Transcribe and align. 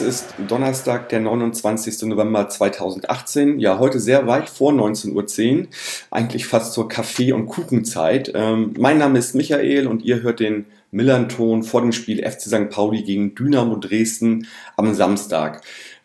Ist 0.00 0.34
Donnerstag, 0.48 1.08
der 1.10 1.20
29. 1.20 2.02
November 2.02 2.48
2018. 2.48 3.58
Ja, 3.58 3.78
heute 3.78 4.00
sehr 4.00 4.26
weit 4.26 4.48
vor 4.48 4.72
19.10 4.72 5.58
Uhr, 5.60 5.66
eigentlich 6.10 6.46
fast 6.46 6.72
zur 6.72 6.88
Kaffee- 6.88 7.32
und 7.32 7.46
Kuchenzeit. 7.46 8.32
Ähm, 8.34 8.74
mein 8.78 8.98
Name 8.98 9.18
ist 9.18 9.34
Michael 9.34 9.86
und 9.86 10.02
ihr 10.02 10.22
hört 10.22 10.40
den 10.40 10.66
Millern-Ton 10.90 11.62
vor 11.62 11.82
dem 11.82 11.92
Spiel 11.92 12.22
FC 12.28 12.42
St. 12.42 12.70
Pauli 12.70 13.02
gegen 13.02 13.34
Dynamo 13.34 13.76
Dresden 13.76 14.46
am 14.76 14.94
Samstag. 14.94 15.62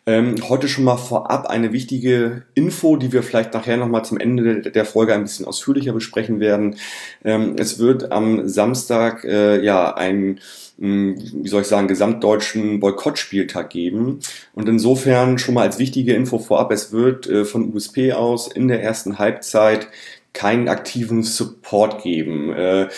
Ähm, 0.08 0.36
heute 0.48 0.68
schon 0.68 0.84
mal 0.84 0.98
vorab 0.98 1.46
eine 1.46 1.72
wichtige 1.72 2.44
Info, 2.54 2.96
die 2.96 3.12
wir 3.12 3.24
vielleicht 3.24 3.54
nachher 3.54 3.76
nochmal 3.76 4.04
zum 4.04 4.18
Ende 4.18 4.62
der 4.62 4.84
Folge 4.84 5.14
ein 5.14 5.22
bisschen 5.22 5.46
ausführlicher 5.46 5.92
besprechen 5.92 6.38
werden. 6.38 6.76
Ähm, 7.24 7.56
es 7.58 7.80
wird 7.80 8.12
am 8.12 8.48
Samstag 8.48 9.24
äh, 9.24 9.60
ja 9.64 9.94
ein 9.96 10.38
wie 10.78 11.48
soll 11.48 11.62
ich 11.62 11.68
sagen, 11.68 11.88
gesamtdeutschen 11.88 12.80
Boykottspieltag 12.80 13.70
geben. 13.70 14.20
Und 14.54 14.68
insofern 14.68 15.38
schon 15.38 15.54
mal 15.54 15.62
als 15.62 15.78
wichtige 15.78 16.14
Info 16.14 16.38
vorab, 16.38 16.70
es 16.70 16.92
wird 16.92 17.26
äh, 17.26 17.44
von 17.44 17.74
USP 17.74 18.12
aus 18.12 18.48
in 18.48 18.68
der 18.68 18.82
ersten 18.82 19.18
Halbzeit 19.18 19.88
keinen 20.32 20.68
aktiven 20.68 21.22
Support 21.22 22.02
geben. 22.02 22.52
Äh, 22.52 22.88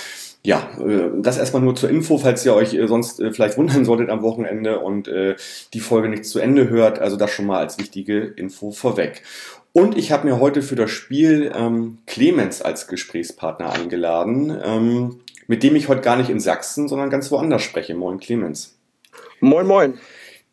ja, 0.45 0.69
äh, 0.85 1.11
das 1.21 1.39
erstmal 1.39 1.63
nur 1.63 1.77
zur 1.77 1.89
Info, 1.91 2.19
falls 2.19 2.45
ihr 2.45 2.55
euch 2.55 2.77
sonst 2.87 3.23
vielleicht 3.31 3.57
wundern 3.57 3.85
solltet 3.85 4.11
am 4.11 4.23
Wochenende 4.23 4.81
und 4.81 5.09
die 5.73 5.81
Folge 5.81 6.09
nicht 6.09 6.25
zu 6.25 6.41
Ende 6.41 6.69
hört. 6.69 6.99
Also 6.99 7.17
das 7.17 7.31
schon 7.31 7.47
mal 7.47 7.59
als 7.59 7.79
wichtige 7.79 8.19
Info 8.19 8.73
vorweg. 8.73 9.23
Und 9.73 9.97
ich 9.97 10.11
habe 10.11 10.27
mir 10.27 10.41
heute 10.41 10.63
für 10.63 10.75
das 10.75 10.91
Spiel 10.91 11.53
ähm, 11.55 11.99
Clemens 12.07 12.63
als 12.63 12.89
Gesprächspartner 12.89 13.71
eingeladen, 13.71 14.57
ähm, 14.65 15.21
mit 15.49 15.65
dem 15.65 15.75
ich 15.75 15.89
heute 15.89 16.03
gar 16.03 16.17
nicht 16.17 16.31
in 16.31 16.39
Sachsen, 16.39 16.87
sondern 16.87 17.11
ganz 17.11 17.33
woanders 17.33 17.63
spreche. 17.63 17.95
Moin 17.97 18.21
Clemens. 18.21 18.79
Moin, 19.41 19.67
moin. 19.67 19.99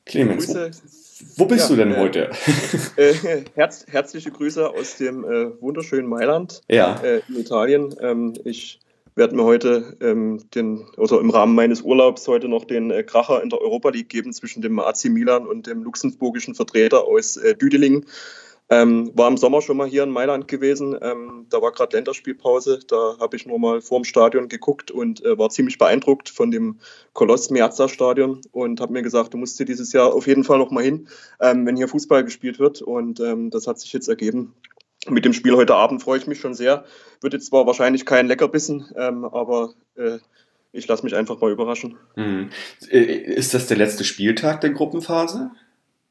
Clemens, 0.05 0.53
wo, 0.55 1.43
wo, 1.43 1.45
bist 1.45 1.69
ja, 1.69 1.75
du 1.75 1.81
denn 1.81 1.93
äh, 1.93 1.97
heute? 1.97 2.31
Äh, 2.97 3.43
herz, 3.55 3.85
herzliche 3.89 4.31
Grüße 4.31 4.69
aus 4.69 4.97
dem 4.97 5.23
äh, 5.25 5.61
wunderschönen 5.61 6.07
Mailand 6.07 6.61
ja. 6.69 6.95
in 7.27 7.35
Italien. 7.35 7.93
Ähm, 7.99 8.33
ich 8.45 8.79
werde 9.15 9.35
mir 9.35 9.43
heute 9.43 9.97
ähm, 10.01 10.41
den, 10.53 10.85
also 10.97 11.19
im 11.19 11.29
Rahmen 11.29 11.55
meines 11.55 11.81
Urlaubs 11.81 12.27
heute 12.27 12.47
noch 12.47 12.65
den 12.65 12.91
äh, 12.91 13.03
Kracher 13.03 13.41
in 13.41 13.49
der 13.49 13.61
Europa 13.61 13.89
League 13.89 14.09
geben 14.09 14.33
zwischen 14.33 14.61
dem 14.61 14.79
AC 14.79 15.05
Milan 15.05 15.47
und 15.47 15.67
dem 15.67 15.83
luxemburgischen 15.83 16.53
Vertreter 16.53 17.05
aus 17.05 17.37
äh, 17.37 17.55
Düdeling. 17.55 18.05
Ähm, 18.67 19.11
war 19.13 19.27
im 19.27 19.37
Sommer 19.37 19.61
schon 19.61 19.77
mal 19.77 19.87
hier 19.87 20.03
in 20.03 20.09
Mailand 20.09 20.47
gewesen. 20.47 20.97
Ähm, 20.99 21.45
da 21.49 21.61
war 21.61 21.71
gerade 21.71 21.95
Länderspielpause. 21.95 22.79
Da 22.87 23.17
habe 23.19 23.35
ich 23.35 23.45
nur 23.45 23.59
mal 23.59 23.81
vorm 23.81 24.03
Stadion 24.03 24.47
geguckt 24.47 24.89
und 24.89 25.23
äh, 25.23 25.37
war 25.37 25.49
ziemlich 25.49 25.77
beeindruckt 25.77 26.29
von 26.29 26.49
dem 26.49 26.79
Koloss 27.13 27.51
Meazza 27.51 27.87
Stadion 27.87 28.41
und 28.51 28.81
habe 28.81 28.93
mir 28.93 29.03
gesagt, 29.03 29.33
du 29.33 29.37
musst 29.37 29.57
hier 29.57 29.67
dieses 29.67 29.93
Jahr 29.93 30.13
auf 30.13 30.25
jeden 30.25 30.43
Fall 30.43 30.57
noch 30.57 30.71
mal 30.71 30.83
hin, 30.83 31.07
ähm, 31.39 31.65
wenn 31.65 31.75
hier 31.75 31.87
Fußball 31.87 32.23
gespielt 32.23 32.57
wird. 32.57 32.81
Und 32.81 33.19
ähm, 33.19 33.51
das 33.51 33.67
hat 33.67 33.79
sich 33.79 33.93
jetzt 33.93 34.07
ergeben 34.07 34.55
mit 35.09 35.25
dem 35.25 35.33
Spiel 35.33 35.55
heute 35.55 35.75
Abend 35.75 36.01
freue 36.01 36.17
ich 36.17 36.27
mich 36.27 36.39
schon 36.39 36.53
sehr. 36.53 36.85
Wird 37.21 37.33
jetzt 37.33 37.47
zwar 37.47 37.65
wahrscheinlich 37.65 38.05
kein 38.05 38.27
Leckerbissen, 38.27 38.85
ähm, 38.95 39.25
aber 39.25 39.73
äh, 39.95 40.19
ich 40.71 40.87
lasse 40.87 41.03
mich 41.03 41.15
einfach 41.15 41.39
mal 41.39 41.51
überraschen. 41.51 41.97
Mhm. 42.15 42.49
Ist 42.89 43.53
das 43.53 43.67
der 43.67 43.77
letzte 43.77 44.03
Spieltag 44.03 44.61
der 44.61 44.71
Gruppenphase? 44.71 45.51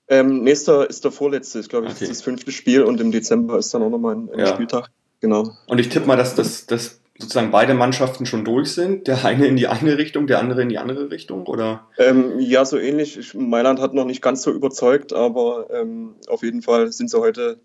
Ähm, 0.09 0.43
nächster 0.43 0.89
ist 0.89 1.05
der 1.05 1.13
vorletzte, 1.13 1.59
ist 1.59 1.69
glaube 1.69 1.87
ich 1.87 1.95
okay. 1.95 2.07
das 2.07 2.23
fünfte 2.23 2.53
Spiel 2.53 2.83
und 2.83 3.01
im 3.01 3.11
Dezember 3.11 3.59
ist 3.59 3.73
dann 3.73 3.83
auch 3.83 3.91
nochmal 3.91 4.17
ein, 4.17 4.31
ein 4.33 4.39
ja. 4.39 4.47
Spieltag. 4.49 4.91
Genau. 5.21 5.53
Und 5.67 5.79
ich 5.79 5.89
tippe 5.89 6.07
mal, 6.07 6.17
dass, 6.17 6.35
dass, 6.35 6.67
dass 6.67 7.01
sozusagen 7.19 7.51
beide 7.51 7.75
Mannschaften 7.75 8.27
schon 8.27 8.45
durch 8.45 8.73
sind. 8.73 9.07
Der 9.07 9.25
eine 9.25 9.47
in 9.47 9.57
die 9.57 9.69
eine 9.69 9.97
Richtung, 9.97 10.27
der 10.27 10.41
andere 10.41 10.63
in 10.63 10.69
die 10.69 10.79
andere 10.79 11.11
Richtung, 11.11 11.47
oder? 11.47 11.87
Ähm, 11.99 12.41
ja, 12.41 12.65
so 12.65 12.77
ähnlich. 12.77 13.35
Mailand 13.35 13.81
hat 13.81 13.95
noch 13.95 14.05
nicht 14.05 14.21
ganz 14.21 14.43
so 14.43 14.51
überzeugt, 14.51 15.13
aber 15.13 15.69
ähm, 15.71 16.17
auf 16.29 16.43
jeden 16.43 16.63
Fall 16.63 16.93
sind 16.93 17.11
sie 17.11 17.21
heute 17.21 17.59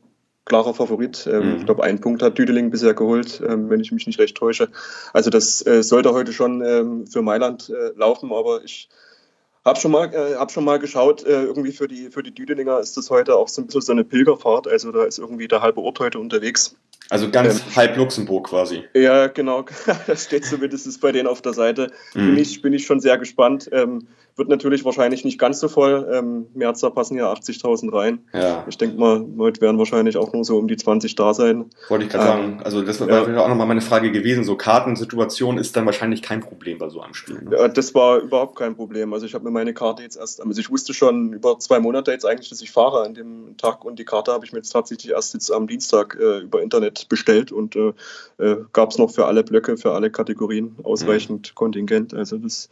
klarer 0.46 0.74
Favorit. 0.74 1.28
Ähm, 1.32 1.50
mhm. 1.52 1.58
Ich 1.58 1.66
glaube, 1.66 1.84
einen 1.84 2.00
Punkt 2.00 2.22
hat 2.22 2.38
Düdeling 2.38 2.70
bisher 2.70 2.94
geholt, 2.94 3.42
ähm, 3.48 3.70
wenn 3.70 3.80
ich 3.80 3.92
mich 3.92 4.08
nicht 4.08 4.20
recht 4.20 4.38
täusche. 4.38 4.70
Also 5.14 5.30
das 5.30 5.66
äh, 5.66 5.84
sollte 5.84 6.14
heute 6.14 6.34
schon 6.34 6.64
ähm, 6.64 7.08
für 7.08 7.22
Mailand 7.22 7.70
äh, 7.70 7.98
laufen, 7.98 8.32
aber 8.32 8.64
ich 8.64 8.90
habe 9.70 9.80
schon 9.80 9.92
mal, 9.92 10.14
äh, 10.14 10.36
hab 10.36 10.52
schon 10.52 10.66
mal 10.66 10.80
geschaut, 10.80 11.24
äh, 11.24 11.44
irgendwie 11.44 11.72
für 11.72 11.88
die, 11.88 12.10
für 12.10 12.24
die 12.24 12.34
Düdelinger 12.34 12.80
ist 12.80 12.98
das 12.98 13.10
heute 13.10 13.36
auch 13.36 13.48
so 13.48 13.62
ein 13.62 13.68
bisschen 13.68 13.82
so 13.82 13.92
eine 13.92 14.04
Pilgerfahrt. 14.04 14.68
Also 14.68 14.92
da 14.92 15.04
ist 15.06 15.20
irgendwie 15.20 15.48
der 15.48 15.62
halbe 15.62 15.82
Ort 15.82 16.00
heute 16.00 16.20
unterwegs. 16.20 16.76
Also 17.10 17.30
ganz 17.30 17.60
ähm, 17.60 17.76
halb 17.76 17.98
Luxemburg 17.98 18.48
quasi. 18.48 18.84
Ja, 18.94 19.28
genau. 19.28 19.66
Das 20.08 20.26
steht 20.26 20.46
zumindest 20.46 21.02
bei 21.02 21.12
denen 21.12 21.28
auf 21.28 21.42
der 21.42 21.54
Seite. 21.54 21.92
Mhm. 22.14 22.36
Bin, 22.36 22.38
ich, 22.38 22.62
bin 22.62 22.74
ich 22.74 22.86
schon 22.86 23.00
sehr 23.00 23.18
gespannt. 23.18 23.70
Ähm, 23.72 24.08
wird 24.40 24.50
natürlich 24.50 24.86
wahrscheinlich 24.86 25.24
nicht 25.26 25.38
ganz 25.38 25.60
so 25.60 25.68
voll. 25.68 26.10
Ähm, 26.12 26.48
März, 26.56 26.80
da 26.80 26.90
passen 26.90 27.18
ja 27.18 27.32
80.000 27.32 27.94
rein. 27.94 28.20
Ja. 28.34 28.66
Ich 28.68 28.78
denke 28.78 28.98
mal, 28.98 29.24
heute 29.38 29.62
werden 29.62 29.78
wahrscheinlich 29.78 30.18
auch 30.18 30.34
nur 30.34 30.44
so 30.46 30.58
um 30.58 30.68
die 30.68 30.78
20 30.78 31.14
da 31.16 31.34
sein. 31.34 31.66
Wollte 31.90 32.06
ich 32.06 32.12
gerade 32.12 32.24
ähm, 32.24 32.30
sagen. 32.30 32.62
Also 32.64 32.82
das 32.82 33.00
war 33.02 33.10
ja. 33.10 33.44
auch 33.44 33.50
nochmal 33.50 33.68
meine 33.68 33.82
Frage 33.82 34.12
gewesen. 34.12 34.44
So 34.44 34.56
Kartensituation 34.56 35.58
ist 35.58 35.76
dann 35.76 35.86
wahrscheinlich 35.86 36.22
kein 36.22 36.40
Problem 36.40 36.80
bei 36.80 36.90
so 36.90 37.02
einem 37.02 37.14
Spiel. 37.14 37.42
Ne? 37.42 37.58
Ja, 37.58 37.68
das 37.68 37.94
war 37.94 38.20
überhaupt 38.20 38.58
kein 38.58 38.76
Problem. 38.76 39.14
Also 39.14 39.26
ich 39.26 39.34
habe 39.34 39.44
mir 39.44 39.52
meine 39.52 39.74
Karte 39.74 40.04
jetzt 40.04 40.16
erst, 40.16 40.42
also 40.42 40.60
ich 40.60 40.72
wusste 40.72 40.94
schon 40.94 41.34
über 41.34 41.60
zwei 41.60 41.80
Monate 41.80 42.12
jetzt 42.12 42.26
eigentlich, 42.26 42.50
dass 42.50 42.62
ich 42.62 42.72
fahre 42.72 43.04
an 43.04 43.14
dem 43.14 43.58
Tag 43.58 43.84
und 43.84 44.00
die 44.00 44.06
Karte 44.06 44.32
habe 44.32 44.46
ich 44.46 44.54
mir 44.54 44.60
jetzt 44.60 44.70
tatsächlich 44.70 45.12
erst 45.12 45.34
jetzt 45.34 45.52
am 45.52 45.68
Dienstag 45.68 46.18
äh, 46.20 46.40
über 46.40 46.62
Internet 46.62 46.99
bestellt 47.06 47.52
und 47.52 47.76
äh, 47.76 47.94
äh, 48.38 48.58
gab 48.74 48.92
es 48.92 48.98
noch 48.98 49.12
für 49.12 49.26
alle 49.26 49.44
Blöcke, 49.44 49.78
für 49.78 49.94
alle 49.94 50.10
Kategorien 50.10 50.76
ausreichend 50.84 51.52
mhm. 51.52 51.56
Kontingent. 51.56 52.14
Also 52.14 52.38
das 52.38 52.70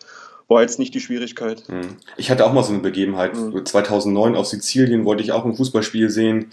war 0.47 0.61
jetzt 0.61 0.79
nicht 0.79 0.93
die 0.93 0.99
Schwierigkeit. 0.99 1.63
Hm. 1.67 1.97
Ich 2.15 2.31
hatte 2.31 2.45
auch 2.45 2.53
mal 2.53 2.63
so 2.63 2.71
eine 2.71 2.81
Begebenheit. 2.81 3.33
2009 3.35 4.31
hm. 4.31 4.39
auf 4.39 4.47
Sizilien 4.47 5.03
wollte 5.05 5.23
ich 5.23 5.33
auch 5.33 5.45
ein 5.45 5.55
Fußballspiel 5.55 6.09
sehen. 6.09 6.51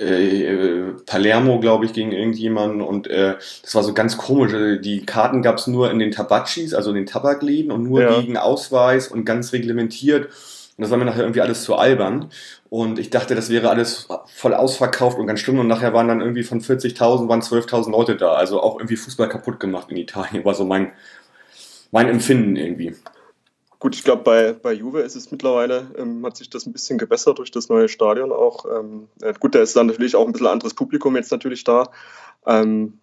Äh, 0.00 0.44
äh, 0.44 0.92
Palermo, 1.04 1.60
glaube 1.60 1.84
ich, 1.84 1.92
gegen 1.92 2.12
irgendjemanden 2.12 2.80
und 2.80 3.06
äh, 3.08 3.34
das 3.62 3.74
war 3.74 3.82
so 3.82 3.92
ganz 3.92 4.16
komisch. 4.16 4.54
Also 4.54 4.80
die 4.80 5.04
Karten 5.04 5.42
gab 5.42 5.58
es 5.58 5.66
nur 5.66 5.90
in 5.90 5.98
den 5.98 6.10
Tabakis, 6.10 6.72
also 6.72 6.90
in 6.90 6.96
den 6.96 7.06
Tabakläden 7.06 7.70
und 7.70 7.82
nur 7.82 8.00
ja. 8.00 8.18
gegen 8.18 8.38
Ausweis 8.38 9.08
und 9.08 9.26
ganz 9.26 9.52
reglementiert. 9.52 10.30
Und 10.80 10.84
das 10.84 10.92
war 10.92 10.96
mir 10.96 11.04
nachher 11.04 11.24
irgendwie 11.24 11.42
alles 11.42 11.62
zu 11.62 11.74
albern. 11.74 12.30
Und 12.70 12.98
ich 12.98 13.10
dachte, 13.10 13.34
das 13.34 13.50
wäre 13.50 13.68
alles 13.68 14.08
voll 14.34 14.54
ausverkauft 14.54 15.18
und 15.18 15.26
ganz 15.26 15.40
schlimm. 15.40 15.58
Und 15.58 15.66
nachher 15.66 15.92
waren 15.92 16.08
dann 16.08 16.22
irgendwie 16.22 16.42
von 16.42 16.62
40.000 16.62 17.28
waren 17.28 17.42
12.000 17.42 17.90
Leute 17.90 18.16
da. 18.16 18.32
Also 18.32 18.62
auch 18.62 18.78
irgendwie 18.78 18.96
Fußball 18.96 19.28
kaputt 19.28 19.60
gemacht 19.60 19.90
in 19.90 19.98
Italien. 19.98 20.42
War 20.42 20.54
so 20.54 20.64
mein, 20.64 20.92
mein 21.90 22.08
Empfinden 22.08 22.56
irgendwie. 22.56 22.96
Gut, 23.78 23.94
ich 23.94 24.04
glaube, 24.04 24.22
bei, 24.22 24.54
bei 24.54 24.72
Juve 24.72 25.00
ist 25.00 25.16
es 25.16 25.30
mittlerweile, 25.30 25.90
ähm, 25.98 26.24
hat 26.24 26.38
sich 26.38 26.48
das 26.48 26.64
ein 26.64 26.72
bisschen 26.72 26.96
gebessert 26.96 27.36
durch 27.36 27.50
das 27.50 27.68
neue 27.68 27.90
Stadion 27.90 28.32
auch. 28.32 28.64
Ähm, 28.64 29.08
äh, 29.20 29.34
gut, 29.38 29.54
da 29.54 29.60
ist 29.60 29.76
dann 29.76 29.88
natürlich 29.88 30.16
auch 30.16 30.26
ein 30.26 30.32
bisschen 30.32 30.46
anderes 30.46 30.72
Publikum 30.72 31.14
jetzt 31.14 31.30
natürlich 31.30 31.62
da. 31.62 31.90
Ähm, 32.46 32.99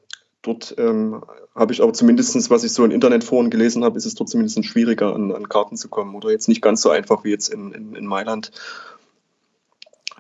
dort 0.48 0.76
ähm, 0.78 1.24
habe 1.56 1.74
ich 1.74 1.82
aber 1.82 1.94
zumindest, 1.94 2.50
was 2.50 2.64
ich 2.64 2.74
so 2.74 2.84
in 2.84 2.92
Internetforen 2.92 3.50
gelesen 3.50 3.84
habe, 3.84 3.98
ist 3.98 4.06
es 4.06 4.16
dort 4.16 4.30
zumindest 4.30 4.64
schwieriger, 4.66 5.14
an, 5.14 5.32
an 5.32 5.50
Karten 5.50 5.78
zu 5.78 5.90
kommen 5.90 6.16
oder 6.16 6.32
jetzt 6.32 6.48
nicht 6.48 6.62
ganz 6.62 6.82
so 6.82 6.90
einfach 6.90 7.24
wie 7.24 7.30
jetzt 7.30 7.50
in, 7.50 7.72
in, 7.72 7.96
in 7.96 8.06
Mailand 8.06 8.52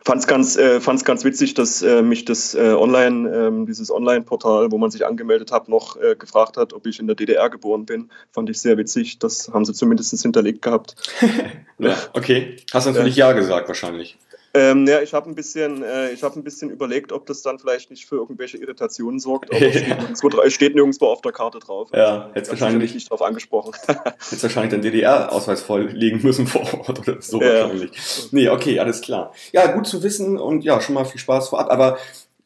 fand 0.07 0.21
es 0.21 0.27
ganz, 0.27 0.55
äh, 0.55 0.79
fand's 0.79 1.03
ganz 1.03 1.25
witzig, 1.25 1.53
dass 1.53 1.81
äh, 1.81 2.01
mich 2.01 2.23
das 2.23 2.55
äh, 2.55 2.73
Online, 2.73 3.29
ähm, 3.29 3.65
dieses 3.65 3.91
Online-Portal, 3.91 4.71
wo 4.71 4.77
man 4.77 4.89
sich 4.89 5.05
angemeldet 5.05 5.51
hat, 5.51 5.67
noch 5.67 5.97
äh, 5.97 6.15
gefragt 6.15 6.55
hat, 6.55 6.71
ob 6.71 6.87
ich 6.87 6.99
in 6.99 7.07
der 7.07 7.15
DDR 7.17 7.49
geboren 7.49 7.85
bin. 7.85 8.09
Fand 8.31 8.49
ich 8.49 8.61
sehr 8.61 8.77
witzig. 8.77 9.19
Das 9.19 9.49
haben 9.53 9.65
sie 9.65 9.73
zumindest 9.73 10.19
hinterlegt 10.21 10.61
gehabt. 10.61 10.95
ja, 11.77 11.97
okay. 12.13 12.55
Hast 12.71 12.87
du 12.87 12.91
natürlich 12.91 13.17
ja 13.17 13.33
gesagt, 13.33 13.67
wahrscheinlich. 13.67 14.17
Ähm, 14.53 14.87
ja, 14.87 15.01
ich 15.01 15.13
habe 15.13 15.29
ein 15.29 15.35
bisschen, 15.35 15.83
äh, 15.83 16.11
ich 16.11 16.23
habe 16.23 16.39
ein 16.39 16.43
bisschen 16.43 16.69
überlegt, 16.69 17.11
ob 17.11 17.25
das 17.25 17.41
dann 17.41 17.59
vielleicht 17.59 17.91
nicht 17.91 18.05
für 18.05 18.15
irgendwelche 18.15 18.57
Irritationen 18.57 19.19
sorgt. 19.19 19.51
Aber 19.51 19.61
es 19.61 19.75
steht, 19.77 19.97
nirgendwo, 19.99 20.49
steht 20.49 20.75
nirgendwo 20.75 21.05
auf 21.07 21.21
der 21.21 21.31
Karte 21.31 21.59
drauf. 21.59 21.89
Ja, 21.93 22.31
jetzt 22.33 22.49
wahrscheinlich 22.49 22.93
nicht 22.93 23.09
drauf 23.09 23.21
angesprochen. 23.21 23.73
jetzt 24.31 24.43
wahrscheinlich 24.43 24.71
den 24.71 24.81
DDR-Ausweis 24.81 25.61
vorlegen 25.61 26.21
müssen 26.23 26.47
vor 26.47 26.61
Ort 26.61 26.99
oder 26.99 27.21
so 27.21 27.41
ja. 27.41 27.63
wahrscheinlich. 27.63 27.91
Nee, 28.31 28.49
okay, 28.49 28.79
alles 28.79 29.01
klar. 29.01 29.33
Ja, 29.51 29.67
gut 29.71 29.87
zu 29.87 30.01
wissen 30.03 30.37
und 30.37 30.63
ja, 30.63 30.81
schon 30.81 30.95
mal 30.95 31.05
viel 31.05 31.19
Spaß 31.19 31.49
vorab. 31.49 31.69
Aber 31.69 31.97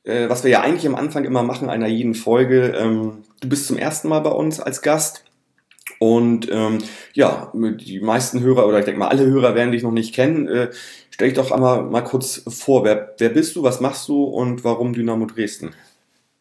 äh, 0.04 0.28
was 0.30 0.44
wir 0.44 0.52
ja 0.52 0.62
eigentlich 0.62 0.88
am 0.88 0.96
Anfang 0.96 1.24
immer 1.24 1.44
machen 1.44 1.70
einer 1.70 1.88
jeden 1.88 2.16
Folge, 2.16 2.74
ähm, 2.78 3.24
du 3.40 3.50
bist 3.50 3.68
zum 3.68 3.78
ersten 3.78 4.10
Mal 4.10 4.20
bei 4.20 4.32
uns 4.32 4.60
als 4.60 4.82
Gast. 4.82 5.26
Und 6.00 6.50
ähm, 6.52 6.80
ja, 7.14 7.52
die 7.54 8.00
meisten 8.00 8.42
Hörer 8.42 8.68
oder 8.68 8.80
ich 8.80 8.86
denke 8.86 9.00
mal 9.00 9.10
alle 9.10 9.26
Hörer 9.26 9.54
werden 9.54 9.72
dich 9.72 9.84
noch 9.84 9.92
nicht 9.92 10.16
kennen. 10.16 10.48
Äh, 10.48 10.70
stell 11.12 11.30
dich 11.30 11.38
doch 11.38 11.52
einmal 11.52 11.84
mal 11.84 12.02
kurz 12.02 12.44
vor. 12.48 12.84
Wer, 12.84 13.14
wer 13.20 13.30
bist 13.30 13.56
du, 13.56 13.64
was 13.64 13.80
machst 13.80 14.08
du 14.08 14.24
und 14.24 14.64
warum 14.64 14.94
Dynamo 14.94 15.26
Dresden? 15.26 15.76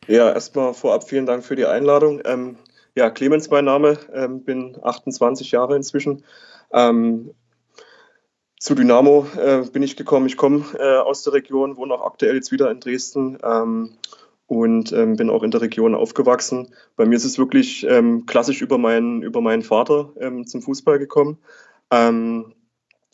Ja, 0.06 0.32
erstmal 0.32 0.72
vorab 0.72 1.08
vielen 1.08 1.26
Dank 1.26 1.44
für 1.44 1.56
die 1.56 1.66
Einladung. 1.66 2.22
Ähm, 2.24 2.56
ja, 2.94 3.10
Clemens 3.10 3.50
mein 3.50 3.66
Name, 3.66 3.98
ähm, 4.12 4.42
bin 4.42 4.76
28 4.82 5.50
Jahre 5.52 5.76
inzwischen. 5.76 6.24
Ähm, 6.72 7.34
zu 8.58 8.74
Dynamo 8.74 9.26
äh, 9.36 9.62
bin 9.72 9.82
ich 9.82 9.96
gekommen. 9.96 10.26
Ich 10.26 10.36
komme 10.36 10.64
äh, 10.78 10.98
aus 10.98 11.22
der 11.22 11.34
Region, 11.34 11.76
wohne 11.76 11.94
auch 11.94 12.04
aktuell 12.04 12.34
jetzt 12.34 12.52
wieder 12.52 12.70
in 12.70 12.80
Dresden 12.80 13.38
ähm, 13.42 13.92
und 14.46 14.92
ähm, 14.92 15.16
bin 15.16 15.30
auch 15.30 15.42
in 15.42 15.50
der 15.50 15.62
Region 15.62 15.94
aufgewachsen. 15.94 16.74
Bei 16.96 17.06
mir 17.06 17.16
ist 17.16 17.24
es 17.24 17.38
wirklich 17.38 17.86
ähm, 17.88 18.26
klassisch 18.26 18.60
über 18.60 18.78
meinen, 18.78 19.22
über 19.22 19.40
meinen 19.40 19.62
Vater 19.62 20.12
ähm, 20.20 20.46
zum 20.46 20.60
Fußball 20.60 20.98
gekommen. 20.98 21.38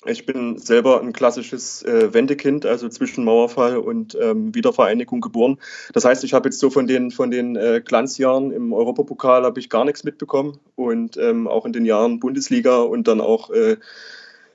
Ich 0.08 0.26
bin 0.26 0.58
selber 0.58 1.00
ein 1.00 1.12
klassisches 1.12 1.82
äh, 1.82 2.12
Wendekind, 2.12 2.67
also 2.67 2.88
zwischen 2.88 3.25
Mauerfall 3.25 3.76
und 3.79 4.17
ähm, 4.20 4.55
Wiedervereinigung 4.55 5.20
geboren. 5.20 5.58
Das 5.93 6.05
heißt, 6.05 6.25
ich 6.25 6.32
habe 6.32 6.49
jetzt 6.49 6.61
so 6.61 6.70
von 6.70 6.87
den, 6.87 7.11
von 7.11 7.31
den 7.31 7.56
äh, 7.56 7.82
Glanzjahren 7.85 8.53
im 8.53 8.73
Europapokal 8.73 9.44
habe 9.44 9.61
ich 9.61 9.70
gar 9.70 9.85
nichts 9.85 10.05
mitbekommen 10.05 10.58
und 10.75 11.17
ähm, 11.17 11.49
auch 11.49 11.67
in 11.67 11.73
den 11.73 11.85
Jahren 11.85 12.20
Bundesliga 12.20 12.79
und 12.79 13.08
dann 13.08 13.20
auch 13.20 13.50
äh, 13.50 13.76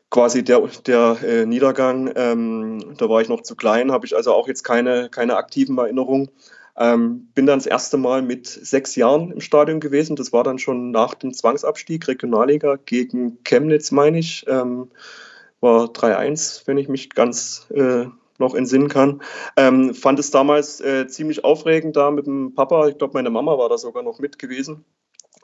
quasi 0.09 0.43
der, 0.43 0.61
der 0.85 1.17
äh, 1.23 1.45
Niedergang, 1.45 2.11
ähm, 2.15 2.95
da 2.97 3.09
war 3.09 3.21
ich 3.21 3.29
noch 3.29 3.41
zu 3.41 3.55
klein, 3.55 3.91
habe 3.91 4.05
ich 4.05 4.15
also 4.15 4.33
auch 4.33 4.47
jetzt 4.47 4.63
keine, 4.63 5.09
keine 5.09 5.37
aktiven 5.37 5.77
Erinnerungen. 5.77 6.29
Ähm, 6.77 7.27
bin 7.35 7.45
dann 7.45 7.59
das 7.59 7.65
erste 7.65 7.97
Mal 7.97 8.21
mit 8.21 8.47
sechs 8.47 8.95
Jahren 8.95 9.31
im 9.31 9.41
Stadion 9.41 9.79
gewesen. 9.79 10.15
Das 10.15 10.31
war 10.31 10.43
dann 10.43 10.57
schon 10.57 10.91
nach 10.91 11.13
dem 11.15 11.33
Zwangsabstieg, 11.33 12.07
Regionalliga 12.07 12.77
gegen 12.85 13.43
Chemnitz, 13.43 13.91
meine 13.91 14.19
ich. 14.19 14.45
Ähm, 14.47 14.89
war 15.61 15.85
3-1, 15.85 16.67
wenn 16.67 16.77
ich 16.77 16.89
mich 16.89 17.11
ganz 17.11 17.67
äh, 17.73 18.05
noch 18.37 18.55
entsinnen 18.55 18.89
kann. 18.89 19.21
Ähm, 19.55 19.93
fand 19.93 20.19
es 20.19 20.31
damals 20.31 20.81
äh, 20.81 21.07
ziemlich 21.07 21.45
aufregend 21.45 21.95
da 21.95 22.11
mit 22.11 22.25
dem 22.25 22.53
Papa. 22.53 22.87
Ich 22.87 22.97
glaube, 22.97 23.13
meine 23.13 23.29
Mama 23.29 23.57
war 23.57 23.69
da 23.69 23.77
sogar 23.77 24.03
noch 24.03 24.19
mit 24.19 24.39
gewesen. 24.39 24.83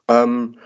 Ähm, 0.10 0.58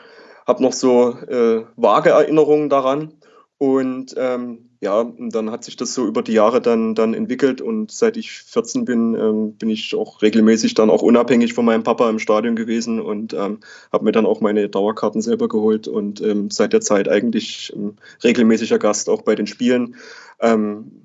habe 0.48 0.64
noch 0.64 0.74
so 0.74 1.12
äh, 1.12 1.66
vage 1.76 2.10
Erinnerungen 2.10 2.70
daran. 2.70 3.14
Und 3.58 4.16
ähm, 4.18 4.71
ja, 4.82 5.06
dann 5.20 5.52
hat 5.52 5.64
sich 5.64 5.76
das 5.78 5.94
so 5.94 6.08
über 6.08 6.24
die 6.24 6.34
Jahre 6.34 6.60
dann, 6.60 6.96
dann 6.96 7.14
entwickelt 7.14 7.62
und 7.62 7.92
seit 7.92 8.18
ich 8.18 8.32
14 8.32 8.84
bin, 8.84 9.14
ähm, 9.14 9.54
bin 9.54 9.70
ich 9.70 9.94
auch 9.94 10.24
regelmäßig 10.24 10.74
dann 10.74 10.90
auch 10.90 11.04
unabhängig 11.04 11.54
von 11.54 11.66
meinem 11.66 11.84
Papa 11.84 12.10
im 12.10 12.18
Stadion 12.18 12.56
gewesen 12.56 13.00
und 13.00 13.34
ähm, 13.34 13.60
habe 13.94 14.06
mir 14.06 14.12
dann 14.12 14.26
auch 14.26 14.42
meine 14.42 14.70
Dauerkarten 14.70 15.22
selber 15.22 15.48
geholt 15.48 15.88
und 15.88 16.20
ähm, 16.22 16.50
seit 16.50 16.74
der 16.74 16.82
Zeit 16.82 17.08
eigentlich 17.08 17.72
ähm, 17.76 17.94
regelmäßiger 18.24 18.80
Gast 18.80 19.08
auch 19.08 19.22
bei 19.22 19.36
den 19.36 19.46
Spielen. 19.46 19.96
Ähm, 20.40 21.01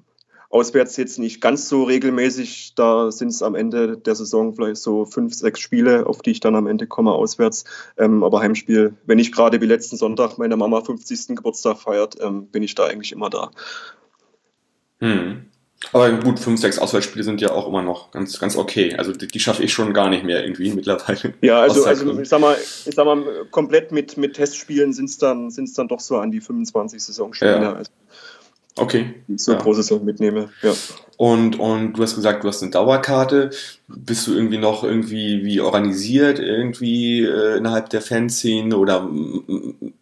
Auswärts 0.56 0.96
jetzt 0.96 1.18
nicht 1.18 1.42
ganz 1.42 1.68
so 1.68 1.84
regelmäßig. 1.84 2.72
Da 2.76 3.10
sind 3.10 3.28
es 3.28 3.42
am 3.42 3.54
Ende 3.54 3.98
der 3.98 4.14
Saison 4.14 4.54
vielleicht 4.54 4.78
so 4.78 5.04
fünf, 5.04 5.34
sechs 5.34 5.60
Spiele, 5.60 6.06
auf 6.06 6.22
die 6.22 6.30
ich 6.30 6.40
dann 6.40 6.54
am 6.54 6.66
Ende 6.66 6.86
komme 6.86 7.12
auswärts. 7.12 7.64
Ähm, 7.98 8.24
aber 8.24 8.40
Heimspiel, 8.40 8.94
wenn 9.04 9.18
ich 9.18 9.32
gerade 9.32 9.60
wie 9.60 9.66
letzten 9.66 9.98
Sonntag 9.98 10.38
meine 10.38 10.56
Mama 10.56 10.80
50. 10.80 11.36
Geburtstag 11.36 11.76
feiert, 11.76 12.16
ähm, 12.22 12.46
bin 12.46 12.62
ich 12.62 12.74
da 12.74 12.86
eigentlich 12.86 13.12
immer 13.12 13.28
da. 13.28 13.50
Hm. 15.00 15.44
Aber 15.92 16.10
gut, 16.12 16.40
fünf, 16.40 16.58
sechs 16.58 16.78
Auswärtsspiele 16.78 17.22
sind 17.22 17.42
ja 17.42 17.52
auch 17.52 17.68
immer 17.68 17.82
noch 17.82 18.10
ganz, 18.10 18.40
ganz 18.40 18.56
okay. 18.56 18.96
Also 18.96 19.12
die, 19.12 19.26
die 19.26 19.40
schaffe 19.40 19.62
ich 19.62 19.74
schon 19.74 19.92
gar 19.92 20.08
nicht 20.08 20.24
mehr 20.24 20.42
irgendwie 20.42 20.72
mittlerweile. 20.72 21.34
Ja, 21.42 21.60
also, 21.60 21.84
also 21.84 22.18
ich 22.18 22.28
sag 22.30 22.40
mal, 22.40 22.56
ich 22.56 22.94
sag 22.94 23.04
mal, 23.04 23.22
komplett 23.50 23.92
mit, 23.92 24.16
mit 24.16 24.34
Testspielen 24.34 24.94
sind 24.94 25.10
es 25.10 25.18
dann, 25.18 25.50
sind's 25.50 25.74
dann 25.74 25.88
doch 25.88 26.00
so 26.00 26.16
an 26.16 26.30
die 26.30 26.40
25 26.40 27.04
Saisonspiele. 27.04 27.60
Ja. 27.60 27.72
Also 27.74 27.90
Okay. 28.78 29.14
So 29.36 29.52
ja. 29.52 29.58
noch 29.64 30.02
mitnehme, 30.02 30.50
ja. 30.62 30.72
Und, 31.16 31.58
und 31.58 31.94
du 31.94 32.02
hast 32.02 32.14
gesagt, 32.14 32.44
du 32.44 32.48
hast 32.48 32.62
eine 32.62 32.70
Dauerkarte. 32.70 33.50
Bist 33.88 34.26
du 34.26 34.34
irgendwie 34.34 34.58
noch 34.58 34.84
irgendwie 34.84 35.44
wie 35.44 35.60
organisiert, 35.60 36.38
irgendwie 36.38 37.22
äh, 37.22 37.56
innerhalb 37.56 37.88
der 37.88 38.02
Fanszene 38.02 38.76
oder 38.76 39.08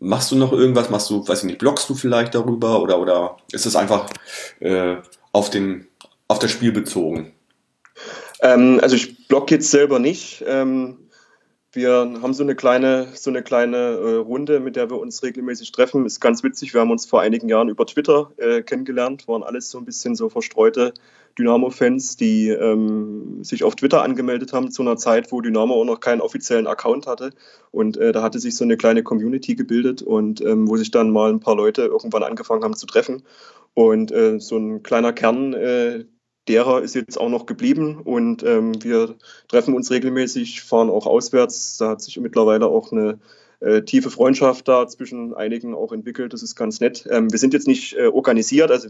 machst 0.00 0.32
du 0.32 0.36
noch 0.36 0.52
irgendwas? 0.52 0.90
Machst 0.90 1.10
du, 1.10 1.26
weiß 1.26 1.40
ich 1.40 1.44
nicht, 1.44 1.58
bloggst 1.58 1.88
du 1.88 1.94
vielleicht 1.94 2.34
darüber 2.34 2.82
oder, 2.82 2.98
oder 2.98 3.36
ist 3.52 3.64
es 3.64 3.76
einfach 3.76 4.10
äh, 4.58 4.96
auf, 5.30 5.50
den, 5.50 5.86
auf 6.26 6.40
das 6.40 6.50
Spiel 6.50 6.72
bezogen? 6.72 7.32
Ähm, 8.40 8.80
also 8.82 8.96
ich 8.96 9.28
blog 9.28 9.52
jetzt 9.52 9.70
selber 9.70 10.00
nicht. 10.00 10.44
Ähm, 10.48 10.98
wir 11.74 11.92
haben 12.22 12.34
so 12.34 12.42
eine 12.42 12.54
kleine, 12.54 13.08
so 13.14 13.30
eine 13.30 13.42
kleine 13.42 13.76
äh, 13.76 14.14
Runde, 14.16 14.60
mit 14.60 14.76
der 14.76 14.90
wir 14.90 14.98
uns 14.98 15.22
regelmäßig 15.22 15.72
treffen. 15.72 16.06
Ist 16.06 16.20
ganz 16.20 16.42
witzig. 16.42 16.74
Wir 16.74 16.80
haben 16.80 16.90
uns 16.90 17.06
vor 17.06 17.20
einigen 17.20 17.48
Jahren 17.48 17.68
über 17.68 17.86
Twitter 17.86 18.32
äh, 18.36 18.62
kennengelernt, 18.62 19.26
waren 19.28 19.42
alles 19.42 19.70
so 19.70 19.78
ein 19.78 19.84
bisschen 19.84 20.14
so 20.14 20.28
verstreute 20.28 20.94
Dynamo-Fans, 21.38 22.16
die 22.16 22.48
ähm, 22.48 23.42
sich 23.42 23.64
auf 23.64 23.74
Twitter 23.74 24.02
angemeldet 24.02 24.52
haben 24.52 24.70
zu 24.70 24.82
einer 24.82 24.96
Zeit, 24.96 25.32
wo 25.32 25.40
Dynamo 25.40 25.74
auch 25.74 25.84
noch 25.84 26.00
keinen 26.00 26.20
offiziellen 26.20 26.66
Account 26.66 27.06
hatte. 27.06 27.30
Und 27.70 27.96
äh, 27.96 28.12
da 28.12 28.22
hatte 28.22 28.38
sich 28.38 28.56
so 28.56 28.64
eine 28.64 28.76
kleine 28.76 29.02
Community 29.02 29.54
gebildet 29.54 30.02
und 30.02 30.40
ähm, 30.40 30.68
wo 30.68 30.76
sich 30.76 30.90
dann 30.90 31.10
mal 31.10 31.30
ein 31.30 31.40
paar 31.40 31.56
Leute 31.56 31.82
irgendwann 31.82 32.22
angefangen 32.22 32.62
haben 32.62 32.76
zu 32.76 32.86
treffen. 32.86 33.24
Und 33.74 34.12
äh, 34.12 34.38
so 34.38 34.56
ein 34.56 34.84
kleiner 34.84 35.12
Kern, 35.12 35.52
äh, 35.54 36.04
derer 36.48 36.82
ist 36.82 36.94
jetzt 36.94 37.18
auch 37.18 37.28
noch 37.28 37.46
geblieben 37.46 38.00
und 38.02 38.42
ähm, 38.42 38.82
wir 38.82 39.14
treffen 39.48 39.74
uns 39.74 39.90
regelmäßig, 39.90 40.62
fahren 40.62 40.90
auch 40.90 41.06
auswärts. 41.06 41.78
Da 41.78 41.90
hat 41.90 42.02
sich 42.02 42.18
mittlerweile 42.18 42.66
auch 42.66 42.92
eine 42.92 43.18
äh, 43.60 43.82
tiefe 43.82 44.10
Freundschaft 44.10 44.68
da 44.68 44.86
zwischen 44.86 45.34
einigen 45.34 45.74
auch 45.74 45.92
entwickelt. 45.92 46.32
Das 46.32 46.42
ist 46.42 46.54
ganz 46.54 46.80
nett. 46.80 47.06
Ähm, 47.10 47.32
wir 47.32 47.38
sind 47.38 47.54
jetzt 47.54 47.66
nicht 47.66 47.96
äh, 47.96 48.08
organisiert, 48.08 48.70
also 48.70 48.88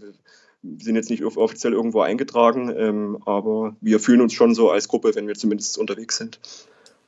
wir 0.62 0.85
sind 0.85 0.97
jetzt 0.97 1.11
nicht 1.11 1.25
offiziell 1.25 1.75
irgendwo 1.75 2.01
eingetragen, 2.01 2.73
ähm, 2.75 3.19
aber 3.27 3.77
wir 3.81 4.01
fühlen 4.01 4.23
uns 4.23 4.33
schon 4.33 4.55
so 4.55 4.71
als 4.71 4.89
Gruppe, 4.89 5.15
wenn 5.15 5.29
wir 5.29 5.35
zumindest 5.35 5.77
unterwegs 5.79 6.17
sind. 6.17 6.41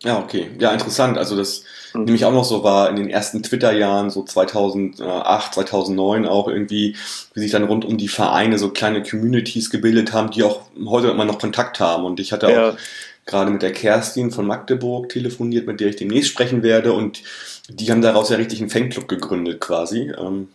Ja, 0.02 0.18
okay. 0.18 0.50
Ja, 0.58 0.72
interessant. 0.72 1.16
Also 1.16 1.36
das 1.36 1.64
mhm. 1.94 2.04
nehme 2.04 2.16
ich 2.16 2.24
auch 2.24 2.32
noch 2.32 2.44
so 2.44 2.62
war 2.62 2.90
in 2.90 2.96
den 2.96 3.08
ersten 3.08 3.42
Twitter-Jahren, 3.42 4.10
so 4.10 4.22
2008, 4.22 5.54
2009 5.54 6.26
auch 6.26 6.48
irgendwie, 6.48 6.96
wie 7.34 7.40
sich 7.40 7.50
dann 7.50 7.64
rund 7.64 7.84
um 7.84 7.96
die 7.96 8.08
Vereine 8.08 8.58
so 8.58 8.70
kleine 8.70 9.02
Communities 9.02 9.70
gebildet 9.70 10.12
haben, 10.12 10.30
die 10.30 10.42
auch 10.42 10.62
heute 10.86 11.08
immer 11.08 11.24
noch 11.24 11.38
Kontakt 11.38 11.80
haben. 11.80 12.04
Und 12.04 12.20
ich 12.20 12.32
hatte 12.32 12.50
ja. 12.50 12.70
auch 12.70 12.76
gerade 13.24 13.50
mit 13.50 13.62
der 13.62 13.72
Kerstin 13.72 14.30
von 14.30 14.46
Magdeburg 14.46 15.08
telefoniert, 15.08 15.66
mit 15.66 15.80
der 15.80 15.88
ich 15.88 15.96
demnächst 15.96 16.30
sprechen 16.30 16.62
werde. 16.62 16.92
Und 16.92 17.22
die 17.68 17.90
haben 17.90 18.02
daraus 18.02 18.28
ja 18.30 18.36
richtig 18.36 18.60
einen 18.60 18.70
Fanclub 18.70 19.08
gegründet 19.08 19.60
quasi. 19.60 20.12
Ähm, 20.18 20.48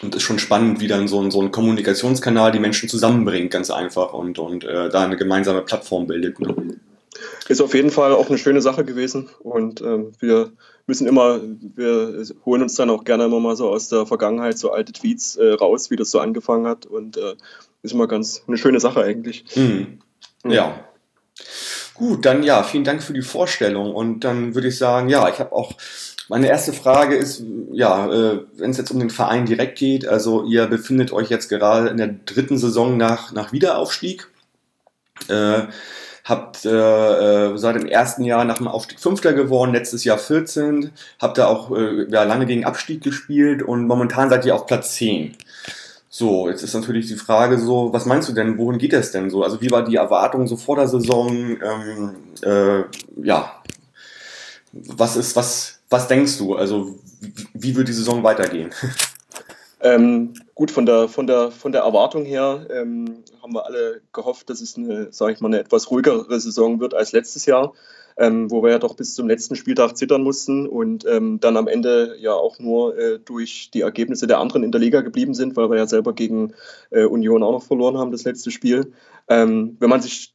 und 0.00 0.16
ist 0.16 0.22
schon 0.22 0.40
spannend, 0.40 0.80
wie 0.80 0.88
dann 0.88 1.06
so 1.06 1.20
ein, 1.20 1.30
so 1.30 1.40
ein 1.40 1.52
Kommunikationskanal 1.52 2.50
die 2.50 2.58
Menschen 2.58 2.88
zusammenbringt, 2.88 3.52
ganz 3.52 3.70
einfach, 3.70 4.12
und, 4.12 4.40
und 4.40 4.64
äh, 4.64 4.88
da 4.88 5.04
eine 5.04 5.16
gemeinsame 5.16 5.62
Plattform 5.62 6.08
bildet. 6.08 6.40
Ne? 6.40 6.52
Ist 7.48 7.60
auf 7.60 7.74
jeden 7.74 7.90
Fall 7.90 8.12
auch 8.12 8.28
eine 8.28 8.38
schöne 8.38 8.62
Sache 8.62 8.84
gewesen 8.84 9.28
und 9.40 9.80
ähm, 9.82 10.12
wir 10.18 10.52
müssen 10.86 11.06
immer, 11.06 11.40
wir 11.74 12.24
holen 12.44 12.62
uns 12.62 12.74
dann 12.74 12.90
auch 12.90 13.04
gerne 13.04 13.24
immer 13.24 13.40
mal 13.40 13.56
so 13.56 13.68
aus 13.68 13.88
der 13.88 14.06
Vergangenheit 14.06 14.58
so 14.58 14.72
alte 14.72 14.92
Tweets 14.92 15.36
äh, 15.36 15.52
raus, 15.52 15.90
wie 15.90 15.96
das 15.96 16.10
so 16.10 16.20
angefangen 16.20 16.66
hat 16.66 16.86
und 16.86 17.16
äh, 17.16 17.34
ist 17.82 17.92
immer 17.92 18.08
ganz 18.08 18.42
eine 18.46 18.56
schöne 18.56 18.80
Sache 18.80 19.02
eigentlich. 19.02 19.44
Mhm. 19.54 19.98
Ja. 20.44 20.84
Gut, 21.94 22.24
dann 22.24 22.42
ja, 22.42 22.62
vielen 22.62 22.84
Dank 22.84 23.02
für 23.02 23.12
die 23.12 23.22
Vorstellung 23.22 23.94
und 23.94 24.20
dann 24.20 24.54
würde 24.54 24.68
ich 24.68 24.78
sagen, 24.78 25.08
ja, 25.08 25.28
ich 25.28 25.38
habe 25.38 25.52
auch 25.52 25.74
meine 26.28 26.48
erste 26.48 26.72
Frage 26.72 27.14
ist, 27.16 27.44
ja, 27.72 28.10
äh, 28.10 28.40
wenn 28.56 28.70
es 28.70 28.78
jetzt 28.78 28.90
um 28.90 28.98
den 28.98 29.10
Verein 29.10 29.44
direkt 29.44 29.78
geht, 29.78 30.08
also 30.08 30.44
ihr 30.44 30.66
befindet 30.66 31.12
euch 31.12 31.28
jetzt 31.28 31.48
gerade 31.48 31.88
in 31.88 31.98
der 31.98 32.08
dritten 32.08 32.56
Saison 32.58 32.96
nach, 32.96 33.32
nach 33.32 33.52
Wiederaufstieg. 33.52 34.28
Äh, 35.28 35.64
habt 36.24 36.64
äh, 36.64 36.70
äh, 36.70 37.56
seit 37.56 37.76
dem 37.76 37.86
ersten 37.86 38.24
Jahr 38.24 38.44
nach 38.44 38.58
dem 38.58 38.68
Aufstieg 38.68 39.00
Fünfter 39.00 39.32
geworden, 39.32 39.72
letztes 39.72 40.04
Jahr 40.04 40.18
14, 40.18 40.92
habt 41.20 41.38
da 41.38 41.46
auch 41.46 41.76
äh, 41.76 42.06
ja, 42.10 42.24
lange 42.24 42.46
gegen 42.46 42.64
Abstieg 42.64 43.02
gespielt 43.02 43.62
und 43.62 43.86
momentan 43.86 44.30
seid 44.30 44.44
ihr 44.44 44.54
auf 44.54 44.66
Platz 44.66 44.94
10. 44.94 45.36
So, 46.08 46.48
jetzt 46.48 46.62
ist 46.62 46.74
natürlich 46.74 47.08
die 47.08 47.16
Frage 47.16 47.58
so, 47.58 47.92
was 47.92 48.06
meinst 48.06 48.28
du 48.28 48.34
denn, 48.34 48.58
wohin 48.58 48.78
geht 48.78 48.92
es 48.92 49.12
denn 49.12 49.30
so? 49.30 49.42
Also 49.42 49.60
wie 49.62 49.70
war 49.70 49.82
die 49.82 49.96
Erwartung 49.96 50.46
so 50.46 50.56
vor 50.56 50.76
der 50.76 50.86
Saison? 50.86 51.30
Ähm, 51.30 52.16
äh, 52.42 52.84
ja, 53.22 53.62
was 54.72 55.16
ist, 55.16 55.34
was, 55.36 55.80
was 55.88 56.08
denkst 56.08 56.36
du? 56.38 56.54
Also 56.54 56.98
wie, 57.20 57.46
wie 57.54 57.76
wird 57.76 57.88
die 57.88 57.94
Saison 57.94 58.22
weitergehen? 58.22 58.70
Ähm, 59.82 60.34
gut, 60.54 60.70
von 60.70 60.86
der, 60.86 61.08
von, 61.08 61.26
der, 61.26 61.50
von 61.50 61.72
der 61.72 61.82
Erwartung 61.82 62.24
her 62.24 62.66
ähm, 62.70 63.24
haben 63.42 63.54
wir 63.54 63.66
alle 63.66 64.02
gehofft, 64.12 64.50
dass 64.50 64.60
es 64.60 64.76
eine, 64.76 65.12
sage 65.12 65.32
ich 65.32 65.40
mal, 65.40 65.48
eine 65.48 65.60
etwas 65.60 65.90
ruhigere 65.90 66.40
Saison 66.40 66.80
wird 66.80 66.94
als 66.94 67.12
letztes 67.12 67.46
Jahr, 67.46 67.72
ähm, 68.16 68.50
wo 68.50 68.62
wir 68.62 68.70
ja 68.70 68.78
doch 68.78 68.94
bis 68.94 69.14
zum 69.14 69.28
letzten 69.28 69.56
Spieltag 69.56 69.96
zittern 69.96 70.22
mussten 70.22 70.66
und 70.66 71.06
ähm, 71.06 71.40
dann 71.40 71.56
am 71.56 71.68
Ende 71.68 72.16
ja 72.18 72.32
auch 72.34 72.58
nur 72.58 72.96
äh, 72.98 73.18
durch 73.18 73.70
die 73.72 73.80
Ergebnisse 73.80 74.26
der 74.26 74.38
anderen 74.38 74.62
in 74.62 74.72
der 74.72 74.80
Liga 74.80 75.00
geblieben 75.00 75.34
sind, 75.34 75.56
weil 75.56 75.70
wir 75.70 75.78
ja 75.78 75.86
selber 75.86 76.12
gegen 76.12 76.52
äh, 76.90 77.04
Union 77.04 77.42
auch 77.42 77.52
noch 77.52 77.62
verloren 77.62 77.98
haben, 77.98 78.12
das 78.12 78.24
letzte 78.24 78.50
Spiel. 78.50 78.92
Ähm, 79.28 79.76
wenn 79.80 79.90
man 79.90 80.02
sich 80.02 80.31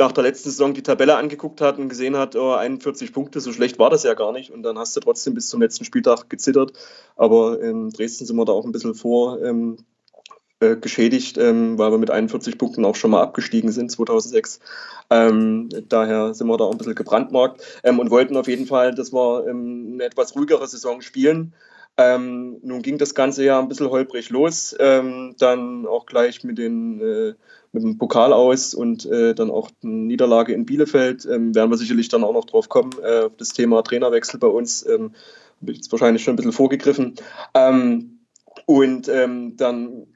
nach 0.00 0.12
der 0.12 0.24
letzten 0.24 0.50
Saison 0.50 0.74
die 0.74 0.82
Tabelle 0.82 1.16
angeguckt 1.16 1.60
hat 1.60 1.78
und 1.78 1.88
gesehen 1.88 2.16
hat, 2.16 2.34
oh, 2.34 2.52
41 2.54 3.12
Punkte, 3.12 3.40
so 3.40 3.52
schlecht 3.52 3.78
war 3.78 3.90
das 3.90 4.02
ja 4.02 4.14
gar 4.14 4.32
nicht. 4.32 4.50
Und 4.50 4.64
dann 4.64 4.78
hast 4.78 4.96
du 4.96 5.00
trotzdem 5.00 5.34
bis 5.34 5.48
zum 5.48 5.60
letzten 5.60 5.84
Spieltag 5.84 6.28
gezittert. 6.28 6.72
Aber 7.16 7.60
in 7.60 7.90
Dresden 7.90 8.26
sind 8.26 8.36
wir 8.36 8.44
da 8.44 8.52
auch 8.52 8.64
ein 8.64 8.72
bisschen 8.72 8.94
vor 8.94 9.40
ähm, 9.42 9.76
äh, 10.60 10.76
geschädigt, 10.76 11.38
ähm, 11.38 11.78
weil 11.78 11.90
wir 11.90 11.98
mit 11.98 12.10
41 12.10 12.58
Punkten 12.58 12.84
auch 12.84 12.96
schon 12.96 13.12
mal 13.12 13.22
abgestiegen 13.22 13.70
sind 13.70 13.90
2006. 13.90 14.60
Ähm, 15.10 15.68
daher 15.88 16.34
sind 16.34 16.48
wir 16.48 16.56
da 16.56 16.64
auch 16.64 16.72
ein 16.72 16.78
bisschen 16.78 16.94
gebrandmarkt 16.94 17.62
ähm, 17.84 17.98
und 17.98 18.10
wollten 18.10 18.36
auf 18.36 18.48
jeden 18.48 18.66
Fall, 18.66 18.94
dass 18.94 19.12
wir 19.12 19.46
ähm, 19.46 19.92
eine 19.94 20.04
etwas 20.04 20.34
ruhigere 20.34 20.66
Saison 20.66 21.00
spielen. 21.00 21.54
Ähm, 21.96 22.58
nun 22.62 22.82
ging 22.82 22.98
das 22.98 23.14
Ganze 23.14 23.44
ja 23.44 23.58
ein 23.58 23.68
bisschen 23.68 23.90
holprig 23.90 24.30
los, 24.30 24.74
ähm, 24.78 25.34
dann 25.38 25.86
auch 25.86 26.06
gleich 26.06 26.44
mit, 26.44 26.58
den, 26.58 27.00
äh, 27.00 27.34
mit 27.72 27.82
dem 27.82 27.98
Pokal 27.98 28.32
aus 28.32 28.74
und 28.74 29.06
äh, 29.06 29.34
dann 29.34 29.50
auch 29.50 29.70
eine 29.82 29.92
Niederlage 29.92 30.52
in 30.52 30.66
Bielefeld. 30.66 31.24
Ähm, 31.26 31.54
werden 31.54 31.70
wir 31.70 31.76
sicherlich 31.76 32.08
dann 32.08 32.24
auch 32.24 32.32
noch 32.32 32.44
drauf 32.44 32.68
kommen, 32.68 32.90
äh, 33.02 33.30
das 33.36 33.50
Thema 33.50 33.82
Trainerwechsel 33.82 34.40
bei 34.40 34.48
uns. 34.48 34.84
Ähm, 34.86 35.12
ich 35.62 35.76
jetzt 35.76 35.92
wahrscheinlich 35.92 36.22
schon 36.22 36.34
ein 36.34 36.36
bisschen 36.36 36.52
vorgegriffen. 36.52 37.14
Ähm, 37.54 38.20
und 38.66 39.08
ähm, 39.08 39.56
dann 39.56 40.06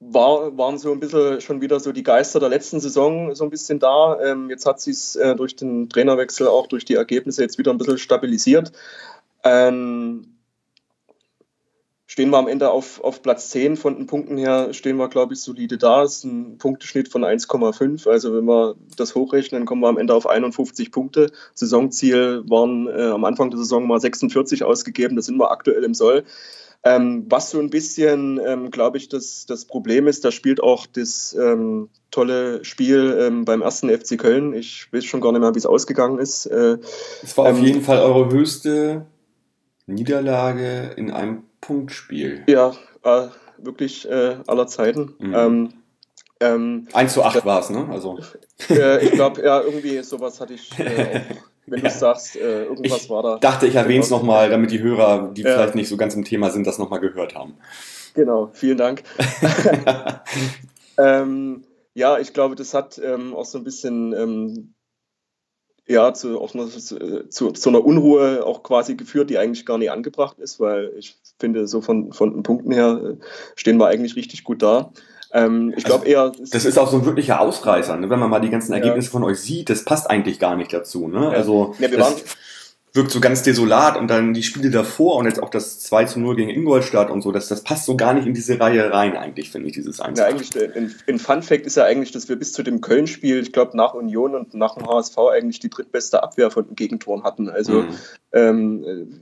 war, 0.00 0.56
waren 0.56 0.78
so 0.78 0.92
ein 0.92 1.00
bisschen 1.00 1.40
schon 1.40 1.60
wieder 1.60 1.78
so 1.78 1.92
die 1.92 2.02
Geister 2.02 2.40
der 2.40 2.48
letzten 2.48 2.80
Saison 2.80 3.34
so 3.34 3.44
ein 3.44 3.50
bisschen 3.50 3.78
da. 3.78 4.18
Ähm, 4.20 4.48
jetzt 4.48 4.66
hat 4.66 4.80
sich 4.80 4.94
es 4.94 5.16
äh, 5.16 5.36
durch 5.36 5.56
den 5.56 5.88
Trainerwechsel, 5.88 6.48
auch 6.48 6.66
durch 6.66 6.84
die 6.84 6.94
Ergebnisse 6.94 7.42
jetzt 7.42 7.58
wieder 7.58 7.70
ein 7.70 7.78
bisschen 7.78 7.98
stabilisiert. 7.98 8.72
Ähm, 9.44 10.39
stehen 12.10 12.30
wir 12.30 12.38
am 12.38 12.48
Ende 12.48 12.72
auf, 12.72 13.00
auf 13.04 13.22
Platz 13.22 13.50
10 13.50 13.76
von 13.76 13.94
den 13.94 14.06
Punkten 14.06 14.36
her, 14.36 14.74
stehen 14.74 14.96
wir, 14.96 15.08
glaube 15.08 15.34
ich, 15.34 15.40
solide 15.42 15.78
da. 15.78 16.02
Das 16.02 16.16
ist 16.16 16.24
ein 16.24 16.58
Punkteschnitt 16.58 17.08
von 17.08 17.24
1,5. 17.24 18.08
Also 18.08 18.34
wenn 18.34 18.46
wir 18.46 18.74
das 18.96 19.14
hochrechnen, 19.14 19.64
kommen 19.64 19.80
wir 19.80 19.86
am 19.86 19.96
Ende 19.96 20.14
auf 20.14 20.26
51 20.26 20.90
Punkte. 20.90 21.30
Saisonziel 21.54 22.42
waren 22.48 22.88
äh, 22.88 23.10
am 23.10 23.24
Anfang 23.24 23.50
der 23.50 23.60
Saison 23.60 23.86
mal 23.86 24.00
46 24.00 24.64
ausgegeben, 24.64 25.14
da 25.14 25.22
sind 25.22 25.38
wir 25.38 25.52
aktuell 25.52 25.84
im 25.84 25.94
Soll. 25.94 26.24
Ähm, 26.82 27.26
was 27.28 27.50
so 27.50 27.60
ein 27.60 27.70
bisschen, 27.70 28.40
ähm, 28.44 28.72
glaube 28.72 28.98
ich, 28.98 29.08
das, 29.08 29.46
das 29.46 29.64
Problem 29.64 30.08
ist, 30.08 30.24
da 30.24 30.32
spielt 30.32 30.60
auch 30.60 30.86
das 30.86 31.36
ähm, 31.40 31.90
tolle 32.10 32.64
Spiel 32.64 33.18
ähm, 33.20 33.44
beim 33.44 33.62
ersten 33.62 33.88
FC 33.88 34.18
Köln. 34.18 34.52
Ich 34.52 34.92
weiß 34.92 35.04
schon 35.04 35.20
gar 35.20 35.30
nicht 35.30 35.42
mehr, 35.42 35.54
wie 35.54 35.58
es 35.58 35.66
ausgegangen 35.66 36.18
ist. 36.18 36.46
Äh, 36.46 36.78
es 37.22 37.38
war 37.38 37.52
auf 37.52 37.58
ähm, 37.58 37.64
jeden 37.64 37.82
Fall 37.82 38.00
eure 38.00 38.32
höchste 38.32 39.06
Niederlage 39.86 40.90
in 40.96 41.12
einem 41.12 41.44
Punktspiel. 41.70 42.42
Ja, 42.48 42.72
äh, 43.04 43.28
wirklich 43.58 44.08
äh, 44.10 44.38
aller 44.46 44.66
Zeiten. 44.66 45.14
Mhm. 45.18 45.72
Ähm, 46.42 46.88
1 46.92 47.12
zu 47.12 47.22
8 47.22 47.44
war 47.44 47.60
es, 47.60 47.70
ne? 47.70 47.86
Also. 47.90 48.18
Äh, 48.68 49.06
ich 49.06 49.12
glaube, 49.12 49.42
ja, 49.42 49.62
irgendwie 49.62 50.02
sowas 50.02 50.38
hatte 50.38 50.52
ich 50.52 50.78
äh, 50.78 50.84
auch 50.84 51.36
wenn 51.66 51.82
ja. 51.82 51.88
du 51.88 51.94
sagst, 51.94 52.36
äh, 52.36 52.64
irgendwas 52.64 53.04
ich 53.04 53.10
war 53.10 53.22
da. 53.22 53.38
dachte, 53.38 53.66
ich 53.66 53.74
erwähne 53.74 54.00
es 54.00 54.10
nochmal, 54.10 54.50
damit 54.50 54.70
die 54.70 54.82
Hörer, 54.82 55.30
die 55.32 55.40
ja. 55.40 55.54
vielleicht 55.54 55.74
nicht 55.76 55.88
so 55.88 55.96
ganz 55.96 56.14
im 56.14 56.26
Thema 56.26 56.50
sind, 56.50 56.66
das 56.66 56.78
nochmal 56.78 57.00
gehört 57.00 57.34
haben. 57.34 57.54
Genau, 58.12 58.50
vielen 58.52 58.76
Dank. 58.76 59.02
ähm, 60.98 61.64
ja, 61.94 62.18
ich 62.18 62.34
glaube, 62.34 62.54
das 62.54 62.74
hat 62.74 63.00
ähm, 63.02 63.34
auch 63.34 63.46
so 63.46 63.56
ein 63.56 63.64
bisschen 63.64 64.12
ähm, 64.12 64.74
ja, 65.90 66.14
zu, 66.14 66.38
zu, 67.28 67.50
zu, 67.50 67.68
einer 67.68 67.84
Unruhe 67.84 68.46
auch 68.46 68.62
quasi 68.62 68.94
geführt, 68.94 69.28
die 69.28 69.38
eigentlich 69.38 69.66
gar 69.66 69.76
nicht 69.76 69.90
angebracht 69.90 70.38
ist, 70.38 70.60
weil 70.60 70.92
ich 70.96 71.16
finde, 71.38 71.66
so 71.66 71.80
von, 71.80 72.12
von 72.12 72.32
den 72.32 72.42
Punkten 72.44 72.70
her 72.70 73.00
äh, 73.02 73.24
stehen 73.56 73.78
wir 73.78 73.88
eigentlich 73.88 74.14
richtig 74.14 74.44
gut 74.44 74.62
da. 74.62 74.92
Ähm, 75.32 75.74
ich 75.76 75.84
glaube 75.84 76.06
also, 76.06 76.12
eher. 76.12 76.32
Das 76.52 76.64
ist 76.64 76.78
auch 76.78 76.88
so 76.88 76.98
ein 76.98 77.06
wirklicher 77.06 77.40
Ausreißer, 77.40 77.96
ne? 77.96 78.08
wenn 78.08 78.20
man 78.20 78.30
mal 78.30 78.40
die 78.40 78.50
ganzen 78.50 78.72
Ergebnisse 78.72 79.08
ja. 79.08 79.12
von 79.12 79.24
euch 79.24 79.40
sieht. 79.40 79.68
Das 79.68 79.84
passt 79.84 80.08
eigentlich 80.08 80.38
gar 80.38 80.54
nicht 80.54 80.72
dazu. 80.72 81.08
Ne? 81.08 81.28
Also 81.28 81.74
ja, 81.80 81.88
das 81.88 82.24
wirkt 82.92 83.10
so 83.10 83.20
ganz 83.20 83.42
desolat 83.42 83.96
und 83.96 84.08
dann 84.08 84.34
die 84.34 84.42
Spiele 84.42 84.70
davor 84.70 85.16
und 85.16 85.26
jetzt 85.26 85.42
auch 85.42 85.50
das 85.50 85.80
2 85.80 86.04
zu 86.06 86.20
0 86.20 86.36
gegen 86.36 86.50
Ingolstadt 86.50 87.10
und 87.10 87.22
so, 87.22 87.30
das, 87.30 87.48
das 87.48 87.62
passt 87.62 87.86
so 87.86 87.96
gar 87.96 88.14
nicht 88.14 88.26
in 88.26 88.34
diese 88.34 88.58
Reihe 88.58 88.92
rein, 88.92 89.16
eigentlich, 89.16 89.50
finde 89.50 89.68
ich, 89.68 89.74
dieses 89.74 90.00
1 90.00 90.18
Ja, 90.18 90.26
eigentlich, 90.26 90.50
ein, 91.06 91.18
Fun 91.18 91.42
Fact 91.42 91.66
ist 91.66 91.76
ja 91.76 91.84
eigentlich, 91.84 92.10
dass 92.10 92.28
wir 92.28 92.36
bis 92.36 92.52
zu 92.52 92.62
dem 92.62 92.80
Köln-Spiel, 92.80 93.40
ich 93.40 93.52
glaube, 93.52 93.76
nach 93.76 93.94
Union 93.94 94.34
und 94.34 94.54
nach 94.54 94.74
dem 94.74 94.88
HSV 94.88 95.18
eigentlich 95.18 95.60
die 95.60 95.70
drittbeste 95.70 96.22
Abwehr 96.22 96.50
von 96.50 96.66
den 96.66 96.74
Gegentoren 96.74 97.22
hatten. 97.22 97.48
Also, 97.48 97.82
mhm. 97.82 97.94
ähm, 98.32 99.20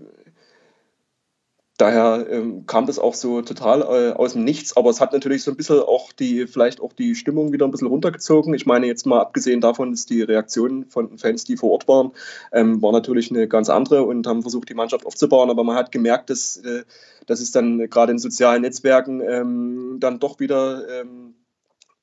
daher 1.78 2.26
ähm, 2.28 2.66
kam 2.66 2.86
das 2.86 2.98
auch 2.98 3.14
so 3.14 3.40
total 3.40 3.82
äh, 3.82 4.12
aus 4.12 4.34
dem 4.34 4.44
Nichts, 4.44 4.76
aber 4.76 4.90
es 4.90 5.00
hat 5.00 5.12
natürlich 5.12 5.42
so 5.44 5.52
ein 5.52 5.56
bisschen 5.56 5.80
auch 5.80 6.12
die, 6.12 6.46
vielleicht 6.46 6.80
auch 6.80 6.92
die 6.92 7.14
Stimmung 7.14 7.52
wieder 7.52 7.66
ein 7.66 7.70
bisschen 7.70 7.86
runtergezogen. 7.86 8.52
Ich 8.52 8.66
meine, 8.66 8.86
jetzt 8.86 9.06
mal 9.06 9.20
abgesehen 9.20 9.60
davon, 9.60 9.92
dass 9.92 10.04
die 10.04 10.22
Reaktionen 10.22 10.86
von 10.90 11.16
Fans, 11.16 11.44
die 11.44 11.56
vor 11.56 11.70
Ort 11.70 11.88
waren, 11.88 12.10
ähm, 12.52 12.82
war 12.82 12.92
natürlich 12.92 13.30
eine 13.30 13.48
ganz 13.48 13.70
andere 13.70 14.02
und 14.02 14.26
haben 14.26 14.42
versucht, 14.42 14.68
die 14.68 14.74
Mannschaft 14.74 15.06
aufzubauen, 15.06 15.50
aber 15.50 15.64
man 15.64 15.76
hat 15.76 15.92
gemerkt, 15.92 16.30
dass, 16.30 16.56
äh, 16.58 16.82
dass 17.26 17.40
es 17.40 17.52
dann 17.52 17.88
gerade 17.88 18.12
in 18.12 18.18
sozialen 18.18 18.62
Netzwerken 18.62 19.20
ähm, 19.20 19.96
dann 20.00 20.18
doch 20.18 20.40
wieder 20.40 21.00
ähm, 21.00 21.34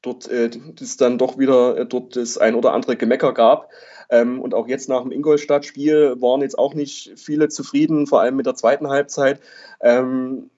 dort 0.05 0.27
äh, 0.27 0.50
das 0.75 0.97
dann 0.97 1.17
doch 1.17 1.38
wieder 1.38 1.77
äh, 1.77 1.85
dort 1.85 2.15
das 2.15 2.38
ein 2.38 2.55
oder 2.55 2.74
andere 2.74 2.95
Gemecker 2.95 3.33
gab. 3.33 3.69
Ähm, 4.09 4.39
und 4.41 4.53
auch 4.53 4.67
jetzt 4.67 4.89
nach 4.89 5.01
dem 5.01 5.12
Ingolstadt-Spiel 5.12 6.21
waren 6.21 6.41
jetzt 6.41 6.59
auch 6.59 6.74
nicht 6.74 7.13
viele 7.17 7.50
zufrieden, 7.50 8.07
vor 8.07 8.21
allem 8.21 8.35
mit 8.35 8.45
der 8.45 8.55
zweiten 8.55 8.89
Halbzeit. 8.89 9.39
Ähm, 9.81 10.50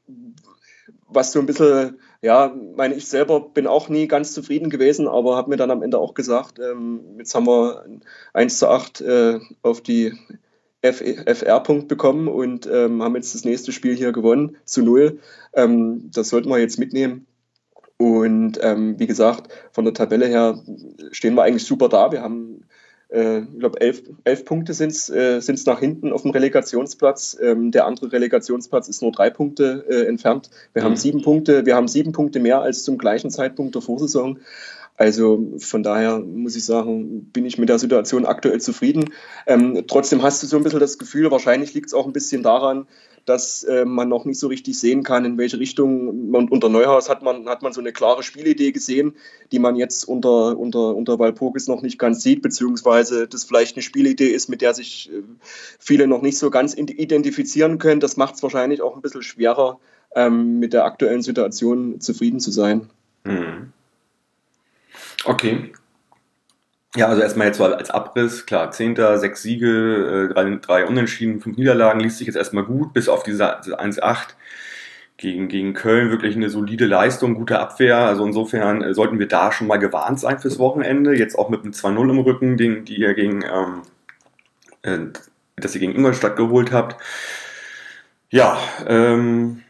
was 1.10 1.32
so 1.32 1.40
ein 1.40 1.46
bisschen, 1.46 2.00
ja, 2.22 2.54
meine 2.76 2.96
ich 2.96 3.08
selber 3.08 3.40
bin 3.40 3.68
auch 3.68 3.88
nie 3.88 4.08
ganz 4.08 4.34
zufrieden 4.34 4.70
gewesen, 4.70 5.08
aber 5.08 5.38
habe 5.38 5.50
mir 5.50 5.58
dann 5.58 5.72
am 5.72 5.82
Ende 5.82 6.00
auch 6.00 6.14
gesagt, 6.14 6.60
ähm, 6.60 7.02
jetzt 7.18 7.34
haben 7.34 7.48
wir 7.48 7.86
1 8.34 8.60
zu 8.60 8.68
8 8.68 9.02
äh, 9.02 9.40
auf 9.62 9.82
die 9.82 10.14
FR-Punkt 10.82 11.88
bekommen 11.88 12.28
und 12.28 12.68
ähm, 12.68 13.02
haben 13.02 13.16
jetzt 13.16 13.34
das 13.34 13.46
nächste 13.46 13.72
Spiel 13.72 13.96
hier 13.96 14.12
gewonnen 14.12 14.58
zu 14.66 14.82
null. 14.84 15.20
Ähm, 15.54 16.12
das 16.14 16.30
sollten 16.30 16.50
wir 16.50 16.60
jetzt 16.60 16.78
mitnehmen. 16.78 17.26
Und 17.98 18.60
ähm, 18.62 19.00
wie 19.00 19.08
gesagt, 19.08 19.52
von 19.72 19.84
der 19.84 19.94
Tabelle 19.94 20.28
her 20.28 20.62
stehen 21.12 21.34
wir 21.36 21.44
eigentlich 21.44 21.66
super 21.66 21.90
da. 21.90 22.12
Wir 22.12 22.22
haben, 22.22 22.62
äh, 23.10 23.40
ich 23.40 23.60
glaube, 23.60 23.82
elf, 23.82 24.04
elf 24.24 24.46
Punkte 24.46 24.74
sind 24.74 24.92
es 24.92 25.10
äh, 25.10 25.42
nach 25.66 25.80
hinten 25.80 26.14
auf 26.14 26.22
dem 26.22 26.32
Relegationsplatz. 26.32 27.38
Ähm, 27.42 27.72
der 27.72 27.88
andere 27.88 28.12
Relegationsplatz 28.12 28.88
ist 28.88 29.02
nur 29.02 29.12
drei 29.12 29.32
Punkte 29.32 29.84
äh, 29.90 30.08
entfernt. 30.08 30.52
Wir 30.74 30.84
mhm. 30.84 30.86
haben 30.86 30.96
sieben 30.96 31.24
Punkte, 31.24 31.66
wir 31.66 31.76
haben 31.76 31.88
sieben 31.88 32.12
Punkte 32.12 32.40
mehr 32.40 32.62
als 32.62 32.84
zum 32.84 33.00
gleichen 33.00 33.32
Zeitpunkt 33.32 33.74
der 33.74 33.82
Vorsaison. 33.82 34.40
Also 34.96 35.54
von 35.60 35.84
daher 35.84 36.20
muss 36.20 36.56
ich 36.56 36.66
sagen, 36.66 37.26
bin 37.32 37.46
ich 37.46 37.60
mit 37.60 37.70
der 37.70 37.78
Situation 37.78 38.26
aktuell 38.26 38.60
zufrieden. 38.60 39.12
Ähm, 39.46 39.84
trotzdem 39.88 40.24
hast 40.24 40.42
du 40.42 40.48
so 40.48 40.58
ein 40.58 40.64
bisschen 40.64 40.80
das 40.80 40.98
Gefühl, 40.98 41.30
wahrscheinlich 41.30 41.74
liegt 41.76 41.88
es 41.88 41.94
auch 41.94 42.08
ein 42.08 42.14
bisschen 42.14 42.42
daran, 42.42 42.88
dass 43.28 43.64
äh, 43.64 43.84
man 43.84 44.08
noch 44.08 44.24
nicht 44.24 44.40
so 44.40 44.48
richtig 44.48 44.80
sehen 44.80 45.04
kann, 45.04 45.26
in 45.26 45.38
welche 45.38 45.60
Richtung. 45.60 46.34
Und 46.34 46.50
unter 46.50 46.70
Neuhaus 46.70 47.10
hat 47.10 47.22
man, 47.24 47.48
hat 47.50 47.62
man 47.62 47.74
so 47.74 47.82
eine 47.82 47.92
klare 47.92 48.24
Spielidee 48.24 48.72
gesehen, 48.72 49.16
die 49.52 49.60
man 49.60 49.76
jetzt 49.76 50.08
unter, 50.08 50.58
unter, 50.58 50.96
unter 50.96 51.20
Walpurgis 51.20 51.68
noch 51.68 51.82
nicht 51.82 52.00
ganz 52.00 52.24
sieht, 52.24 52.42
beziehungsweise 52.42 53.28
das 53.28 53.44
vielleicht 53.44 53.76
eine 53.76 53.84
Spielidee 53.84 54.30
ist, 54.30 54.48
mit 54.48 54.62
der 54.62 54.74
sich 54.74 55.12
äh, 55.12 55.22
viele 55.78 56.08
noch 56.08 56.22
nicht 56.22 56.38
so 56.38 56.50
ganz 56.50 56.74
identifizieren 56.74 57.80
können. 57.80 58.00
Das 58.00 58.16
macht 58.16 58.36
es 58.36 58.44
wahrscheinlich 58.44 58.82
auch 58.82 58.96
ein 58.96 59.02
bisschen 59.02 59.24
schwerer, 59.24 59.78
ähm, 60.16 60.60
mit 60.60 60.72
der 60.72 60.86
aktuellen 60.86 61.22
Situation 61.22 62.00
zufrieden 62.00 62.40
zu 62.40 62.52
sein. 62.52 62.90
Mhm. 63.26 63.74
Okay. 65.26 65.74
Ja, 66.98 67.10
also 67.10 67.22
erstmal 67.22 67.46
jetzt 67.46 67.58
so 67.58 67.64
als 67.64 67.92
Abriss, 67.92 68.48
klar, 68.48 68.72
Zehnter, 68.72 69.20
sechs 69.20 69.44
Siege, 69.44 70.30
äh, 70.32 70.34
drei, 70.34 70.56
drei 70.56 70.86
Unentschieden, 70.88 71.40
fünf 71.40 71.56
Niederlagen, 71.56 72.00
liest 72.00 72.18
sich 72.18 72.26
jetzt 72.26 72.36
erstmal 72.36 72.64
gut, 72.64 72.92
bis 72.92 73.08
auf 73.08 73.22
diese 73.22 73.46
1-8 73.46 74.30
gegen, 75.18 75.48
gegen 75.48 75.76
Köln, 75.76 76.10
wirklich 76.10 76.36
eine 76.36 76.50
solide 76.50 76.88
Leistung, 76.88 77.36
gute 77.36 77.60
Abwehr, 77.60 77.98
also 77.98 78.26
insofern 78.26 78.82
äh, 78.82 78.96
sollten 78.96 79.20
wir 79.20 79.28
da 79.28 79.52
schon 79.52 79.68
mal 79.68 79.78
gewarnt 79.78 80.20
sein 80.20 80.40
fürs 80.40 80.58
Wochenende, 80.58 81.16
jetzt 81.16 81.38
auch 81.38 81.50
mit 81.50 81.62
einem 81.62 81.74
2-0 81.74 82.10
im 82.10 82.18
Rücken, 82.18 82.58
den, 82.58 82.84
die 82.84 82.96
ihr 82.96 83.14
gegen, 83.14 83.44
ähm, 83.44 83.84
äh, 84.82 84.98
dass 85.58 85.76
ihr 85.76 85.82
gegen 85.82 85.94
Ingolstadt 85.94 86.36
geholt 86.36 86.72
habt. 86.72 87.00
Ja, 88.32 88.58
ähm, 88.88 89.62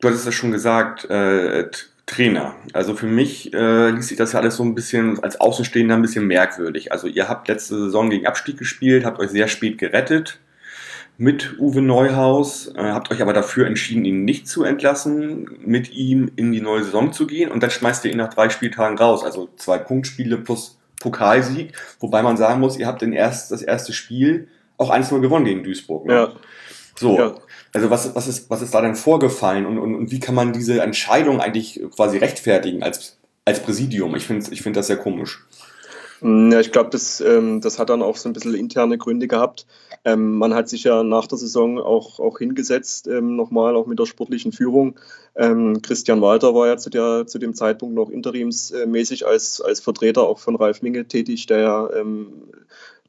du 0.00 0.08
hattest 0.08 0.26
es 0.26 0.34
schon 0.34 0.50
gesagt, 0.50 1.08
äh, 1.10 1.70
Trainer. 2.08 2.56
Also 2.72 2.94
für 2.94 3.06
mich 3.06 3.52
äh, 3.52 3.90
liest 3.90 4.08
sich 4.08 4.18
das 4.18 4.32
ja 4.32 4.40
alles 4.40 4.56
so 4.56 4.64
ein 4.64 4.74
bisschen 4.74 5.22
als 5.22 5.40
Außenstehender 5.40 5.94
ein 5.94 6.02
bisschen 6.02 6.26
merkwürdig. 6.26 6.90
Also 6.90 7.06
ihr 7.06 7.28
habt 7.28 7.48
letzte 7.48 7.78
Saison 7.78 8.10
gegen 8.10 8.26
Abstieg 8.26 8.58
gespielt, 8.58 9.04
habt 9.04 9.20
euch 9.20 9.30
sehr 9.30 9.46
spät 9.46 9.78
gerettet 9.78 10.40
mit 11.18 11.58
Uwe 11.58 11.82
Neuhaus, 11.82 12.72
äh, 12.76 12.82
habt 12.92 13.10
euch 13.10 13.20
aber 13.20 13.32
dafür 13.32 13.66
entschieden, 13.66 14.04
ihn 14.04 14.24
nicht 14.24 14.48
zu 14.48 14.64
entlassen, 14.64 15.50
mit 15.64 15.92
ihm 15.92 16.30
in 16.36 16.52
die 16.52 16.60
neue 16.60 16.84
Saison 16.84 17.12
zu 17.12 17.26
gehen 17.26 17.50
und 17.50 17.62
dann 17.62 17.70
schmeißt 17.70 18.04
ihr 18.04 18.12
ihn 18.12 18.18
nach 18.18 18.32
drei 18.32 18.48
Spieltagen 18.48 18.96
raus. 18.96 19.24
Also 19.24 19.48
zwei 19.56 19.78
Punktspiele 19.78 20.38
plus 20.38 20.78
Pokalsieg, 21.00 21.72
wobei 22.00 22.22
man 22.22 22.36
sagen 22.36 22.60
muss, 22.60 22.78
ihr 22.78 22.86
habt 22.86 23.02
den 23.02 23.12
erst, 23.12 23.50
das 23.52 23.62
erste 23.62 23.92
Spiel 23.92 24.48
auch 24.76 24.90
1-0 24.90 25.20
gewonnen 25.20 25.44
gegen 25.44 25.64
Duisburg. 25.64 26.06
Ne? 26.06 26.14
Ja. 26.14 26.32
So, 26.96 27.18
ja. 27.18 27.34
Also 27.72 27.90
was, 27.90 28.14
was, 28.14 28.28
ist, 28.28 28.50
was 28.50 28.62
ist 28.62 28.74
da 28.74 28.80
denn 28.80 28.94
vorgefallen 28.94 29.66
und, 29.66 29.78
und, 29.78 29.94
und 29.94 30.10
wie 30.10 30.20
kann 30.20 30.34
man 30.34 30.52
diese 30.52 30.80
Entscheidung 30.80 31.40
eigentlich 31.40 31.80
quasi 31.94 32.18
rechtfertigen 32.18 32.82
als, 32.82 33.18
als 33.44 33.62
Präsidium? 33.62 34.14
Ich 34.16 34.26
finde 34.26 34.46
ich 34.50 34.62
find 34.62 34.76
das 34.76 34.86
sehr 34.86 34.96
komisch. 34.96 35.44
Ja, 36.20 36.58
ich 36.58 36.72
glaube, 36.72 36.90
das, 36.90 37.20
ähm, 37.20 37.60
das 37.60 37.78
hat 37.78 37.90
dann 37.90 38.02
auch 38.02 38.16
so 38.16 38.28
ein 38.28 38.32
bisschen 38.32 38.54
interne 38.54 38.98
Gründe 38.98 39.28
gehabt. 39.28 39.66
Ähm, 40.04 40.36
man 40.38 40.52
hat 40.52 40.68
sich 40.68 40.84
ja 40.84 41.04
nach 41.04 41.28
der 41.28 41.38
Saison 41.38 41.78
auch, 41.78 42.18
auch 42.18 42.38
hingesetzt, 42.38 43.06
ähm, 43.06 43.36
nochmal 43.36 43.76
auch 43.76 43.86
mit 43.86 43.98
der 44.00 44.06
sportlichen 44.06 44.52
Führung. 44.52 44.98
Ähm, 45.36 45.80
Christian 45.80 46.20
Walter 46.20 46.54
war 46.54 46.66
ja 46.66 46.76
zu, 46.76 46.90
der, 46.90 47.26
zu 47.26 47.38
dem 47.38 47.54
Zeitpunkt 47.54 47.94
noch 47.94 48.10
interimsmäßig 48.10 49.26
als, 49.26 49.60
als 49.60 49.80
Vertreter 49.80 50.22
auch 50.22 50.40
von 50.40 50.56
Ralf 50.56 50.82
Minge 50.82 51.06
tätig, 51.06 51.46
der 51.46 51.58
ja 51.60 51.90
ähm, 51.94 52.32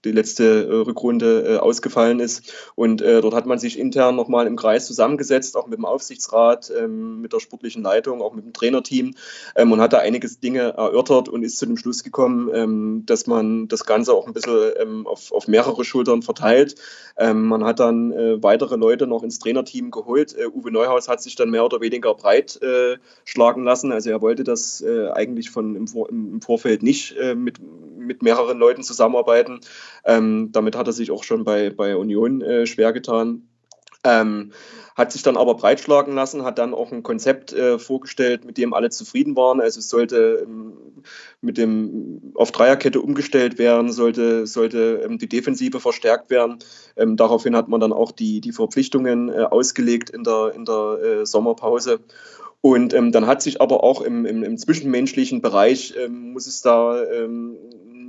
die 0.06 0.12
letzte 0.12 0.68
äh, 0.68 0.76
Rückrunde 0.76 1.44
äh, 1.46 1.58
ausgefallen 1.58 2.20
ist. 2.20 2.54
Und 2.76 3.02
äh, 3.02 3.22
dort 3.22 3.34
hat 3.34 3.46
man 3.46 3.60
sich 3.60 3.78
intern 3.78 4.16
nochmal 4.16 4.48
im 4.48 4.56
Kreis 4.56 4.88
zusammengesetzt, 4.88 5.58
auch 5.58 5.68
mit 5.68 5.78
dem 5.78 5.86
Aufsichtsrat, 5.86 6.72
ähm, 6.78 7.22
mit 7.22 7.34
der 7.34 7.40
sportlichen 7.40 7.84
Leitung, 7.84 8.22
auch 8.22 8.34
mit 8.34 8.46
dem 8.46 8.54
Trainerteam 8.54 9.14
ähm, 9.56 9.72
und 9.72 9.82
hat 9.82 9.94
da 9.94 10.00
einiges 10.00 10.40
Dinge 10.40 10.74
erörtert 10.78 11.28
und 11.28 11.44
ist 11.44 11.58
zu 11.58 11.66
dem 11.66 11.78
Schluss 11.78 12.04
gekommen, 12.04 12.50
ähm, 12.54 13.04
dass 13.06 13.28
man 13.28 13.68
das 13.68 13.86
Ganze 13.86 14.14
auch 14.14 14.26
ein 14.26 14.34
bisschen 14.34 14.72
ähm, 14.80 15.08
auf, 15.08 15.32
auf 15.34 15.48
mehrere 15.48 15.84
Schultern 15.84 16.22
verteilt. 16.22 16.76
Ähm, 17.18 17.48
man 17.48 17.66
hat 17.66 17.80
dann 17.80 18.14
äh, 18.14 18.42
weitere 18.42 18.78
Leute 18.78 19.06
noch 19.06 19.24
ins 19.24 19.40
Trainerteam 19.40 19.92
geholt. 19.92 20.36
Äh, 20.38 20.48
Uwe 20.48 20.72
Neuhaus 20.72 21.10
hat 21.10 21.22
sich 21.22 21.36
dann 21.36 21.50
mehr 21.50 21.66
oder 21.66 21.82
weniger 21.82 22.14
breit 22.16 22.62
äh, 22.62 22.98
schlagen 23.26 23.64
lassen. 23.64 23.92
Also 23.92 24.10
er 24.10 24.22
wollte 24.22 24.44
das 24.44 24.84
eigentlich 25.14 25.50
von 25.50 25.76
im, 25.76 25.88
Vor 25.88 26.10
im 26.10 26.42
Vorfeld 26.42 26.84
nicht 26.84 27.16
mit, 27.36 27.60
mit 27.98 28.22
mehreren 28.22 28.58
Leuten 28.58 28.84
zusammenarbeiten. 28.84 29.60
Ähm, 30.06 30.50
damit 30.52 30.76
hat 30.76 30.88
er 30.88 30.94
sich 30.94 31.12
auch 31.12 31.24
schon 31.24 31.44
bei, 31.44 31.70
bei 31.70 31.96
Union 31.96 32.42
äh, 32.42 32.66
schwer 32.66 32.94
getan. 32.94 33.48
Ähm, 34.04 34.52
hat 34.96 35.12
sich 35.14 35.24
dann 35.24 35.38
aber 35.38 35.56
breitschlagen 35.56 36.14
lassen, 36.14 36.44
hat 36.44 36.58
dann 36.58 36.74
auch 36.74 36.92
ein 36.92 37.04
Konzept 37.04 37.54
äh, 37.54 37.80
vorgestellt, 37.80 38.44
mit 38.44 38.58
dem 38.58 38.74
alle 38.74 38.90
zufrieden 38.90 39.36
waren. 39.36 39.62
Also 39.62 39.80
es 39.80 39.90
sollte 39.90 40.44
ähm, 40.44 40.74
mit 41.42 41.58
dem 41.58 42.34
auf 42.36 42.52
Dreierkette 42.52 43.02
umgestellt 43.02 43.58
werden, 43.58 43.92
sollte, 43.92 44.46
sollte 44.46 45.02
ähm, 45.06 45.18
die 45.18 45.30
Defensive 45.30 45.80
verstärkt 45.80 46.30
werden. 46.30 46.60
Ähm, 46.98 47.16
daraufhin 47.16 47.56
hat 47.56 47.70
man 47.70 47.80
dann 47.80 47.94
auch 47.94 48.12
die, 48.12 48.42
die 48.42 48.52
Verpflichtungen 48.52 49.30
äh, 49.30 49.44
ausgelegt 49.44 50.10
in 50.10 50.24
der, 50.24 50.54
in 50.54 50.66
der 50.66 51.00
äh, 51.02 51.26
Sommerpause. 51.26 52.02
Und 52.62 52.94
ähm, 52.94 53.14
dann 53.14 53.26
hat 53.26 53.42
sich 53.42 53.62
aber 53.62 53.84
auch 53.84 54.02
im, 54.02 54.26
im, 54.26 54.44
im 54.44 54.58
zwischenmenschlichen 54.58 55.42
Bereich, 55.42 55.94
ähm, 55.98 56.34
muss 56.34 56.46
es 56.46 56.62
da 56.62 57.02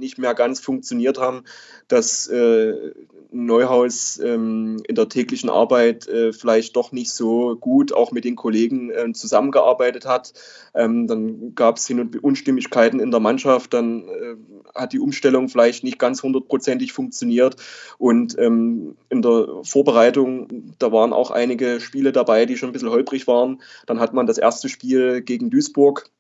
nicht 0.01 0.19
mehr 0.19 0.35
ganz 0.35 0.61
funktioniert 0.61 1.19
haben, 1.19 1.45
dass 1.89 2.27
äh, 2.27 2.93
Neuhaus 3.33 4.19
ähm, 4.19 4.83
in 4.87 4.95
der 4.95 5.09
täglichen 5.09 5.51
Arbeit 5.51 6.09
äh, 6.09 6.33
vielleicht 6.33 6.77
doch 6.77 6.93
nicht 6.93 7.13
so 7.13 7.57
gut 7.57 7.93
auch 7.93 8.13
mit 8.13 8.25
den 8.25 8.37
Kollegen 8.37 8.91
äh, 8.91 9.13
zusammengearbeitet 9.13 10.07
hat. 10.07 10.33
Ähm, 10.75 11.07
dann 11.07 11.55
gab 11.55 11.77
es 11.77 11.87
Hin- 11.87 12.01
und 12.01 12.23
Unstimmigkeiten 12.23 13.01
in 13.01 13.11
der 13.11 13.21
Mannschaft, 13.21 13.73
dann 13.73 14.09
äh, 14.09 14.37
hat 14.75 14.93
die 14.93 15.01
Umstellung 15.01 15.49
vielleicht 15.49 15.85
nicht 15.85 15.99
ganz 15.99 16.23
hundertprozentig 16.23 16.93
funktioniert. 16.93 17.57
Und 17.99 18.39
ähm, 18.39 18.97
in 19.09 19.23
der 19.23 19.47
Vorbereitung, 19.63 20.75
da 20.79 20.93
waren 20.93 21.13
auch 21.13 21.31
einige 21.31 21.81
Spiele 21.81 22.13
dabei, 22.13 22.47
die 22.47 22.57
schon 22.57 22.71
ein 22.71 22.73
bisschen 22.73 22.91
holprig 22.91 23.27
waren. 23.27 23.63
Dann 23.87 24.01
hat 24.01 24.15
man 24.15 24.27
das 24.27 24.39
erste 24.39 24.69
Spiel 24.69 25.23
gegen 25.23 25.51
Duisburg 25.51 26.11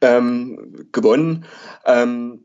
ähm, 0.00 0.86
gewonnen. 0.92 1.44
Ähm, 1.84 2.44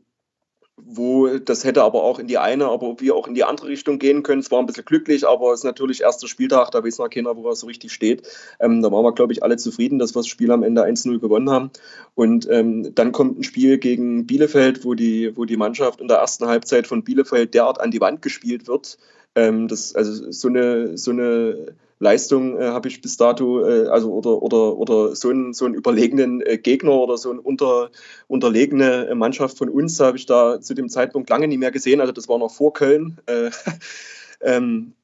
wo 0.84 1.28
das 1.28 1.64
hätte 1.64 1.82
aber 1.82 2.02
auch 2.02 2.18
in 2.18 2.26
die 2.26 2.38
eine, 2.38 2.66
aber 2.66 3.00
wie 3.00 3.12
auch 3.12 3.26
in 3.26 3.34
die 3.34 3.44
andere 3.44 3.68
Richtung 3.68 3.98
gehen 3.98 4.22
können. 4.22 4.40
Es 4.40 4.50
war 4.50 4.60
ein 4.60 4.66
bisschen 4.66 4.84
glücklich, 4.84 5.26
aber 5.26 5.52
es 5.52 5.60
ist 5.60 5.64
natürlich 5.64 6.02
erster 6.02 6.28
Spieltag, 6.28 6.70
da 6.70 6.82
weiß 6.82 6.98
noch 6.98 7.10
keiner, 7.10 7.36
wo 7.36 7.48
er 7.48 7.56
so 7.56 7.66
richtig 7.66 7.92
steht. 7.92 8.26
Ähm, 8.60 8.82
da 8.82 8.90
waren 8.90 9.04
wir, 9.04 9.12
glaube 9.12 9.32
ich, 9.32 9.42
alle 9.42 9.56
zufrieden, 9.56 9.98
dass 9.98 10.14
wir 10.14 10.20
das 10.20 10.28
Spiel 10.28 10.50
am 10.50 10.62
Ende 10.62 10.84
1-0 10.84 11.18
gewonnen 11.18 11.50
haben. 11.50 11.70
Und 12.14 12.48
ähm, 12.50 12.94
dann 12.94 13.12
kommt 13.12 13.38
ein 13.38 13.44
Spiel 13.44 13.78
gegen 13.78 14.26
Bielefeld, 14.26 14.84
wo 14.84 14.94
die, 14.94 15.36
wo 15.36 15.44
die 15.44 15.56
Mannschaft 15.56 16.00
in 16.00 16.08
der 16.08 16.18
ersten 16.18 16.46
Halbzeit 16.46 16.86
von 16.86 17.04
Bielefeld 17.04 17.54
derart 17.54 17.80
an 17.80 17.90
die 17.90 18.00
Wand 18.00 18.22
gespielt 18.22 18.68
wird. 18.68 18.98
Ähm, 19.34 19.68
das, 19.68 19.94
also 19.94 20.30
so 20.30 20.48
eine, 20.48 20.96
so 20.96 21.10
eine 21.10 21.74
Leistung 21.98 22.58
äh, 22.58 22.66
habe 22.66 22.88
ich 22.88 23.00
bis 23.00 23.16
dato, 23.16 23.64
äh, 23.66 23.88
also 23.88 24.12
oder, 24.12 24.42
oder, 24.42 24.76
oder 24.76 25.16
so 25.16 25.30
einen, 25.30 25.52
so 25.52 25.64
einen 25.64 25.74
überlegenen 25.74 26.40
äh, 26.42 26.58
Gegner 26.58 26.92
oder 26.92 27.18
so 27.18 27.30
eine 27.30 27.40
unter, 27.40 27.90
unterlegene 28.28 29.12
Mannschaft 29.14 29.58
von 29.58 29.68
uns 29.68 29.98
habe 30.00 30.16
ich 30.16 30.26
da 30.26 30.60
zu 30.60 30.74
dem 30.74 30.88
Zeitpunkt 30.88 31.28
lange 31.30 31.48
nicht 31.48 31.58
mehr 31.58 31.72
gesehen. 31.72 32.00
Also 32.00 32.12
das 32.12 32.28
war 32.28 32.38
noch 32.38 32.52
vor 32.52 32.72
Köln. 32.72 33.20
Äh, 33.26 33.50
ähm, 34.40 34.94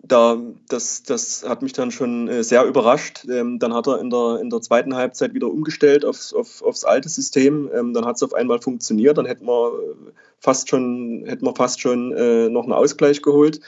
da, 0.00 0.40
das, 0.68 1.02
das 1.02 1.44
hat 1.46 1.62
mich 1.62 1.72
dann 1.72 1.90
schon 1.90 2.28
äh, 2.28 2.44
sehr 2.44 2.64
überrascht. 2.64 3.26
Ähm, 3.28 3.58
dann 3.58 3.74
hat 3.74 3.86
er 3.86 4.00
in 4.00 4.10
der, 4.10 4.38
in 4.40 4.50
der 4.50 4.60
zweiten 4.60 4.94
Halbzeit 4.94 5.34
wieder 5.34 5.48
umgestellt 5.48 6.04
aufs, 6.04 6.32
auf, 6.32 6.62
aufs 6.62 6.84
alte 6.84 7.08
System. 7.08 7.70
Ähm, 7.74 7.94
dann 7.94 8.04
hat 8.04 8.16
es 8.16 8.22
auf 8.22 8.34
einmal 8.34 8.60
funktioniert. 8.60 9.18
Dann 9.18 9.26
hätten 9.26 9.46
wir 9.46 9.72
fast 10.38 10.68
schon, 10.68 11.24
hätten 11.26 11.44
wir 11.44 11.54
fast 11.54 11.80
schon 11.80 12.12
äh, 12.12 12.48
noch 12.48 12.64
einen 12.64 12.72
Ausgleich 12.72 13.22
geholt. 13.22 13.60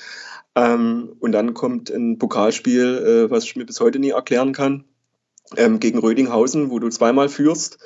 Ähm, 0.61 1.17
und 1.21 1.33
dann 1.33 1.55
kommt 1.55 1.91
ein 1.91 2.19
Pokalspiel, 2.19 3.27
äh, 3.27 3.31
was 3.31 3.45
ich 3.45 3.57
mir 3.57 3.65
bis 3.65 3.81
heute 3.81 3.99
nie 3.99 4.11
erklären 4.11 4.53
kann, 4.53 4.85
ähm, 5.57 5.81
gegen 5.81 5.99
Rödinghausen, 5.99 6.71
wo 6.71 6.79
du 6.79 6.91
zweimal 6.91 7.29
führst 7.29 7.79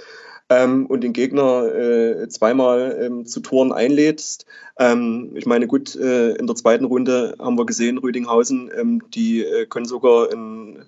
ähm, 0.48 0.86
und 0.86 1.02
den 1.02 1.12
Gegner 1.12 1.72
äh, 1.72 2.28
zweimal 2.28 2.98
ähm, 3.00 3.26
zu 3.26 3.40
Toren 3.40 3.72
einlädst. 3.72 4.46
Ähm, 4.78 5.32
ich 5.36 5.46
meine, 5.46 5.68
gut, 5.68 5.94
äh, 5.94 6.32
in 6.32 6.46
der 6.48 6.56
zweiten 6.56 6.84
Runde 6.84 7.36
haben 7.38 7.56
wir 7.56 7.66
gesehen, 7.66 7.98
Rödinghausen, 7.98 8.70
ähm, 8.76 9.02
die 9.14 9.44
äh, 9.44 9.66
können 9.66 9.86
sogar 9.86 10.32
einen 10.32 10.84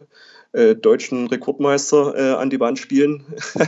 äh, 0.53 0.75
deutschen 0.75 1.29
Rekordmeister 1.29 2.15
äh, 2.17 2.35
an 2.35 2.51
die 2.51 2.61
Wand 2.61 2.79
spielen. 2.79 3.25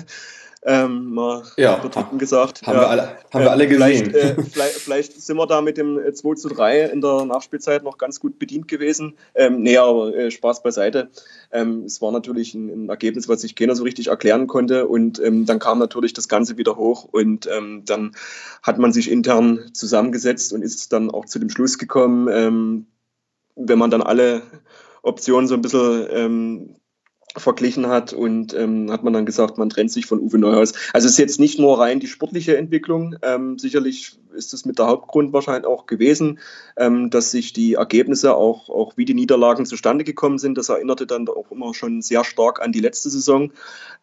ähm, 0.64 1.14
mal 1.14 1.42
ja, 1.56 1.80
gesagt. 2.18 2.66
Haben, 2.66 2.76
ja, 2.76 2.82
wir, 2.82 2.88
alle, 2.90 3.02
haben 3.32 3.40
äh, 3.42 3.44
wir 3.44 3.50
alle 3.50 3.68
gesehen. 3.68 4.10
Vielleicht, 4.10 4.38
äh, 4.38 4.42
vielleicht, 4.50 4.74
vielleicht, 4.74 5.22
sind 5.22 5.36
wir 5.36 5.46
da 5.46 5.60
mit 5.60 5.76
dem 5.76 6.00
2 6.12 6.30
äh, 6.30 6.34
zu 6.34 6.48
3 6.48 6.80
in 6.86 7.00
der 7.00 7.24
Nachspielzeit 7.24 7.84
noch 7.84 7.98
ganz 7.98 8.18
gut 8.20 8.38
bedient 8.38 8.68
gewesen. 8.68 9.16
Ähm, 9.34 9.62
nee, 9.62 9.76
aber 9.76 10.14
äh, 10.14 10.30
Spaß 10.30 10.62
beiseite. 10.62 11.10
Ähm, 11.52 11.84
es 11.84 12.02
war 12.02 12.10
natürlich 12.10 12.54
ein, 12.54 12.68
ein, 12.68 12.88
Ergebnis, 12.88 13.28
was 13.28 13.42
sich 13.42 13.54
keiner 13.54 13.76
so 13.76 13.84
richtig 13.84 14.08
erklären 14.08 14.46
konnte. 14.46 14.88
Und 14.88 15.20
ähm, 15.20 15.46
dann 15.46 15.58
kam 15.58 15.78
natürlich 15.78 16.12
das 16.12 16.28
Ganze 16.28 16.56
wieder 16.56 16.76
hoch. 16.76 17.04
Und 17.04 17.46
ähm, 17.46 17.82
dann 17.86 18.16
hat 18.62 18.78
man 18.78 18.92
sich 18.92 19.10
intern 19.10 19.70
zusammengesetzt 19.72 20.52
und 20.52 20.62
ist 20.62 20.92
dann 20.92 21.10
auch 21.10 21.26
zu 21.26 21.38
dem 21.38 21.50
Schluss 21.50 21.78
gekommen, 21.78 22.28
ähm, 22.30 22.86
wenn 23.54 23.78
man 23.78 23.90
dann 23.90 24.02
alle 24.02 24.42
Optionen 25.02 25.48
so 25.48 25.54
ein 25.54 25.62
bisschen 25.62 26.06
ähm, 26.10 26.74
verglichen 27.40 27.88
hat 27.88 28.12
und 28.12 28.54
ähm, 28.54 28.90
hat 28.90 29.04
man 29.04 29.12
dann 29.12 29.26
gesagt, 29.26 29.58
man 29.58 29.68
trennt 29.68 29.90
sich 29.90 30.06
von 30.06 30.20
Uwe 30.20 30.38
Neuhaus. 30.38 30.72
Also 30.92 31.06
es 31.06 31.12
ist 31.12 31.18
jetzt 31.18 31.40
nicht 31.40 31.58
nur 31.58 31.78
rein 31.80 32.00
die 32.00 32.06
sportliche 32.06 32.56
Entwicklung, 32.56 33.16
ähm, 33.22 33.58
sicherlich 33.58 34.18
ist 34.32 34.54
es 34.54 34.64
mit 34.64 34.78
der 34.78 34.86
Hauptgrund 34.86 35.32
wahrscheinlich 35.32 35.66
auch 35.66 35.86
gewesen, 35.86 36.38
ähm, 36.76 37.10
dass 37.10 37.30
sich 37.30 37.52
die 37.52 37.74
Ergebnisse 37.74 38.34
auch, 38.34 38.68
auch 38.68 38.96
wie 38.96 39.04
die 39.04 39.14
Niederlagen 39.14 39.66
zustande 39.66 40.04
gekommen 40.04 40.38
sind, 40.38 40.56
das 40.56 40.68
erinnerte 40.68 41.06
dann 41.06 41.28
auch 41.28 41.50
immer 41.50 41.74
schon 41.74 42.02
sehr 42.02 42.24
stark 42.24 42.62
an 42.62 42.72
die 42.72 42.80
letzte 42.80 43.10
Saison, 43.10 43.52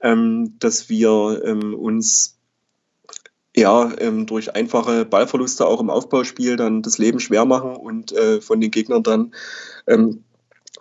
ähm, 0.01 0.55
dass 0.59 0.89
wir 0.89 1.41
ähm, 1.45 1.73
uns 1.73 2.35
ja, 3.55 3.89
ähm, 3.99 4.25
durch 4.25 4.53
einfache 4.53 5.05
Ballverluste 5.05 5.65
auch 5.65 5.79
im 5.79 5.89
Aufbauspiel 5.89 6.57
dann 6.57 6.81
das 6.81 6.97
Leben 6.97 7.21
schwer 7.21 7.45
machen 7.45 7.75
und 7.75 8.11
äh, 8.11 8.41
von 8.41 8.59
den 8.59 8.69
Gegnern 8.69 9.01
dann 9.01 9.33
ähm, 9.87 10.24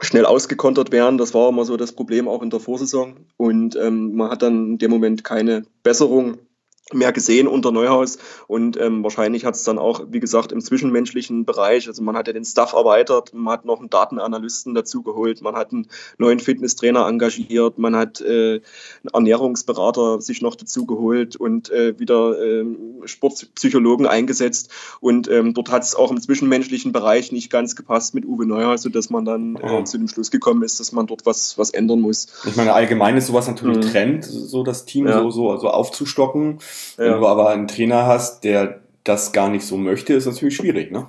schnell 0.04 0.26
ausgekontert 0.26 0.92
werden. 0.92 1.18
Das 1.18 1.34
war 1.34 1.48
immer 1.48 1.64
so 1.64 1.76
das 1.76 1.92
Problem 1.92 2.28
auch 2.28 2.42
in 2.42 2.50
der 2.50 2.60
Vorsaison. 2.60 3.26
Und 3.36 3.76
ähm, 3.76 4.14
man 4.14 4.30
hat 4.30 4.42
dann 4.42 4.72
in 4.72 4.78
dem 4.78 4.90
Moment 4.90 5.24
keine 5.24 5.64
Besserung 5.82 6.38
mehr 6.92 7.12
gesehen 7.12 7.48
unter 7.48 7.72
Neuhaus 7.72 8.18
und 8.46 8.76
ähm, 8.76 9.02
wahrscheinlich 9.02 9.46
hat 9.46 9.54
es 9.54 9.64
dann 9.64 9.78
auch, 9.78 10.02
wie 10.10 10.20
gesagt, 10.20 10.52
im 10.52 10.60
zwischenmenschlichen 10.60 11.46
Bereich, 11.46 11.88
also 11.88 12.02
man 12.02 12.14
hat 12.14 12.26
ja 12.26 12.34
den 12.34 12.44
Staff 12.44 12.74
erweitert, 12.74 13.32
man 13.32 13.54
hat 13.54 13.64
noch 13.64 13.80
einen 13.80 13.88
Datenanalysten 13.88 14.74
dazu 14.74 15.02
geholt, 15.02 15.40
man 15.40 15.56
hat 15.56 15.72
einen 15.72 15.88
neuen 16.18 16.40
Fitnesstrainer 16.40 17.06
engagiert, 17.06 17.78
man 17.78 17.96
hat 17.96 18.20
äh, 18.20 18.60
einen 19.02 19.14
Ernährungsberater 19.14 20.20
sich 20.20 20.42
noch 20.42 20.56
dazu 20.56 20.84
geholt 20.84 21.36
und 21.36 21.70
äh, 21.70 21.98
wieder 21.98 22.38
äh, 22.38 22.66
Sportpsychologen 23.06 24.06
eingesetzt 24.06 24.70
und 25.00 25.26
ähm, 25.28 25.54
dort 25.54 25.70
hat 25.70 25.84
es 25.84 25.94
auch 25.94 26.10
im 26.10 26.20
zwischenmenschlichen 26.20 26.92
Bereich 26.92 27.32
nicht 27.32 27.50
ganz 27.50 27.76
gepasst 27.76 28.14
mit 28.14 28.26
Uwe 28.26 28.44
Neuhaus, 28.44 28.82
sodass 28.82 29.08
man 29.08 29.24
dann 29.24 29.56
oh. 29.56 29.82
zu 29.84 29.96
dem 29.96 30.08
Schluss 30.08 30.30
gekommen 30.30 30.62
ist, 30.62 30.80
dass 30.80 30.92
man 30.92 31.06
dort 31.06 31.24
was, 31.24 31.56
was 31.56 31.70
ändern 31.70 32.02
muss. 32.02 32.26
Ich 32.44 32.56
meine, 32.56 32.74
allgemein 32.74 33.16
ist 33.16 33.28
sowas 33.28 33.48
natürlich 33.48 33.78
mhm. 33.78 33.90
Trend, 33.90 34.24
so 34.24 34.62
das 34.62 34.84
Team 34.84 35.06
ja. 35.06 35.22
so, 35.22 35.30
so, 35.30 35.56
so 35.56 35.68
aufzustocken. 35.68 36.58
Wenn 36.96 37.12
ja. 37.12 37.18
du 37.18 37.26
aber 37.26 37.50
einen 37.50 37.68
Trainer 37.68 38.06
hast, 38.06 38.44
der 38.44 38.80
das 39.04 39.32
gar 39.32 39.48
nicht 39.48 39.66
so 39.66 39.76
möchte, 39.76 40.14
ist 40.14 40.26
das 40.26 40.34
natürlich 40.34 40.56
schwierig, 40.56 40.90
ne? 40.90 41.08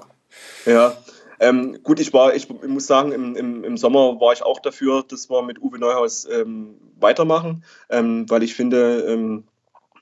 Ja. 0.65 0.95
Ähm, 1.39 1.79
gut, 1.83 1.99
ich 1.99 2.13
war, 2.13 2.33
ich 2.33 2.49
muss 2.49 2.87
sagen, 2.87 3.11
im, 3.11 3.35
im, 3.35 3.63
im 3.63 3.77
Sommer 3.77 4.19
war 4.21 4.31
ich 4.31 4.43
auch 4.43 4.59
dafür, 4.59 5.03
dass 5.07 5.29
wir 5.29 5.41
mit 5.41 5.61
Uwe 5.61 5.79
Neuhaus 5.79 6.25
ähm, 6.31 6.75
weitermachen, 6.99 7.63
ähm, 7.89 8.29
weil 8.29 8.43
ich 8.43 8.55
finde, 8.55 9.05
ähm, 9.07 9.43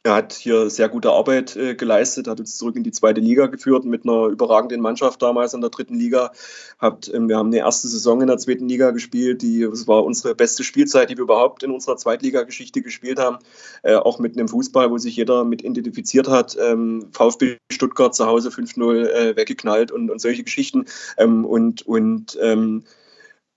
er 0.03 0.15
hat 0.15 0.33
hier 0.33 0.69
sehr 0.69 0.89
gute 0.89 1.11
Arbeit 1.11 1.55
äh, 1.55 1.75
geleistet, 1.75 2.27
hat 2.27 2.39
uns 2.39 2.57
zurück 2.57 2.75
in 2.75 2.83
die 2.83 2.91
zweite 2.91 3.21
Liga 3.21 3.47
geführt 3.47 3.85
mit 3.85 4.03
einer 4.03 4.27
überragenden 4.27 4.81
Mannschaft 4.81 5.21
damals 5.21 5.53
in 5.53 5.61
der 5.61 5.69
dritten 5.69 5.95
Liga. 5.95 6.33
Hat, 6.77 7.09
ähm, 7.13 7.29
wir 7.29 7.37
haben 7.37 7.47
eine 7.47 7.59
erste 7.59 7.87
Saison 7.87 8.19
in 8.19 8.27
der 8.27 8.37
zweiten 8.37 8.67
Liga 8.67 8.91
gespielt, 8.91 9.41
die 9.41 9.61
das 9.61 9.87
war 9.87 10.03
unsere 10.03 10.35
beste 10.35 10.65
Spielzeit, 10.65 11.09
die 11.09 11.15
wir 11.15 11.23
überhaupt 11.23 11.63
in 11.63 11.71
unserer 11.71 11.95
Zweitligageschichte 11.95 12.81
gespielt 12.81 13.17
haben. 13.17 13.37
Äh, 13.83 13.95
auch 13.95 14.19
mit 14.19 14.37
einem 14.37 14.49
Fußball, 14.49 14.91
wo 14.91 14.97
sich 14.97 15.15
jeder 15.15 15.45
mit 15.45 15.63
identifiziert 15.63 16.27
hat. 16.27 16.57
Ähm, 16.59 17.07
VfB 17.13 17.57
Stuttgart 17.71 18.13
zu 18.13 18.25
Hause 18.25 18.49
5-0 18.49 19.05
äh, 19.05 19.35
weggeknallt 19.37 19.93
und, 19.93 20.09
und 20.09 20.19
solche 20.19 20.43
Geschichten. 20.43 20.85
Ähm, 21.17 21.45
und 21.45 21.81
und 21.83 22.37
ähm, 22.41 22.83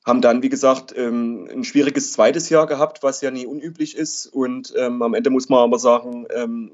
haben 0.07 0.21
dann, 0.21 0.43
wie 0.43 0.49
gesagt, 0.49 0.95
ähm, 0.97 1.49
ein 1.51 1.65
schwieriges 1.65 2.13
zweites 2.13 2.49
Jahr 2.49 2.67
gehabt, 2.67 3.03
was 3.03 3.21
ja 3.21 3.33
nie 3.33 3.45
unüblich 3.45 3.97
ist. 3.97 4.27
Und 4.27 4.73
ähm, 4.77 5.03
am 5.03 5.15
Ende 5.15 5.31
muss 5.31 5.49
man 5.49 5.61
aber 5.61 5.81
sagen, 5.81 6.27
ähm, 6.35 6.71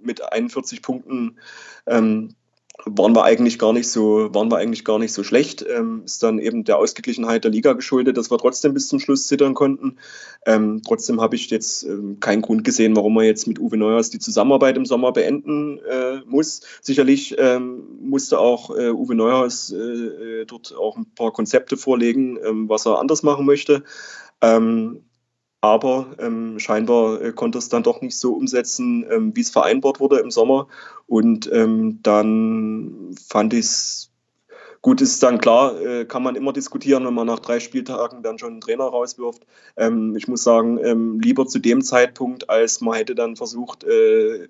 mit 0.00 0.32
41 0.32 0.82
Punkten 0.82 1.38
ähm, 1.86 2.36
waren 2.88 3.14
wir 3.16 3.24
eigentlich 3.24 3.58
gar 3.58 3.72
nicht 3.72 3.90
so, 3.90 4.32
waren 4.32 4.50
wir 4.50 4.58
eigentlich 4.58 4.84
gar 4.84 4.98
nicht 5.00 5.12
so 5.12 5.24
schlecht. 5.24 5.64
Ähm, 5.68 6.02
ist 6.04 6.22
dann 6.22 6.38
eben 6.38 6.62
der 6.62 6.78
Ausgeglichenheit 6.78 7.42
der 7.42 7.50
Liga 7.50 7.72
geschuldet, 7.72 8.16
dass 8.16 8.30
wir 8.30 8.38
trotzdem 8.38 8.74
bis 8.74 8.86
zum 8.86 9.00
Schluss 9.00 9.26
zittern 9.26 9.54
konnten. 9.54 9.96
Ähm, 10.46 10.82
trotzdem 10.86 11.20
habe 11.20 11.34
ich 11.34 11.50
jetzt 11.50 11.82
ähm, 11.82 12.20
keinen 12.20 12.42
Grund 12.42 12.62
gesehen, 12.62 12.94
warum 12.94 13.14
man 13.14 13.24
jetzt 13.24 13.48
mit 13.48 13.58
Uwe 13.58 13.76
Neuers 13.76 14.10
die 14.10 14.20
Zusammenarbeit 14.20 14.76
im 14.76 14.86
Sommer 14.86 15.12
beenden 15.12 15.78
äh, 15.78 16.20
muss. 16.26 16.60
Sicherlich 16.80 17.34
ähm, 17.38 17.82
musste 18.00 18.38
auch 18.38 18.70
äh, 18.70 18.90
Uwe 18.90 19.16
Neuers 19.16 19.72
äh, 19.72 20.46
dort 20.46 20.72
auch 20.76 20.96
ein 20.96 21.06
paar 21.16 21.32
Konzepte 21.32 21.76
vorlegen, 21.76 22.38
ähm, 22.44 22.68
was 22.68 22.86
er 22.86 23.00
anders 23.00 23.24
machen 23.24 23.46
möchte. 23.46 23.82
Ähm, 24.40 25.05
aber 25.60 26.14
ähm, 26.18 26.58
scheinbar 26.58 27.20
äh, 27.20 27.32
konnte 27.32 27.58
es 27.58 27.68
dann 27.68 27.82
doch 27.82 28.00
nicht 28.00 28.16
so 28.16 28.34
umsetzen, 28.34 29.06
ähm, 29.10 29.34
wie 29.34 29.40
es 29.40 29.50
vereinbart 29.50 30.00
wurde 30.00 30.18
im 30.18 30.30
Sommer. 30.30 30.68
Und 31.06 31.50
ähm, 31.52 32.00
dann 32.02 33.14
fand 33.28 33.54
ich 33.54 33.66
es 33.66 34.12
gut, 34.82 35.00
ist 35.00 35.20
dann 35.22 35.38
klar, 35.38 35.80
äh, 35.80 36.04
kann 36.04 36.22
man 36.22 36.36
immer 36.36 36.52
diskutieren, 36.52 37.04
wenn 37.04 37.14
man 37.14 37.26
nach 37.26 37.40
drei 37.40 37.58
Spieltagen 37.58 38.22
dann 38.22 38.38
schon 38.38 38.52
einen 38.52 38.60
Trainer 38.60 38.84
rauswirft. 38.84 39.44
Ähm, 39.76 40.14
ich 40.16 40.28
muss 40.28 40.44
sagen, 40.44 40.78
ähm, 40.78 41.18
lieber 41.18 41.46
zu 41.46 41.58
dem 41.58 41.82
Zeitpunkt, 41.82 42.48
als 42.48 42.80
man 42.80 42.94
hätte 42.94 43.16
dann 43.16 43.34
versucht, 43.34 43.82
äh, 43.82 44.48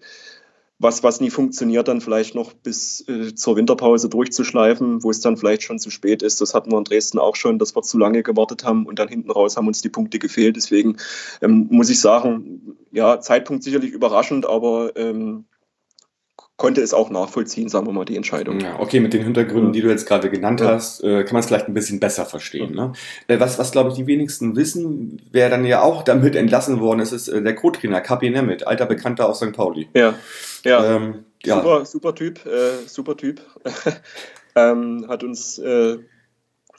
was, 0.79 1.03
was 1.03 1.21
nie 1.21 1.31
funktioniert, 1.31 1.89
dann 1.89 2.01
vielleicht 2.01 2.35
noch 2.35 2.53
bis 2.53 3.07
äh, 3.09 3.35
zur 3.35 3.57
Winterpause 3.57 4.09
durchzuschleifen, 4.11 5.03
wo 5.03 5.11
es 5.11 5.21
dann 5.21 5.37
vielleicht 5.37 5.63
schon 5.63 5.79
zu 5.79 5.91
spät 5.91 6.23
ist. 6.23 6.41
Das 6.41 6.53
hatten 6.53 6.71
wir 6.71 6.79
in 6.79 6.85
Dresden 6.85 7.19
auch 7.19 7.35
schon, 7.35 7.59
dass 7.59 7.75
wir 7.75 7.83
zu 7.83 7.99
lange 7.99 8.23
gewartet 8.23 8.65
haben 8.65 8.87
und 8.87 8.99
dann 8.99 9.09
hinten 9.09 9.31
raus 9.31 9.57
haben 9.57 9.67
uns 9.67 9.81
die 9.81 9.89
Punkte 9.89 10.19
gefehlt. 10.19 10.57
Deswegen 10.57 10.99
ähm, 11.41 11.69
muss 11.71 11.89
ich 11.89 12.01
sagen, 12.01 12.77
ja, 12.93 13.21
Zeitpunkt 13.21 13.63
sicherlich 13.63 13.93
überraschend, 13.93 14.47
aber 14.47 14.95
ähm, 14.97 15.47
konnte 16.57 16.81
es 16.81 16.95
auch 16.95 17.11
nachvollziehen, 17.11 17.69
sagen 17.69 17.87
wir 17.87 17.93
mal, 17.93 18.05
die 18.05 18.17
Entscheidung. 18.17 18.61
Ja, 18.61 18.81
okay, 18.81 19.01
mit 19.01 19.13
den 19.13 19.23
Hintergründen, 19.23 19.73
die 19.73 19.83
du 19.83 19.89
jetzt 19.89 20.07
gerade 20.07 20.31
genannt 20.31 20.61
ja. 20.61 20.69
hast, 20.69 21.05
äh, 21.05 21.23
kann 21.25 21.35
man 21.35 21.41
es 21.41 21.47
vielleicht 21.47 21.69
ein 21.69 21.75
bisschen 21.75 22.01
besser 22.01 22.25
verstehen. 22.25 22.75
Ne? 22.75 22.93
Äh, 23.29 23.39
was, 23.39 23.59
was 23.59 23.73
glaube 23.73 23.91
ich, 23.91 23.97
die 23.97 24.07
wenigsten 24.07 24.57
wissen, 24.57 25.21
wer 25.33 25.51
dann 25.51 25.67
ja 25.67 25.83
auch 25.83 26.03
damit 26.03 26.35
entlassen 26.35 26.81
worden 26.81 27.01
ist, 27.01 27.13
ist 27.13 27.29
äh, 27.29 27.43
der 27.43 27.55
Co-Trainer 27.55 28.01
Kapi 28.01 28.31
Nemeth, 28.31 28.67
alter 28.67 28.87
Bekannter 28.87 29.29
aus 29.29 29.39
St. 29.39 29.53
Pauli. 29.53 29.89
Ja, 29.95 30.15
ja. 30.65 30.97
Ähm, 30.97 31.25
ja. 31.45 31.57
Super, 31.57 31.85
super 31.85 32.15
Typ, 32.15 32.47
äh, 32.47 32.87
super 32.87 33.17
Typ. 33.17 33.43
ähm, 34.57 35.07
hat 35.09 35.23
uns 35.25 35.59
äh, 35.59 35.99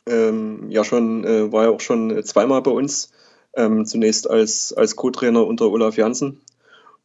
ähm, 0.07 0.65
ja 0.69 0.83
schon, 0.83 1.23
war 1.51 1.65
ja 1.65 1.69
auch 1.69 1.81
schon 1.81 2.23
zweimal 2.23 2.61
bei 2.61 2.71
uns. 2.71 3.11
Ähm, 3.55 3.85
zunächst 3.85 4.29
als, 4.29 4.71
als 4.73 4.95
Co-Trainer 4.95 5.45
unter 5.45 5.69
Olaf 5.71 5.97
Janssen 5.97 6.41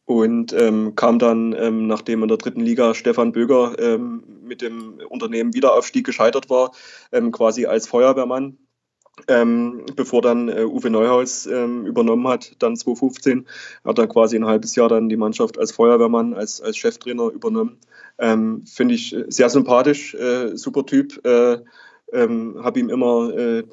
und 0.05 0.53
ähm, 0.53 0.95
kam 0.95 1.19
dann, 1.19 1.53
ähm, 1.53 1.87
nachdem 1.87 2.23
in 2.23 2.27
der 2.27 2.37
dritten 2.37 2.59
Liga 2.59 2.93
Stefan 2.93 3.31
Böger 3.31 3.75
ähm, 3.79 4.23
mit 4.43 4.61
dem 4.61 4.99
Unternehmen 5.09 5.53
Wiederaufstieg 5.53 6.05
gescheitert 6.05 6.49
war, 6.49 6.71
ähm, 7.11 7.31
quasi 7.31 7.65
als 7.65 7.87
Feuerwehrmann. 7.87 8.57
Ähm, 9.27 9.85
bevor 9.95 10.23
dann 10.23 10.49
äh, 10.49 10.63
Uwe 10.63 10.89
Neuhaus 10.89 11.45
ähm, 11.45 11.85
übernommen 11.85 12.27
hat, 12.27 12.55
dann 12.57 12.75
2015, 12.75 13.47
hat 13.85 13.99
er 13.99 14.07
quasi 14.07 14.35
ein 14.35 14.47
halbes 14.47 14.75
Jahr 14.75 14.89
dann 14.89 15.07
die 15.07 15.17
Mannschaft 15.17 15.59
als 15.59 15.71
Feuerwehrmann, 15.71 16.33
als, 16.33 16.59
als 16.61 16.77
Cheftrainer 16.77 17.29
übernommen. 17.29 17.77
Finde 18.17 18.93
ich 18.93 19.15
sehr 19.27 19.49
sympathisch, 19.49 20.13
äh, 20.13 20.55
super 20.55 20.85
Typ. 20.85 21.25
Äh, 21.25 21.61
ähm, 22.13 22.55
habe 22.63 22.79
ihm 22.79 22.89
immer, 22.89 23.35
äh, 23.35 23.63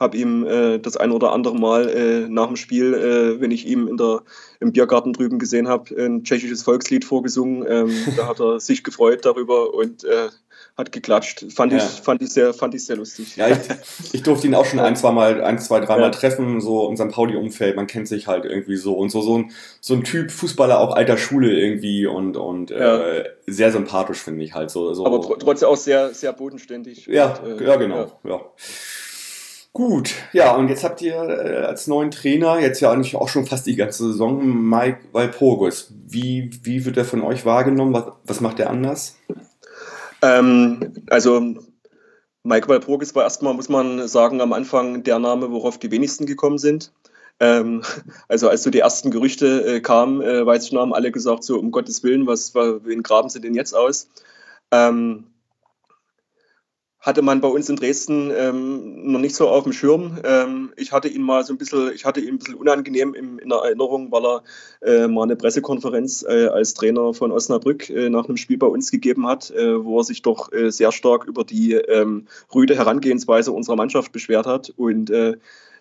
habe 0.00 0.16
ihm 0.16 0.44
äh, 0.44 0.78
das 0.78 0.96
ein 0.96 1.12
oder 1.12 1.32
andere 1.32 1.56
Mal 1.56 1.88
äh, 1.88 2.28
nach 2.28 2.46
dem 2.46 2.56
Spiel, 2.56 2.94
äh, 2.94 3.40
wenn 3.40 3.50
ich 3.50 3.66
ihm 3.66 3.88
in 3.88 3.96
der, 3.96 4.22
im 4.60 4.72
Biergarten 4.72 5.12
drüben 5.12 5.38
gesehen 5.38 5.68
habe, 5.68 5.94
ein 5.96 6.24
tschechisches 6.24 6.62
Volkslied 6.62 7.04
vorgesungen. 7.04 7.64
Ähm, 7.68 7.90
da 8.16 8.26
hat 8.26 8.40
er 8.40 8.60
sich 8.60 8.82
gefreut 8.82 9.24
darüber 9.24 9.74
und 9.74 10.04
äh, 10.04 10.28
hat 10.76 10.92
geklatscht. 10.92 11.46
Fand, 11.52 11.72
ja. 11.72 11.78
ich, 11.78 11.84
fand, 11.84 12.20
ich, 12.20 12.30
sehr, 12.30 12.52
fand 12.52 12.74
ich 12.74 12.84
sehr 12.84 12.96
lustig. 12.96 13.36
Ja, 13.36 13.48
ich, 13.48 13.58
ich 14.12 14.22
durfte 14.22 14.46
ihn 14.46 14.54
auch 14.54 14.66
schon 14.66 14.78
ein, 14.78 14.94
zwei 14.94 15.10
Mal, 15.10 15.42
ein, 15.42 15.58
zwei, 15.58 15.80
dreimal 15.80 16.10
ja. 16.10 16.10
treffen, 16.10 16.60
so 16.60 16.88
in 16.90 16.96
seinem 16.96 17.10
Pauli-Umfeld. 17.10 17.76
Man 17.76 17.86
kennt 17.86 18.08
sich 18.08 18.26
halt 18.26 18.44
irgendwie 18.44 18.76
so. 18.76 18.94
Und 18.94 19.10
so, 19.10 19.22
so 19.22 19.38
ein, 19.38 19.52
so 19.80 19.94
ein 19.94 20.04
Typ 20.04 20.30
Fußballer 20.30 20.78
auch 20.78 20.94
alter 20.94 21.16
Schule 21.16 21.58
irgendwie 21.58 22.06
und, 22.06 22.36
und 22.36 22.70
ja. 22.70 22.98
äh, 22.98 23.30
sehr 23.46 23.72
sympathisch, 23.72 24.18
finde 24.18 24.44
ich 24.44 24.54
halt 24.54 24.70
so. 24.70 24.92
so. 24.92 25.06
Aber 25.06 25.20
tr 25.22 25.38
trotzdem 25.38 25.68
auch 25.68 25.76
sehr, 25.76 26.12
sehr 26.12 26.32
bodenständig. 26.34 27.06
Ja, 27.06 27.34
und, 27.36 27.60
äh, 27.60 27.66
ja 27.66 27.76
genau. 27.76 28.12
Ja. 28.24 28.40
Gut, 29.72 30.14
ja, 30.32 30.54
und 30.56 30.68
jetzt 30.68 30.84
habt 30.84 31.02
ihr 31.02 31.14
äh, 31.14 31.64
als 31.66 31.86
neuen 31.86 32.10
Trainer, 32.10 32.58
jetzt 32.60 32.80
ja 32.80 32.90
eigentlich 32.90 33.14
auch 33.14 33.28
schon 33.28 33.44
fast 33.44 33.66
die 33.66 33.76
ganze 33.76 34.04
Saison, 34.04 34.68
Mike 34.68 35.00
Walpurgis. 35.12 35.92
Wie, 36.06 36.50
wie 36.62 36.86
wird 36.86 36.96
er 36.96 37.04
von 37.04 37.20
euch 37.20 37.44
wahrgenommen? 37.44 37.92
Was, 37.92 38.04
was 38.24 38.40
macht 38.40 38.58
er 38.58 38.70
anders? 38.70 39.18
Ähm, 40.22 41.04
also 41.10 41.56
Mike 42.42 42.68
Walpurgis 42.68 43.14
war 43.14 43.24
erstmal, 43.24 43.54
muss 43.54 43.68
man 43.68 44.06
sagen, 44.06 44.40
am 44.40 44.52
Anfang 44.52 45.02
der 45.02 45.18
Name, 45.18 45.50
worauf 45.50 45.78
die 45.78 45.90
wenigsten 45.90 46.26
gekommen 46.26 46.58
sind. 46.58 46.92
Ähm, 47.40 47.82
also 48.28 48.48
als 48.48 48.62
so 48.62 48.70
die 48.70 48.78
ersten 48.78 49.10
Gerüchte 49.10 49.76
äh, 49.76 49.80
kamen, 49.80 50.22
äh, 50.22 50.46
weiß 50.46 50.64
ich 50.64 50.72
noch, 50.72 50.82
haben 50.82 50.94
alle 50.94 51.12
gesagt, 51.12 51.44
so 51.44 51.58
um 51.58 51.70
Gottes 51.70 52.02
Willen, 52.02 52.26
was, 52.26 52.54
wen 52.54 53.02
graben 53.02 53.28
sie 53.28 53.40
denn 53.40 53.54
jetzt 53.54 53.74
aus? 53.74 54.08
Ähm, 54.70 55.24
hatte 57.06 57.22
man 57.22 57.40
bei 57.40 57.46
uns 57.46 57.68
in 57.68 57.76
Dresden 57.76 58.32
ähm, 58.36 59.12
noch 59.12 59.20
nicht 59.20 59.36
so 59.36 59.48
auf 59.48 59.62
dem 59.62 59.72
Schirm. 59.72 60.18
Ähm, 60.24 60.72
ich 60.76 60.90
hatte 60.90 61.06
ihn 61.06 61.22
mal 61.22 61.44
so 61.44 61.54
ein 61.54 61.56
bisschen, 61.56 61.92
ich 61.94 62.04
hatte 62.04 62.20
ihn 62.20 62.34
ein 62.34 62.38
bisschen 62.38 62.56
unangenehm 62.56 63.14
in, 63.14 63.38
in 63.38 63.52
Erinnerung, 63.52 64.10
weil 64.10 64.26
er 64.26 64.42
äh, 64.82 65.06
mal 65.06 65.22
eine 65.22 65.36
Pressekonferenz 65.36 66.24
äh, 66.28 66.48
als 66.48 66.74
Trainer 66.74 67.14
von 67.14 67.30
Osnabrück 67.30 67.88
äh, 67.90 68.10
nach 68.10 68.24
einem 68.24 68.36
Spiel 68.36 68.58
bei 68.58 68.66
uns 68.66 68.90
gegeben 68.90 69.28
hat, 69.28 69.52
äh, 69.52 69.84
wo 69.84 70.00
er 70.00 70.04
sich 70.04 70.22
doch 70.22 70.52
äh, 70.52 70.70
sehr 70.70 70.90
stark 70.90 71.26
über 71.26 71.44
die 71.44 71.74
ähm, 71.74 72.26
rüde 72.52 72.74
Herangehensweise 72.74 73.52
unserer 73.52 73.76
Mannschaft 73.76 74.10
beschwert 74.10 74.46
hat 74.46 74.74
und 74.76 75.08
äh, 75.10 75.36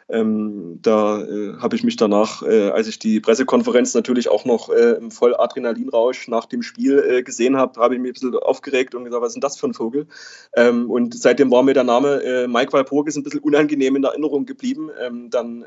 ähm, 0.07 0.79
da 0.81 1.21
äh, 1.21 1.53
habe 1.57 1.75
ich 1.75 1.83
mich 1.83 1.95
danach, 1.95 2.43
äh, 2.43 2.69
als 2.69 2.87
ich 2.87 2.99
die 2.99 3.19
Pressekonferenz 3.19 3.93
natürlich 3.93 4.29
auch 4.29 4.45
noch 4.45 4.69
äh, 4.69 4.97
im 4.97 5.09
voll 5.09 5.35
Adrenalinrausch 5.35 6.27
nach 6.27 6.45
dem 6.45 6.61
Spiel 6.61 6.99
äh, 6.99 7.23
gesehen 7.23 7.57
habe, 7.57 7.79
habe 7.79 7.95
ich 7.95 8.01
mich 8.01 8.11
ein 8.11 8.13
bisschen 8.13 8.35
aufgeregt 8.35 8.93
und 8.93 9.05
gesagt, 9.05 9.21
was 9.21 9.29
ist 9.29 9.35
denn 9.35 9.41
das 9.41 9.57
für 9.57 9.67
ein 9.67 9.73
Vogel? 9.73 10.07
Ähm, 10.55 10.91
und 10.91 11.17
seitdem 11.17 11.49
war 11.51 11.63
mir 11.63 11.73
der 11.73 11.83
Name 11.83 12.21
äh, 12.23 12.47
Mike 12.47 12.71
Walpurgis 12.73 13.15
ein 13.15 13.23
bisschen 13.23 13.39
unangenehm 13.39 13.95
in 13.95 14.03
Erinnerung 14.03 14.45
geblieben. 14.45 14.91
Ähm, 15.01 15.29
dann 15.31 15.65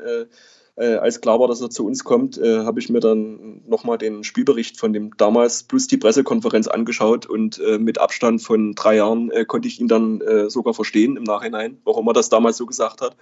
äh, 0.79 0.95
als 0.95 1.21
klar 1.21 1.39
war, 1.39 1.47
dass 1.47 1.61
er 1.61 1.69
zu 1.69 1.85
uns 1.85 2.03
kommt, 2.03 2.37
äh, 2.37 2.59
habe 2.59 2.79
ich 2.79 2.89
mir 2.89 3.01
dann 3.01 3.61
nochmal 3.67 3.97
den 3.97 4.23
Spielbericht 4.23 4.79
von 4.79 4.93
dem 4.93 5.15
damals 5.17 5.63
plus 5.63 5.87
die 5.87 5.97
Pressekonferenz 5.97 6.67
angeschaut 6.67 7.25
und 7.25 7.59
äh, 7.59 7.77
mit 7.77 7.99
Abstand 7.99 8.41
von 8.41 8.73
drei 8.73 8.95
Jahren 8.95 9.29
äh, 9.31 9.45
konnte 9.45 9.67
ich 9.67 9.79
ihn 9.79 9.87
dann 9.87 10.21
äh, 10.21 10.49
sogar 10.49 10.73
verstehen 10.73 11.17
im 11.17 11.23
Nachhinein, 11.23 11.79
warum 11.83 12.07
er 12.07 12.13
das 12.13 12.29
damals 12.29 12.57
so 12.57 12.65
gesagt 12.65 13.01
hat. 13.01 13.17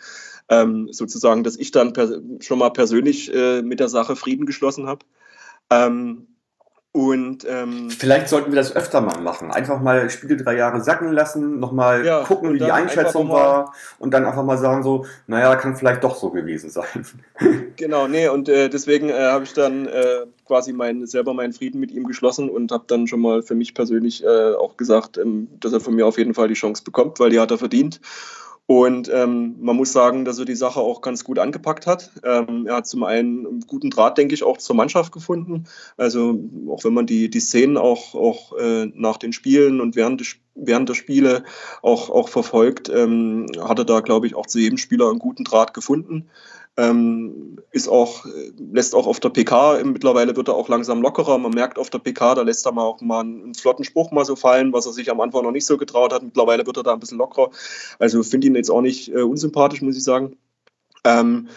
Ähm, 0.49 0.89
sozusagen, 0.91 1.43
dass 1.43 1.57
ich 1.57 1.71
dann 1.71 1.93
schon 2.39 2.59
mal 2.59 2.69
persönlich 2.69 3.33
äh, 3.33 3.61
mit 3.61 3.79
der 3.79 3.89
Sache 3.89 4.15
Frieden 4.15 4.45
geschlossen 4.45 4.87
habe. 4.87 5.05
Ähm, 5.69 6.27
und 6.97 7.45
ähm, 7.47 7.91
vielleicht 7.91 8.27
sollten 8.27 8.51
wir 8.51 8.55
das 8.55 8.75
öfter 8.75 9.01
mal 9.01 9.21
machen. 9.21 9.51
Einfach 9.51 9.79
mal 9.79 10.09
Spiele 10.09 10.35
drei 10.35 10.55
Jahre 10.55 10.81
sacken 10.81 11.11
lassen, 11.11 11.59
nochmal 11.59 12.03
ja, 12.03 12.23
gucken, 12.23 12.55
wie 12.55 12.57
die 12.57 12.71
Einschätzung 12.71 13.29
war 13.29 13.75
und 13.99 14.15
dann 14.15 14.25
einfach 14.25 14.43
mal 14.43 14.57
sagen 14.57 14.81
so, 14.81 15.05
naja, 15.27 15.55
kann 15.57 15.75
vielleicht 15.75 16.03
doch 16.03 16.15
so 16.15 16.31
gewesen 16.31 16.71
sein. 16.71 17.05
Genau, 17.75 18.07
nee, 18.07 18.27
und 18.27 18.49
äh, 18.49 18.69
deswegen 18.69 19.09
äh, 19.09 19.13
habe 19.13 19.43
ich 19.43 19.53
dann 19.53 19.85
äh, 19.85 20.25
quasi 20.47 20.73
mein, 20.73 21.05
selber 21.05 21.35
meinen 21.35 21.53
Frieden 21.53 21.79
mit 21.79 21.91
ihm 21.91 22.05
geschlossen 22.05 22.49
und 22.49 22.71
habe 22.71 22.85
dann 22.87 23.05
schon 23.05 23.21
mal 23.21 23.43
für 23.43 23.53
mich 23.53 23.75
persönlich 23.75 24.23
äh, 24.23 24.55
auch 24.55 24.75
gesagt, 24.77 25.19
ähm, 25.19 25.47
dass 25.59 25.73
er 25.73 25.79
von 25.79 25.93
mir 25.93 26.07
auf 26.07 26.17
jeden 26.17 26.33
Fall 26.33 26.47
die 26.47 26.55
Chance 26.55 26.83
bekommt, 26.83 27.19
weil 27.19 27.29
die 27.29 27.39
hat 27.39 27.51
er 27.51 27.59
verdient. 27.59 28.01
Und 28.67 29.09
ähm, 29.13 29.55
man 29.61 29.77
muss 29.77 29.93
sagen, 29.93 30.25
dass 30.25 30.39
er 30.39 30.45
die 30.45 30.53
Sache 30.53 30.81
auch 30.81 30.99
ganz 30.99 31.23
gut 31.23 31.39
angepackt 31.39 31.87
hat. 31.87 32.11
Ähm, 32.25 32.67
er 32.67 32.75
hat 32.75 32.87
zum 32.87 33.03
einen 33.03 33.47
einen 33.47 33.59
guten 33.61 33.89
Draht, 33.89 34.17
denke 34.17 34.35
ich, 34.35 34.43
auch 34.43 34.57
zur 34.57 34.75
Mannschaft 34.75 35.13
gefunden. 35.13 35.63
Also 35.95 36.37
auch 36.69 36.83
wenn 36.83 36.93
man 36.93 37.05
die, 37.05 37.29
die 37.29 37.39
Szenen 37.39 37.77
auch, 37.77 38.13
auch 38.13 38.57
äh, 38.57 38.87
nach 38.93 39.15
den 39.15 39.31
Spielen 39.31 39.79
und 39.79 39.95
während, 39.95 40.19
des, 40.19 40.35
während 40.53 40.89
der 40.89 40.95
Spiele 40.95 41.45
auch, 41.81 42.09
auch 42.09 42.27
verfolgt, 42.27 42.89
ähm, 42.89 43.45
hat 43.57 43.79
er 43.79 43.85
da, 43.85 44.01
glaube 44.01 44.27
ich, 44.27 44.35
auch 44.35 44.47
zu 44.47 44.59
jedem 44.59 44.77
Spieler 44.77 45.09
einen 45.09 45.19
guten 45.19 45.45
Draht 45.45 45.73
gefunden. 45.73 46.29
Ähm, 46.79 47.57
ist 47.71 47.87
auch, 47.87 48.25
lässt 48.71 48.93
auch 48.93 49.07
auf 49.07 49.19
der 49.19 49.29
PK, 49.29 49.83
mittlerweile 49.83 50.35
wird 50.35 50.47
er 50.47 50.53
auch 50.53 50.69
langsam 50.69 51.01
lockerer. 51.01 51.37
Man 51.37 51.51
merkt 51.51 51.79
auf 51.79 51.89
der 51.89 51.99
PK, 51.99 52.35
da 52.35 52.43
lässt 52.43 52.65
er 52.65 52.71
mal 52.71 52.83
auch 52.83 53.01
mal 53.01 53.21
einen, 53.21 53.43
einen 53.43 53.55
flotten 53.55 53.83
Spruch 53.83 54.11
mal 54.11 54.25
so 54.25 54.35
fallen, 54.35 54.73
was 54.73 54.85
er 54.85 54.93
sich 54.93 55.09
am 55.09 55.19
Anfang 55.19 55.43
noch 55.43 55.51
nicht 55.51 55.65
so 55.65 55.77
getraut 55.77 56.13
hat. 56.13 56.21
Mittlerweile 56.21 56.65
wird 56.65 56.77
er 56.77 56.83
da 56.83 56.93
ein 56.93 56.99
bisschen 56.99 57.17
lockerer. 57.17 57.49
Also 57.97 58.21
finde 58.23 58.47
ihn 58.47 58.55
jetzt 58.55 58.69
auch 58.69 58.81
nicht 58.81 59.09
äh, 59.09 59.21
unsympathisch, 59.21 59.81
muss 59.81 59.97
ich 59.97 60.03
sagen. 60.03 60.37
Ähm, 61.03 61.47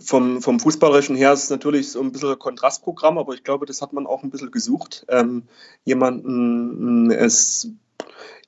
vom, 0.00 0.42
vom 0.42 0.60
Fußballerischen 0.60 1.16
her 1.16 1.32
ist 1.32 1.44
es 1.44 1.50
natürlich 1.50 1.90
so 1.90 2.00
ein 2.00 2.12
bisschen 2.12 2.38
Kontrastprogramm, 2.38 3.18
aber 3.18 3.34
ich 3.34 3.44
glaube, 3.44 3.66
das 3.66 3.82
hat 3.82 3.92
man 3.92 4.06
auch 4.06 4.22
ein 4.22 4.30
bisschen 4.30 4.50
gesucht. 4.50 5.04
Ähm, 5.08 5.44
jemanden 5.84 7.10
es 7.10 7.70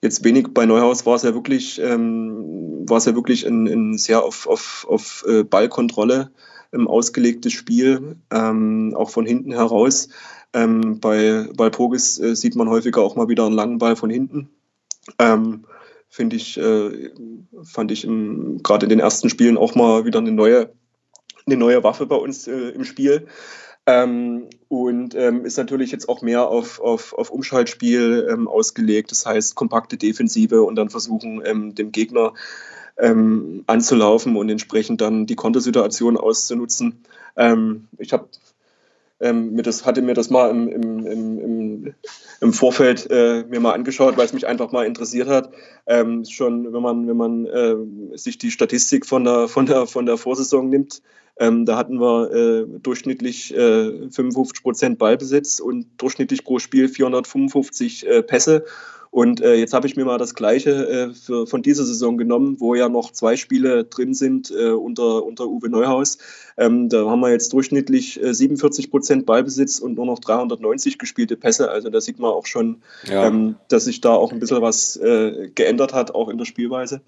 jetzt 0.02 0.24
wenig 0.24 0.48
bei 0.52 0.66
Neuhaus 0.66 1.06
war 1.06 1.16
es 1.16 1.22
ja 1.22 1.34
wirklich, 1.34 1.80
ähm, 1.80 2.84
war 2.88 2.98
es 2.98 3.06
ja 3.06 3.14
wirklich 3.14 3.46
ein, 3.46 3.66
ein 3.66 3.98
sehr 3.98 4.22
auf, 4.22 4.46
auf, 4.46 4.86
auf 4.88 5.24
äh, 5.28 5.42
Ballkontrolle 5.42 6.30
ähm, 6.72 6.88
ausgelegtes 6.88 7.52
Spiel, 7.52 8.16
ähm, 8.30 8.94
auch 8.96 9.10
von 9.10 9.26
hinten 9.26 9.52
heraus. 9.52 10.08
Ähm, 10.52 11.00
bei, 11.00 11.48
bei 11.56 11.70
Pogis 11.70 12.18
äh, 12.18 12.34
sieht 12.34 12.56
man 12.56 12.68
häufiger 12.68 13.02
auch 13.02 13.16
mal 13.16 13.28
wieder 13.28 13.46
einen 13.46 13.54
langen 13.54 13.78
Ball 13.78 13.96
von 13.96 14.10
hinten. 14.10 14.48
Ähm, 15.18 15.64
Finde 16.08 16.36
ich, 16.36 16.56
äh, 16.56 17.10
fand 17.64 17.90
ich 17.90 18.02
gerade 18.02 18.86
in 18.86 18.90
den 18.90 19.00
ersten 19.00 19.28
Spielen 19.28 19.58
auch 19.58 19.74
mal 19.74 20.04
wieder 20.04 20.20
eine 20.20 20.32
neue, 20.32 20.70
eine 21.46 21.56
neue 21.56 21.82
Waffe 21.84 22.06
bei 22.06 22.16
uns 22.16 22.46
äh, 22.48 22.70
im 22.70 22.84
Spiel. 22.84 23.26
Ähm, 23.88 24.48
und 24.68 25.14
ähm, 25.14 25.44
ist 25.44 25.58
natürlich 25.58 25.92
jetzt 25.92 26.08
auch 26.08 26.20
mehr 26.20 26.48
auf, 26.48 26.80
auf, 26.80 27.12
auf 27.12 27.30
Umschaltspiel 27.30 28.26
ähm, 28.28 28.48
ausgelegt. 28.48 29.12
Das 29.12 29.24
heißt, 29.24 29.54
kompakte 29.54 29.96
Defensive 29.96 30.62
und 30.62 30.74
dann 30.74 30.90
versuchen, 30.90 31.40
ähm, 31.44 31.74
dem 31.76 31.92
Gegner 31.92 32.34
ähm, 32.98 33.62
anzulaufen 33.68 34.36
und 34.36 34.48
entsprechend 34.48 35.00
dann 35.00 35.26
die 35.26 35.36
Kontersituation 35.36 36.16
auszunutzen. 36.16 37.04
Ähm, 37.36 37.86
ich 37.98 38.12
habe 38.12 38.26
ähm, 39.20 39.52
mir 39.52 39.62
das, 39.62 39.86
hatte 39.86 40.02
mir 40.02 40.14
das 40.14 40.30
mal 40.30 40.50
im, 40.50 40.68
im, 40.68 41.06
im, 41.06 41.94
im 42.40 42.52
Vorfeld 42.52 43.08
äh, 43.10 43.44
mir 43.48 43.60
mal 43.60 43.72
angeschaut, 43.72 44.16
weil 44.16 44.26
es 44.26 44.32
mich 44.32 44.48
einfach 44.48 44.72
mal 44.72 44.84
interessiert 44.84 45.28
hat. 45.28 45.52
Ähm, 45.86 46.24
schon, 46.24 46.72
wenn 46.72 46.82
man, 46.82 47.06
wenn 47.06 47.16
man 47.16 47.46
äh, 47.46 48.16
sich 48.16 48.36
die 48.38 48.50
Statistik 48.50 49.06
von 49.06 49.24
der, 49.24 49.46
von 49.46 49.66
der, 49.66 49.86
von 49.86 50.06
der 50.06 50.16
Vorsaison 50.16 50.68
nimmt, 50.68 51.02
ähm, 51.38 51.66
da 51.66 51.76
hatten 51.76 52.00
wir 52.00 52.32
äh, 52.32 52.66
durchschnittlich 52.80 53.54
äh, 53.54 54.10
55 54.10 54.62
Prozent 54.62 54.98
Ballbesitz 54.98 55.60
und 55.60 55.86
durchschnittlich 55.98 56.44
pro 56.44 56.58
Spiel 56.58 56.88
455 56.88 58.06
äh, 58.06 58.22
Pässe. 58.22 58.64
Und 59.10 59.40
äh, 59.40 59.54
jetzt 59.54 59.72
habe 59.72 59.86
ich 59.86 59.96
mir 59.96 60.04
mal 60.04 60.18
das 60.18 60.34
Gleiche 60.34 60.70
äh, 60.88 61.14
für, 61.14 61.46
von 61.46 61.62
dieser 61.62 61.84
Saison 61.84 62.18
genommen, 62.18 62.56
wo 62.58 62.74
ja 62.74 62.88
noch 62.88 63.12
zwei 63.12 63.36
Spiele 63.36 63.84
drin 63.84 64.12
sind 64.12 64.50
äh, 64.50 64.70
unter, 64.70 65.24
unter 65.24 65.46
Uwe 65.46 65.70
Neuhaus. 65.70 66.18
Ähm, 66.58 66.88
da 66.88 67.08
haben 67.08 67.20
wir 67.20 67.30
jetzt 67.30 67.52
durchschnittlich 67.52 68.20
47 68.22 68.90
Prozent 68.90 69.26
Ballbesitz 69.26 69.78
und 69.78 69.94
nur 69.94 70.06
noch 70.06 70.18
390 70.18 70.98
gespielte 70.98 71.36
Pässe. 71.36 71.70
Also 71.70 71.88
da 71.88 72.00
sieht 72.00 72.18
man 72.18 72.30
auch 72.30 72.46
schon, 72.46 72.82
ja. 73.08 73.26
ähm, 73.26 73.56
dass 73.68 73.84
sich 73.84 74.00
da 74.00 74.12
auch 74.12 74.32
ein 74.32 74.38
bisschen 74.40 74.60
was 74.62 74.98
geändert 75.54 75.92
hat, 75.94 76.14
auch 76.14 76.28
in 76.28 76.38
der 76.38 76.44
Spielweise. 76.44 77.00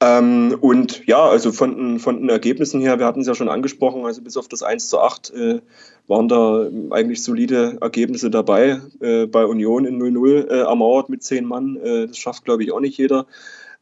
Ähm, 0.00 0.58
und 0.60 1.06
ja, 1.06 1.24
also 1.24 1.52
von, 1.52 1.74
den, 1.74 1.98
von 1.98 2.20
den 2.20 2.28
Ergebnissen 2.28 2.80
her, 2.82 2.98
wir 2.98 3.06
hatten 3.06 3.22
es 3.22 3.26
ja 3.26 3.34
schon 3.34 3.48
angesprochen, 3.48 4.04
also 4.04 4.20
bis 4.20 4.36
auf 4.36 4.46
das 4.46 4.62
1 4.62 4.90
zu 4.90 5.00
8 5.00 5.30
äh, 5.30 5.60
waren 6.06 6.28
da 6.28 6.68
eigentlich 6.90 7.22
solide 7.22 7.78
Ergebnisse 7.80 8.30
dabei. 8.30 8.82
Äh, 9.00 9.26
bei 9.26 9.46
Union 9.46 9.86
in 9.86 10.00
0-0 10.00 10.48
äh, 10.48 10.58
ermauert 10.60 11.08
mit 11.08 11.22
10 11.22 11.46
Mann, 11.46 11.76
äh, 11.76 12.08
das 12.08 12.18
schafft 12.18 12.44
glaube 12.44 12.62
ich 12.62 12.72
auch 12.72 12.80
nicht 12.80 12.98
jeder. 12.98 13.26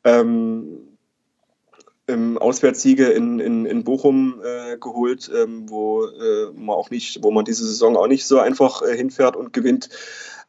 Ähm, 0.05 0.79
im 2.07 2.38
Auswärtssiege 2.38 3.07
in, 3.07 3.40
in, 3.40 3.66
in 3.66 3.83
Bochum 3.83 4.40
äh, 4.44 4.77
geholt, 4.77 5.31
ähm, 5.35 5.68
wo 5.68 6.05
äh, 6.05 6.53
man 6.55 6.77
auch 6.77 6.90
nicht, 6.90 7.22
wo 7.22 7.31
man 7.31 7.44
diese 7.44 7.64
Saison 7.64 7.96
auch 7.96 8.09
nicht 8.09 8.27
so 8.27 8.38
einfach 8.38 8.83
äh, 8.83 8.96
hinfährt 8.96 9.37
und 9.37 9.53
gewinnt. 9.53 9.88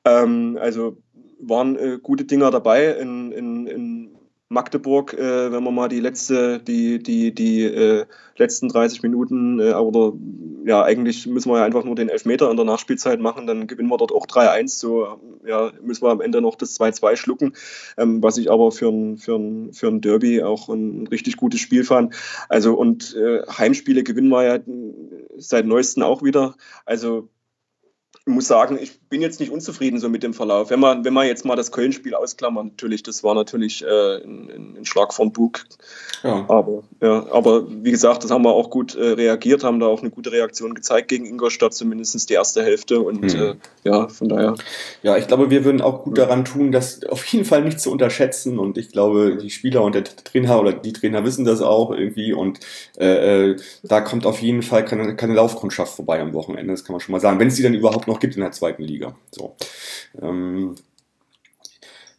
Ähm, 0.03 0.59
also 0.61 0.97
waren 1.39 1.77
äh, 1.77 1.99
gute 2.01 2.25
Dinger 2.25 2.51
dabei 2.51 2.91
in, 2.91 3.31
in, 3.31 3.67
in 3.67 3.94
Magdeburg, 4.49 5.13
äh, 5.13 5.51
wenn 5.51 5.63
man 5.63 5.73
mal 5.73 5.87
die 5.87 5.99
letzte, 5.99 6.59
die, 6.59 7.01
die, 7.01 7.33
die 7.33 7.63
äh, 7.63 8.05
letzten 8.37 8.69
30 8.69 9.01
Minuten, 9.01 9.59
äh, 9.59 9.73
oder 9.73 10.13
ja, 10.65 10.83
eigentlich 10.83 11.25
müssen 11.25 11.49
wir 11.49 11.57
ja 11.57 11.65
einfach 11.65 11.83
nur 11.83 11.95
den 11.95 12.09
Elfmeter 12.09 12.51
in 12.51 12.57
der 12.57 12.65
Nachspielzeit 12.65 13.19
machen, 13.19 13.47
dann 13.47 13.65
gewinnen 13.65 13.89
wir 13.89 13.97
dort 13.97 14.11
auch 14.11 14.27
3-1. 14.27 14.67
So 14.67 15.19
ja, 15.45 15.71
müssen 15.81 16.03
wir 16.03 16.11
am 16.11 16.21
Ende 16.21 16.41
noch 16.41 16.55
das 16.55 16.79
2-2 16.79 17.15
schlucken, 17.15 17.53
ähm, 17.97 18.21
was 18.21 18.37
ich 18.37 18.51
aber 18.51 18.71
für 18.71 18.89
ein, 18.89 19.17
für, 19.17 19.35
ein, 19.35 19.73
für 19.73 19.87
ein 19.87 20.01
Derby 20.01 20.43
auch 20.43 20.69
ein, 20.69 21.07
richtig 21.07 21.37
gutes 21.37 21.59
Spiel 21.59 21.83
fand. 21.83 22.13
Also 22.47 22.75
und 22.75 23.15
äh, 23.15 23.41
Heimspiele 23.47 24.03
gewinnen 24.03 24.29
wir 24.29 24.43
ja 24.43 24.59
seit 25.37 25.65
neuestem 25.65 26.03
auch 26.03 26.21
wieder. 26.21 26.55
Also 26.85 27.29
muss 28.25 28.47
sagen, 28.47 28.79
ich 28.81 28.99
bin 29.01 29.21
jetzt 29.21 29.39
nicht 29.39 29.51
unzufrieden 29.51 29.99
so 29.99 30.09
mit 30.09 30.23
dem 30.23 30.33
Verlauf. 30.33 30.71
Wenn 30.71 30.79
man, 30.79 31.05
wenn 31.05 31.13
man 31.13 31.27
jetzt 31.27 31.45
mal 31.45 31.55
das 31.55 31.71
Köln-Spiel 31.71 32.15
ausklammert, 32.15 32.65
natürlich, 32.65 33.03
das 33.03 33.23
war 33.23 33.35
natürlich 33.35 33.83
äh, 33.83 34.23
ein, 34.23 34.77
ein, 34.79 34.85
Schlag 34.85 35.13
vom 35.13 35.31
Bug. 35.31 35.63
Ja. 36.23 36.43
Aber, 36.47 36.83
ja, 37.01 37.31
aber 37.31 37.65
wie 37.83 37.91
gesagt, 37.91 38.23
das 38.23 38.31
haben 38.31 38.43
wir 38.43 38.51
auch 38.51 38.71
gut 38.71 38.95
äh, 38.95 39.09
reagiert, 39.09 39.63
haben 39.63 39.79
da 39.79 39.85
auch 39.85 40.01
eine 40.01 40.09
gute 40.09 40.31
Reaktion 40.31 40.73
gezeigt 40.73 41.09
gegen 41.09 41.25
Ingolstadt, 41.25 41.75
zumindest 41.75 42.29
die 42.29 42.33
erste 42.33 42.63
Hälfte. 42.63 42.99
Und 42.99 43.21
mhm. 43.21 43.39
äh, 43.39 43.55
ja, 43.83 44.07
von 44.07 44.27
daher. 44.27 44.55
Ja, 45.03 45.17
ich 45.17 45.27
glaube, 45.27 45.51
wir 45.51 45.63
würden 45.63 45.81
auch 45.81 46.03
gut 46.03 46.17
daran 46.17 46.45
tun, 46.45 46.71
das 46.71 47.03
auf 47.05 47.23
jeden 47.25 47.45
Fall 47.45 47.63
nicht 47.63 47.79
zu 47.79 47.91
unterschätzen. 47.91 48.57
Und 48.57 48.79
ich 48.79 48.91
glaube, 48.91 49.37
die 49.37 49.51
Spieler 49.51 49.83
und 49.83 49.93
der 49.93 50.03
Trainer 50.03 50.59
oder 50.59 50.73
die 50.73 50.93
Trainer 50.93 51.23
wissen 51.23 51.45
das 51.45 51.61
auch 51.61 51.91
irgendwie. 51.91 52.33
Und 52.33 52.59
äh, 52.97 53.51
äh, 53.51 53.55
da 53.83 54.01
kommt 54.01 54.25
auf 54.25 54.41
jeden 54.41 54.63
Fall 54.63 54.83
keine, 54.83 55.15
keine 55.15 55.35
Laufkundschaft 55.35 55.95
vorbei 55.95 56.19
am 56.19 56.33
Wochenende, 56.33 56.73
das 56.73 56.83
kann 56.83 56.95
man 56.95 57.01
schon 57.01 57.13
mal 57.13 57.21
sagen. 57.21 57.39
Wenn 57.39 57.49
es 57.49 57.55
die 57.55 57.63
dann 57.63 57.75
überhaupt 57.75 58.07
noch 58.07 58.14
noch 58.15 58.19
gibt 58.19 58.35
in 58.35 58.41
der 58.41 58.51
zweiten 58.51 58.83
Liga. 58.83 59.15
So. 59.31 59.55
Ähm, 60.21 60.75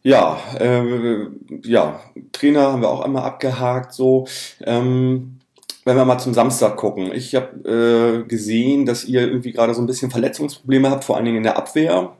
ja, 0.02 0.38
äh, 0.60 1.26
ja, 1.64 2.00
Trainer 2.32 2.72
haben 2.72 2.82
wir 2.82 2.90
auch 2.90 3.00
einmal 3.00 3.24
abgehakt. 3.24 3.92
So, 3.92 4.26
ähm, 4.62 5.40
wenn 5.84 5.96
wir 5.96 6.04
mal 6.04 6.18
zum 6.18 6.34
Samstag 6.34 6.76
gucken. 6.76 7.12
Ich 7.12 7.34
habe 7.34 8.22
äh, 8.24 8.28
gesehen, 8.28 8.86
dass 8.86 9.04
ihr 9.04 9.22
irgendwie 9.22 9.52
gerade 9.52 9.74
so 9.74 9.80
ein 9.80 9.86
bisschen 9.86 10.10
Verletzungsprobleme 10.10 10.90
habt, 10.90 11.04
vor 11.04 11.16
allen 11.16 11.24
Dingen 11.24 11.38
in 11.38 11.42
der 11.42 11.56
Abwehr. 11.56 12.16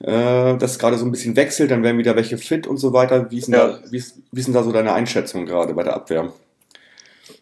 Äh, 0.00 0.56
das 0.58 0.78
gerade 0.78 0.98
so 0.98 1.04
ein 1.04 1.12
bisschen 1.12 1.36
wechselt, 1.36 1.70
dann 1.70 1.82
werden 1.82 1.98
wieder 1.98 2.16
welche 2.16 2.36
fit 2.36 2.66
und 2.66 2.78
so 2.78 2.92
weiter. 2.92 3.30
Wie 3.30 3.38
ist 3.38 3.46
denn, 3.46 3.54
ja. 3.54 3.68
da, 3.68 3.78
wie 3.90 3.98
ist, 3.98 4.18
wie 4.32 4.40
ist 4.40 4.54
da 4.54 4.62
so 4.62 4.72
deine 4.72 4.92
Einschätzung 4.92 5.46
gerade 5.46 5.72
bei 5.74 5.82
der 5.82 5.94
Abwehr? 5.94 6.32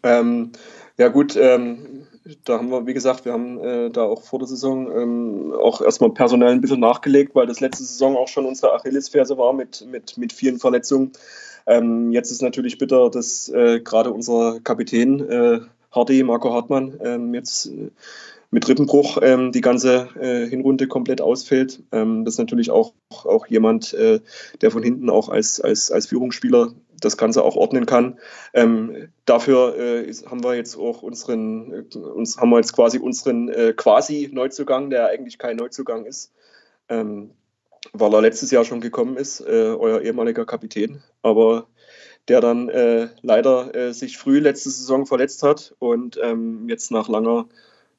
Ähm, 0.03 0.51
ja 0.97 1.07
gut, 1.07 1.35
ähm, 1.35 2.07
da 2.45 2.57
haben 2.57 2.69
wir, 2.69 2.87
wie 2.87 2.93
gesagt, 2.93 3.25
wir 3.25 3.33
haben 3.33 3.59
äh, 3.59 3.89
da 3.89 4.03
auch 4.03 4.21
vor 4.21 4.39
der 4.39 4.47
Saison 4.47 4.89
ähm, 4.91 5.53
auch 5.53 5.81
erstmal 5.81 6.11
personell 6.11 6.51
ein 6.51 6.61
bisschen 6.61 6.79
nachgelegt, 6.79 7.35
weil 7.35 7.47
das 7.47 7.59
letzte 7.59 7.83
Saison 7.83 8.15
auch 8.15 8.27
schon 8.27 8.45
unsere 8.45 8.73
Achillesferse 8.73 9.37
war 9.37 9.53
mit, 9.53 9.85
mit, 9.89 10.17
mit 10.17 10.31
vielen 10.31 10.59
Verletzungen. 10.59 11.11
Ähm, 11.65 12.11
jetzt 12.11 12.31
ist 12.31 12.41
natürlich 12.41 12.77
bitter, 12.77 13.09
dass 13.09 13.49
äh, 13.49 13.81
gerade 13.81 14.11
unser 14.11 14.59
Kapitän 14.61 15.19
äh, 15.29 15.59
Hardy, 15.91 16.23
Marco 16.23 16.53
Hartmann, 16.53 16.99
ähm, 17.03 17.33
jetzt 17.33 17.67
äh, 17.67 17.91
mit 18.51 18.69
Rippenbruch 18.69 19.17
ähm, 19.21 19.51
die 19.51 19.61
ganze 19.61 20.09
äh, 20.19 20.47
Hinrunde 20.47 20.87
komplett 20.87 21.21
ausfällt. 21.21 21.81
Ähm, 21.91 22.23
das 22.23 22.35
ist 22.35 22.39
natürlich 22.39 22.69
auch, 22.69 22.93
auch 23.09 23.47
jemand, 23.47 23.93
äh, 23.93 24.19
der 24.61 24.71
von 24.71 24.83
hinten 24.83 25.09
auch 25.09 25.29
als, 25.29 25.59
als, 25.59 25.91
als 25.91 26.05
Führungsspieler 26.05 26.73
das 27.03 27.17
Ganze 27.17 27.43
auch 27.43 27.55
ordnen 27.55 27.85
kann. 27.85 28.19
Ähm, 28.53 29.09
dafür 29.25 29.77
äh, 29.77 30.13
haben 30.29 30.43
wir 30.43 30.55
jetzt 30.55 30.77
auch 30.77 31.01
unseren, 31.01 31.71
äh, 31.71 31.97
uns 31.97 32.37
haben 32.37 32.49
wir 32.49 32.57
jetzt 32.57 32.73
quasi 32.73 32.99
unseren 32.99 33.49
äh, 33.49 33.73
quasi 33.73 34.29
Neuzugang, 34.31 34.89
der 34.89 35.07
eigentlich 35.07 35.37
kein 35.37 35.57
Neuzugang 35.57 36.05
ist, 36.05 36.31
ähm, 36.89 37.31
weil 37.91 38.13
er 38.13 38.21
letztes 38.21 38.51
Jahr 38.51 38.65
schon 38.65 38.81
gekommen 38.81 39.17
ist, 39.17 39.41
äh, 39.41 39.75
euer 39.77 40.01
ehemaliger 40.01 40.45
Kapitän, 40.45 41.01
aber 41.21 41.67
der 42.27 42.39
dann 42.39 42.69
äh, 42.69 43.09
leider 43.21 43.75
äh, 43.75 43.93
sich 43.93 44.17
früh 44.17 44.39
letzte 44.39 44.69
Saison 44.69 45.05
verletzt 45.05 45.43
hat 45.43 45.75
und 45.79 46.17
ähm, 46.23 46.69
jetzt 46.69 46.91
nach 46.91 47.09
langer 47.09 47.45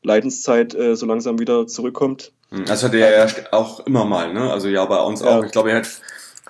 Leidenszeit 0.03 0.77
so 0.93 1.07
langsam 1.07 1.39
wieder 1.39 1.67
zurückkommt. 1.67 2.31
Das 2.67 2.85
hatte 2.85 2.99
er 2.99 3.27
ja 3.27 3.33
auch 3.53 3.87
immer 3.87 4.05
mal, 4.05 4.35
ne? 4.35 4.53
Also 4.53 4.69
ja, 4.69 4.85
bei 4.85 5.01
uns 5.01 5.23
ja. 5.23 5.39
auch. 5.39 5.45
Ich 5.45 5.51
glaube, 5.51 5.71
er 5.71 5.79
hat 5.79 5.89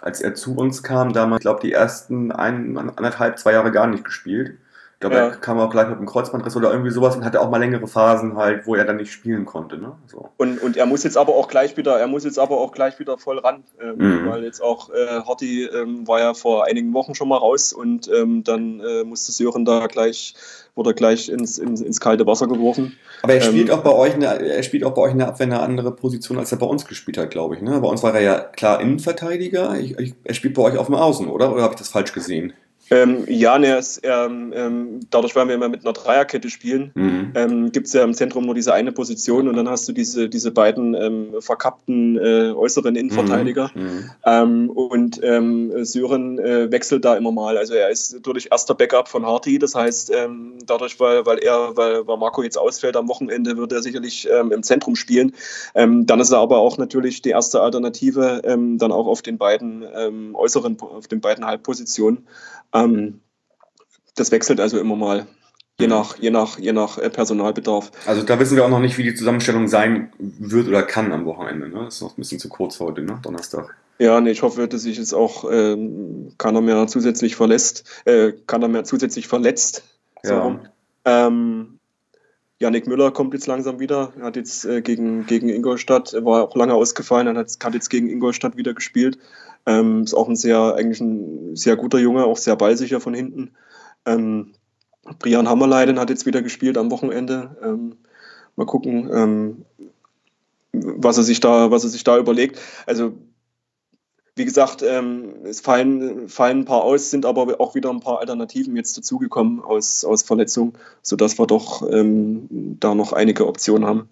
als 0.00 0.20
er 0.20 0.34
zu 0.34 0.56
uns 0.56 0.82
kam, 0.82 1.12
damals, 1.12 1.40
ich 1.40 1.44
glaube, 1.44 1.60
die 1.60 1.72
ersten 1.72 2.32
ein, 2.32 2.76
anderthalb, 2.76 3.38
zwei 3.38 3.52
Jahre 3.52 3.72
gar 3.72 3.86
nicht 3.86 4.04
gespielt. 4.04 4.58
Ich 4.94 5.00
glaube, 5.00 5.16
ja. 5.16 5.26
er 5.26 5.30
kam 5.32 5.58
auch 5.58 5.70
gleich 5.70 5.88
mit 5.88 5.98
einem 5.98 6.06
Kreuzbandriss 6.06 6.56
oder 6.56 6.70
irgendwie 6.70 6.90
sowas 6.90 7.16
und 7.16 7.24
hatte 7.24 7.40
auch 7.40 7.50
mal 7.50 7.58
längere 7.58 7.86
Phasen 7.86 8.36
halt, 8.36 8.66
wo 8.66 8.74
er 8.74 8.84
dann 8.84 8.96
nicht 8.96 9.12
spielen 9.12 9.44
konnte. 9.44 9.76
Ne? 9.76 9.92
So. 10.06 10.30
Und, 10.38 10.62
und 10.62 10.76
er 10.76 10.86
muss 10.86 11.04
jetzt 11.04 11.16
aber 11.16 11.34
auch 11.34 11.48
gleich 11.48 11.76
wieder, 11.76 11.98
er 11.98 12.06
muss 12.06 12.24
jetzt 12.24 12.38
aber 12.38 12.58
auch 12.58 12.72
gleich 12.72 12.98
wieder 12.98 13.18
voll 13.18 13.38
ran, 13.38 13.64
ähm, 13.80 13.96
mhm. 13.96 14.30
weil 14.30 14.44
jetzt 14.44 14.62
auch 14.62 14.90
äh, 14.90 15.20
Horty 15.26 15.64
ähm, 15.64 16.06
war 16.06 16.20
ja 16.20 16.34
vor 16.34 16.64
einigen 16.64 16.94
Wochen 16.94 17.14
schon 17.14 17.28
mal 17.28 17.36
raus 17.36 17.72
und 17.72 18.08
ähm, 18.08 18.44
dann 18.44 18.80
äh, 18.80 19.04
musste 19.04 19.32
Sören 19.32 19.64
da 19.64 19.86
gleich 19.88 20.34
wurde 20.74 20.94
gleich 20.94 21.28
ins, 21.28 21.58
ins, 21.58 21.80
ins, 21.80 22.00
kalte 22.00 22.26
Wasser 22.26 22.48
geworfen. 22.48 22.96
Aber 23.22 23.34
er 23.34 23.40
spielt 23.40 23.68
ähm, 23.68 23.74
auch 23.74 23.82
bei 23.82 23.92
euch 23.92 24.14
eine, 24.14 24.26
er 24.26 24.62
spielt 24.62 24.84
auch 24.84 24.94
bei 24.94 25.02
euch 25.02 25.12
eine 25.12 25.26
Abwehr 25.26 25.46
eine 25.46 25.60
andere 25.60 25.92
Position, 25.92 26.38
als 26.38 26.50
er 26.50 26.58
bei 26.58 26.66
uns 26.66 26.84
gespielt 26.84 27.16
hat, 27.16 27.30
glaube 27.30 27.54
ich. 27.54 27.62
Ne? 27.62 27.80
Bei 27.80 27.88
uns 27.88 28.02
war 28.02 28.14
er 28.14 28.20
ja 28.20 28.40
klar 28.40 28.80
Innenverteidiger. 28.80 29.78
Ich, 29.78 29.98
ich, 29.98 30.14
er 30.24 30.34
spielt 30.34 30.54
bei 30.54 30.62
euch 30.62 30.76
auf 30.76 30.86
dem 30.86 30.96
Außen, 30.96 31.28
oder? 31.28 31.52
Oder 31.52 31.62
habe 31.62 31.74
ich 31.74 31.78
das 31.78 31.88
falsch 31.88 32.12
gesehen? 32.12 32.54
Ähm, 32.90 33.24
ja, 33.28 33.58
ne, 33.58 33.76
es, 33.76 34.00
ähm, 34.02 34.52
ähm, 34.54 35.00
dadurch, 35.10 35.34
weil 35.34 35.48
wir 35.48 35.54
immer 35.54 35.68
mit 35.68 35.84
einer 35.84 35.94
Dreierkette 35.94 36.50
spielen, 36.50 36.90
mhm. 36.94 37.32
ähm, 37.34 37.72
gibt 37.72 37.86
es 37.86 37.92
ja 37.94 38.04
im 38.04 38.12
Zentrum 38.12 38.44
nur 38.44 38.54
diese 38.54 38.74
eine 38.74 38.92
Position 38.92 39.48
und 39.48 39.56
dann 39.56 39.68
hast 39.68 39.88
du 39.88 39.92
diese, 39.92 40.28
diese 40.28 40.50
beiden 40.50 40.94
ähm, 40.94 41.34
verkappten 41.40 42.18
äh, 42.18 42.52
äußeren 42.52 42.94
Innenverteidiger. 42.94 43.70
Mhm. 43.74 43.82
mhm. 43.82 44.10
Ähm, 44.26 44.70
und 44.70 45.20
Sören 45.86 46.38
äh, 46.38 46.70
wechselt 46.70 47.04
da 47.04 47.16
immer 47.16 47.32
mal. 47.32 47.56
Also 47.56 47.74
er 47.74 47.88
ist 47.88 48.12
natürlich 48.14 48.50
erster 48.50 48.74
Backup 48.74 49.08
von 49.08 49.24
Harty. 49.24 49.58
Das 49.58 49.74
heißt, 49.74 50.12
dadurch, 50.66 50.98
weil, 51.00 51.24
weil 51.26 51.38
er, 51.38 51.76
weil, 51.76 52.06
weil 52.06 52.16
Marco 52.16 52.42
jetzt 52.42 52.58
ausfällt 52.58 52.96
am 52.96 53.08
Wochenende, 53.08 53.56
wird 53.56 53.72
er 53.72 53.82
sicherlich 53.82 54.28
im 54.28 54.62
Zentrum 54.62 54.96
spielen. 54.96 55.32
Dann 55.74 56.20
ist 56.20 56.30
er 56.30 56.38
aber 56.38 56.58
auch 56.58 56.78
natürlich 56.78 57.22
die 57.22 57.30
erste 57.30 57.60
Alternative, 57.60 58.42
dann 58.44 58.92
auch 58.92 59.06
auf 59.06 59.22
den 59.22 59.38
beiden 59.38 59.84
äußeren, 60.34 60.76
auf 60.80 61.08
den 61.08 61.20
beiden 61.20 61.46
Halbpositionen. 61.46 62.26
Ähm, 62.74 63.20
das 64.16 64.30
wechselt 64.30 64.60
also 64.60 64.78
immer 64.78 64.96
mal, 64.96 65.26
je 65.78 65.86
mhm. 65.86 65.92
nach, 65.92 66.18
je 66.18 66.30
nach, 66.30 66.58
je 66.58 66.72
nach 66.72 66.98
äh, 66.98 67.10
Personalbedarf. 67.10 67.90
Also 68.06 68.22
da 68.22 68.38
wissen 68.38 68.56
wir 68.56 68.64
auch 68.64 68.70
noch 68.70 68.80
nicht, 68.80 68.98
wie 68.98 69.02
die 69.04 69.14
Zusammenstellung 69.14 69.68
sein 69.68 70.12
wird 70.18 70.68
oder 70.68 70.82
kann 70.82 71.12
am 71.12 71.24
Wochenende. 71.24 71.68
Ne? 71.68 71.84
Das 71.84 71.96
ist 71.96 72.02
noch 72.02 72.16
ein 72.16 72.20
bisschen 72.20 72.38
zu 72.38 72.48
kurz 72.48 72.78
heute, 72.80 73.02
ne? 73.02 73.18
Donnerstag. 73.22 73.76
Ja, 73.98 74.20
nee, 74.20 74.32
ich 74.32 74.42
hoffe, 74.42 74.66
dass 74.66 74.82
sich 74.82 74.98
jetzt 74.98 75.14
auch 75.14 75.44
ähm, 75.50 76.32
keiner 76.36 76.60
mehr 76.60 76.86
zusätzlich 76.88 77.36
verlässt, 77.36 77.84
äh, 78.06 78.32
keiner 78.46 78.66
mehr 78.66 78.82
zusätzlich 78.82 79.28
verletzt. 79.28 79.84
Ja. 80.24 80.58
Ähm, 81.04 81.78
Yannick 82.58 82.86
Müller 82.86 83.12
kommt 83.12 83.34
jetzt 83.34 83.46
langsam 83.46 83.78
wieder. 83.78 84.12
Er 84.18 84.26
hat 84.26 84.36
jetzt 84.36 84.64
äh, 84.64 84.80
gegen, 84.82 85.26
gegen 85.26 85.48
Ingolstadt, 85.48 86.12
er 86.12 86.24
war 86.24 86.42
auch 86.42 86.56
lange 86.56 86.74
ausgefallen, 86.74 87.36
hat, 87.36 87.52
hat 87.62 87.74
jetzt 87.74 87.88
gegen 87.88 88.08
Ingolstadt 88.08 88.56
wieder 88.56 88.74
gespielt. 88.74 89.18
Ähm, 89.66 90.02
ist 90.02 90.14
auch 90.14 90.28
ein 90.28 90.36
sehr, 90.36 90.74
eigentlich 90.74 91.00
ein 91.00 91.56
sehr 91.56 91.76
guter 91.76 91.98
Junge, 91.98 92.24
auch 92.24 92.36
sehr 92.36 92.56
ballsicher 92.56 93.00
von 93.00 93.14
hinten. 93.14 93.52
Ähm, 94.04 94.54
Brian 95.18 95.48
Hammerleiden 95.48 95.98
hat 95.98 96.10
jetzt 96.10 96.26
wieder 96.26 96.42
gespielt 96.42 96.78
am 96.78 96.90
Wochenende. 96.90 97.56
Ähm, 97.62 97.96
mal 98.56 98.66
gucken, 98.66 99.10
ähm, 99.12 99.64
was 100.72 101.16
er 101.16 101.24
sich 101.24 101.40
da, 101.40 101.70
was 101.70 101.84
er 101.84 101.90
sich 101.90 102.04
da 102.04 102.18
überlegt. 102.18 102.60
Also 102.86 103.12
wie 104.36 104.44
gesagt, 104.44 104.82
ähm, 104.82 105.44
es 105.44 105.60
fallen, 105.60 106.28
fallen 106.28 106.60
ein 106.60 106.64
paar 106.64 106.82
aus, 106.82 107.10
sind 107.10 107.24
aber 107.24 107.60
auch 107.60 107.76
wieder 107.76 107.90
ein 107.90 108.00
paar 108.00 108.18
Alternativen 108.18 108.74
jetzt 108.74 108.98
dazugekommen 108.98 109.62
aus, 109.62 110.04
aus 110.04 110.24
Verletzungen, 110.24 110.72
sodass 111.02 111.38
wir 111.38 111.46
doch 111.46 111.88
ähm, 111.88 112.48
da 112.80 112.96
noch 112.96 113.12
einige 113.12 113.46
Optionen 113.46 113.86
haben. 113.86 114.08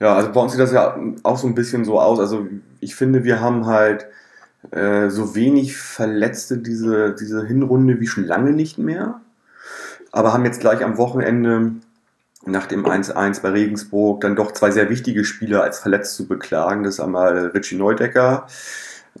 Ja, 0.00 0.14
also 0.14 0.30
bei 0.32 0.40
uns 0.40 0.52
sieht 0.52 0.60
das 0.60 0.72
ja 0.72 0.96
auch 1.24 1.38
so 1.38 1.46
ein 1.46 1.54
bisschen 1.54 1.84
so 1.84 2.00
aus. 2.00 2.20
Also 2.20 2.46
ich 2.80 2.94
finde, 2.94 3.24
wir 3.24 3.40
haben 3.40 3.66
halt 3.66 4.06
äh, 4.70 5.08
so 5.08 5.34
wenig 5.34 5.76
Verletzte 5.76 6.58
diese, 6.58 7.14
diese 7.14 7.44
Hinrunde 7.44 8.00
wie 8.00 8.06
schon 8.06 8.24
lange 8.24 8.52
nicht 8.52 8.78
mehr. 8.78 9.20
Aber 10.12 10.32
haben 10.32 10.44
jetzt 10.44 10.60
gleich 10.60 10.84
am 10.84 10.98
Wochenende 10.98 11.72
nach 12.46 12.66
dem 12.66 12.86
1-1 12.86 13.42
bei 13.42 13.50
Regensburg 13.50 14.20
dann 14.20 14.36
doch 14.36 14.52
zwei 14.52 14.70
sehr 14.70 14.88
wichtige 14.88 15.24
Spieler 15.24 15.62
als 15.62 15.80
verletzt 15.80 16.14
zu 16.16 16.26
beklagen. 16.28 16.84
Das 16.84 16.94
ist 16.94 17.00
einmal 17.00 17.48
Richie 17.48 17.76
Neudecker, 17.76 18.46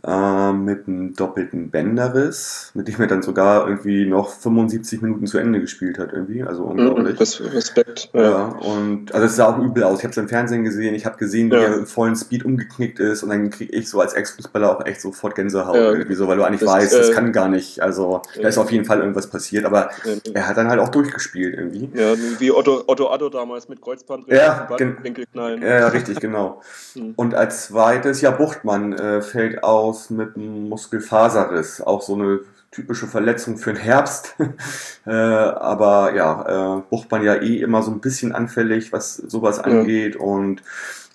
äh, 0.06 0.52
mit 0.52 0.86
einem 0.86 1.14
doppelten 1.14 1.70
Bänderriss, 1.70 2.70
mit 2.74 2.86
dem 2.88 3.00
er 3.00 3.06
dann 3.08 3.22
sogar 3.22 3.66
irgendwie 3.68 4.06
noch 4.06 4.30
75 4.30 5.02
Minuten 5.02 5.26
zu 5.26 5.38
Ende 5.38 5.60
gespielt 5.60 5.98
hat, 5.98 6.12
irgendwie. 6.12 6.42
Also 6.44 6.64
Mhm, 6.66 6.70
unglaublich. 6.88 7.18
Respekt. 7.52 8.10
Ja, 8.12 8.44
und 8.60 9.12
also 9.12 9.26
es 9.26 9.36
sah 9.36 9.46
auch 9.46 9.58
übel 9.58 9.82
aus. 9.84 9.98
Ich 9.98 10.04
habe 10.04 10.12
es 10.12 10.16
im 10.16 10.28
Fernsehen 10.28 10.62
gesehen, 10.64 10.94
ich 10.94 11.04
habe 11.04 11.16
gesehen, 11.16 11.50
wie 11.50 11.56
Ja. 11.56 11.62
er 11.62 11.74
im 11.78 11.86
vollen 11.86 12.14
Speed 12.14 12.44
umgeknickt 12.44 13.00
ist 13.00 13.22
und 13.22 13.30
dann 13.30 13.50
kriege 13.50 13.72
ich 13.76 13.88
so 13.88 14.00
als 14.00 14.14
Ex-Fußballer 14.14 14.70
auch 14.78 14.86
echt 14.86 15.00
sofort 15.00 15.34
Gänsehaut 15.34 15.74
Ja. 15.76 15.90
irgendwie 15.92 16.14
so, 16.14 16.28
weil 16.28 16.36
du 16.36 16.44
eigentlich 16.44 16.60
Das, 16.60 16.68
weißt, 16.68 16.94
das 16.98 17.08
äh, 17.10 17.12
kann 17.14 17.32
gar 17.32 17.48
nicht. 17.48 17.80
Also 17.82 18.22
da 18.36 18.42
ja. 18.42 18.48
ist 18.48 18.58
auf 18.58 18.70
jeden 18.70 18.84
Fall 18.84 19.00
irgendwas 19.00 19.28
passiert, 19.28 19.64
aber 19.64 19.90
er 20.32 20.46
hat 20.48 20.56
dann 20.56 20.68
halt 20.68 20.80
auch 20.80 20.90
durchgespielt 20.90 21.54
irgendwie. 21.56 21.90
Ja, 21.94 22.14
wie 22.38 22.52
Otto, 22.52 22.84
Otto 22.86 23.10
Addo 23.10 23.28
damals 23.30 23.68
mit 23.68 23.80
Kreuzband 23.80 24.26
Ja, 24.28 24.68
Winkel 25.02 25.26
knallen. 25.32 25.60
Ja, 25.62 25.80
ja, 25.80 25.88
richtig, 25.88 26.20
genau. 26.20 26.60
Mhm. 26.94 27.14
Und 27.16 27.34
als 27.34 27.66
zweites, 27.66 28.20
ja, 28.20 28.30
Buchtmann 28.30 28.92
äh, 28.92 29.22
fällt 29.22 29.64
aus 29.78 30.10
mit 30.10 30.36
einem 30.36 30.68
Muskelfaserriss. 30.68 31.80
Auch 31.80 32.02
so 32.02 32.14
eine 32.14 32.40
typische 32.70 33.06
Verletzung 33.06 33.56
für 33.56 33.72
den 33.72 33.82
Herbst. 33.82 34.36
äh, 35.06 35.10
aber 35.10 36.14
ja, 36.14 36.78
äh, 36.78 36.82
Buchtmann 36.90 37.24
ja 37.24 37.34
eh 37.36 37.60
immer 37.60 37.82
so 37.82 37.90
ein 37.90 38.00
bisschen 38.00 38.32
anfällig, 38.32 38.92
was 38.92 39.16
sowas 39.16 39.58
angeht. 39.58 40.16
Und 40.16 40.62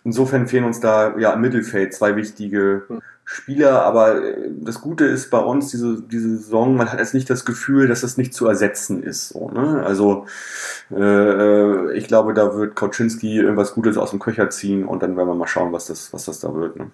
insofern 0.04 0.48
fehlen 0.48 0.66
uns 0.66 0.80
da 0.80 1.18
ja 1.18 1.34
im 1.34 1.42
Mittelfeld 1.42 1.94
zwei 1.94 2.16
wichtige 2.16 2.84
Mhm. 2.90 3.02
Spieler. 3.26 3.84
Aber 3.84 4.24
äh, 4.24 4.50
das 4.62 4.82
Gute 4.82 5.06
ist 5.06 5.30
bei 5.30 5.40
uns, 5.40 5.70
diese, 5.72 6.02
diese 6.02 6.38
Saison, 6.38 6.76
man 6.76 6.92
hat 6.92 7.00
jetzt 7.00 7.14
nicht 7.14 7.30
das 7.30 7.46
Gefühl, 7.46 7.88
dass 7.88 8.02
das 8.02 8.18
nicht 8.18 8.34
zu 8.34 8.48
ersetzen 8.48 9.04
ist. 9.04 9.30
So, 9.30 9.50
ne? 9.50 9.84
Also 9.86 10.26
äh, 10.92 11.94
ich 11.98 12.08
glaube, 12.08 12.34
da 12.34 12.56
wird 12.56 12.76
Kauczynski 12.76 13.38
irgendwas 13.38 13.74
Gutes 13.74 13.98
aus 13.98 14.12
dem 14.12 14.20
Köcher 14.20 14.50
ziehen 14.50 14.86
und 14.86 15.04
dann 15.04 15.18
werden 15.18 15.28
wir 15.28 15.36
mal 15.36 15.48
schauen, 15.48 15.72
was 15.72 15.88
das, 15.88 16.14
was 16.14 16.26
das 16.26 16.40
da 16.40 16.54
wird. 16.54 16.78
Ne? 16.78 16.92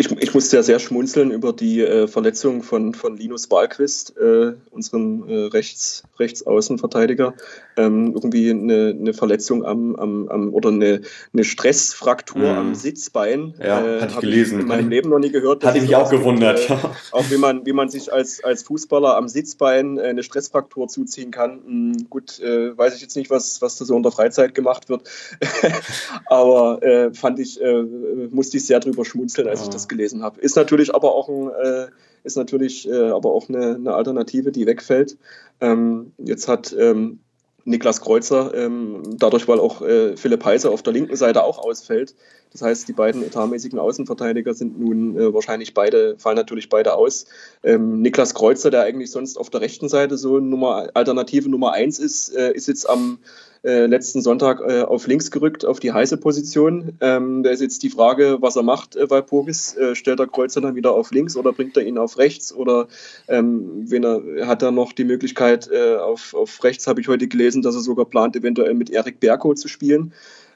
Ich, 0.00 0.10
ich 0.10 0.32
musste 0.32 0.56
ja 0.56 0.62
sehr 0.62 0.78
schmunzeln 0.78 1.30
über 1.30 1.52
die 1.52 1.82
äh, 1.82 2.08
Verletzung 2.08 2.62
von, 2.62 2.94
von 2.94 3.18
Linus 3.18 3.50
Wahlquist, 3.50 4.16
äh, 4.16 4.54
unserem 4.70 5.28
äh, 5.28 5.34
Rechts, 5.48 6.04
Rechtsaußenverteidiger. 6.18 7.34
Ähm, 7.76 8.12
irgendwie 8.14 8.48
eine, 8.48 8.96
eine 8.98 9.12
Verletzung 9.12 9.62
am, 9.62 9.94
am, 9.96 10.26
am 10.28 10.54
oder 10.54 10.70
eine, 10.70 11.02
eine 11.34 11.44
Stressfraktur 11.44 12.40
Mhm. 12.40 12.58
am 12.58 12.74
Sitzbein. 12.74 13.52
Ja, 13.62 14.00
hatte 14.00 14.06
ich 14.14 14.20
gelesen. 14.20 14.60
in 14.60 14.66
meinem 14.68 14.88
Leben 14.88 15.10
noch 15.10 15.18
nie 15.18 15.30
gehört. 15.30 15.64
Hatte 15.66 15.76
es 15.76 15.84
mich 15.84 15.94
auch 15.94 16.08
gibt, 16.08 16.22
gewundert. 16.22 16.70
Äh, 16.70 16.76
auch 17.12 17.30
wie 17.30 17.36
man, 17.36 17.66
wie 17.66 17.74
man 17.74 17.90
sich 17.90 18.10
als, 18.10 18.42
als 18.42 18.62
Fußballer 18.62 19.16
am 19.18 19.28
Sitzbein 19.28 19.98
äh, 19.98 20.04
eine 20.04 20.22
Stressfraktur 20.22 20.88
zuziehen 20.88 21.30
kann. 21.30 21.60
Hm, 21.66 22.06
gut, 22.08 22.40
äh, 22.40 22.74
weiß 22.76 22.94
ich 22.96 23.02
jetzt 23.02 23.16
nicht, 23.16 23.28
was, 23.28 23.60
was 23.60 23.76
da 23.76 23.84
so 23.84 23.94
in 23.98 24.02
der 24.02 24.12
Freizeit 24.12 24.54
gemacht 24.54 24.88
wird. 24.88 25.02
aber 26.26 26.82
äh, 26.82 27.12
fand 27.12 27.38
ich, 27.38 27.60
äh, 27.60 27.82
musste 28.30 28.56
ich 28.56 28.64
sehr 28.64 28.80
drüber 28.80 29.04
schmunzeln, 29.04 29.46
als 29.46 29.60
Ja. 29.60 29.64
ich 29.66 29.70
das 29.70 29.89
gelesen 29.90 30.22
habe. 30.22 30.40
Ist 30.40 30.56
natürlich 30.56 30.94
aber 30.94 31.14
auch 31.14 31.28
ein, 31.28 31.50
äh, 31.50 31.88
ist 32.24 32.36
natürlich 32.36 32.88
äh, 32.88 33.10
aber 33.10 33.30
auch 33.32 33.50
eine, 33.50 33.74
eine 33.74 33.94
Alternative, 33.94 34.52
die 34.52 34.66
wegfällt. 34.66 35.18
Ähm, 35.60 36.12
jetzt 36.16 36.48
hat 36.48 36.74
ähm, 36.78 37.20
Niklas 37.64 38.00
Kreuzer, 38.00 38.54
ähm, 38.54 39.02
dadurch, 39.18 39.46
weil 39.48 39.60
auch 39.60 39.82
äh, 39.82 40.16
Philipp 40.16 40.44
Heiser 40.44 40.70
auf 40.70 40.82
der 40.82 40.94
linken 40.94 41.16
Seite 41.16 41.44
auch 41.44 41.58
ausfällt. 41.58 42.14
Das 42.52 42.62
heißt, 42.62 42.88
die 42.88 42.92
beiden 42.92 43.22
etatmäßigen 43.22 43.78
Außenverteidiger 43.78 44.54
sind 44.54 44.78
nun 44.78 45.16
äh, 45.16 45.32
wahrscheinlich 45.32 45.72
beide, 45.72 46.16
fallen 46.18 46.36
natürlich 46.36 46.68
beide 46.68 46.94
aus. 46.94 47.26
Ähm, 47.62 48.02
Niklas 48.02 48.34
Kreuzer, 48.34 48.70
der 48.70 48.82
eigentlich 48.82 49.10
sonst 49.10 49.36
auf 49.36 49.50
der 49.50 49.60
rechten 49.60 49.88
Seite 49.88 50.16
so 50.16 50.38
Nummer, 50.38 50.88
Alternative 50.94 51.48
Nummer 51.48 51.72
eins 51.72 51.98
ist, 51.98 52.34
äh, 52.34 52.52
ist 52.52 52.66
jetzt 52.66 52.88
am 52.88 53.18
äh, 53.62 53.86
letzten 53.86 54.22
Sonntag 54.22 54.60
äh, 54.60 54.82
auf 54.82 55.06
links 55.06 55.30
gerückt, 55.30 55.64
auf 55.64 55.80
die 55.80 55.92
heiße 55.92 56.16
Position. 56.16 56.96
Ähm, 57.00 57.42
da 57.42 57.50
ist 57.50 57.60
jetzt 57.60 57.82
die 57.82 57.90
Frage, 57.90 58.38
was 58.40 58.56
er 58.56 58.62
macht, 58.62 58.96
äh, 58.96 59.08
Walpurgis. 59.08 59.76
Äh, 59.76 59.94
stellt 59.94 60.18
er 60.18 60.26
Kreuzer 60.26 60.60
dann 60.60 60.74
wieder 60.74 60.92
auf 60.92 61.10
links 61.10 61.36
oder 61.36 61.52
bringt 61.52 61.76
er 61.76 61.84
ihn 61.84 61.98
auf 61.98 62.18
rechts? 62.18 62.54
Oder 62.54 62.88
ähm, 63.28 63.84
wen 63.90 64.04
er, 64.04 64.46
hat 64.46 64.62
er 64.62 64.70
noch 64.70 64.92
die 64.92 65.04
Möglichkeit, 65.04 65.68
äh, 65.70 65.96
auf, 65.96 66.34
auf 66.34 66.64
rechts 66.64 66.86
habe 66.86 67.00
ich 67.00 67.08
heute 67.08 67.28
gelesen, 67.28 67.62
dass 67.62 67.74
er 67.74 67.82
sogar 67.82 68.06
plant, 68.06 68.34
eventuell 68.34 68.74
mit 68.74 68.90
Erik 68.90 69.20
Berko 69.20 69.54
zu 69.54 69.68
spielen. 69.68 70.14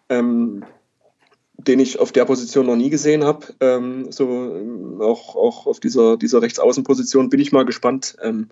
Ähm, 0.09 0.65
den 1.57 1.81
ich 1.81 1.99
auf 1.99 2.13
der 2.13 2.25
Position 2.25 2.67
noch 2.67 2.77
nie 2.77 2.91
gesehen 2.91 3.25
habe. 3.25 3.47
Ähm, 3.61 4.11
so 4.11 4.29
ähm, 4.29 5.01
auch, 5.01 5.37
auch 5.37 5.67
auf 5.67 5.81
dieser, 5.81 6.17
dieser 6.17 6.43
Rechtsaußenposition 6.43 7.29
bin 7.29 7.41
ich 7.41 7.53
mal 7.53 7.65
gespannt, 7.65 8.17
ähm, 8.23 8.49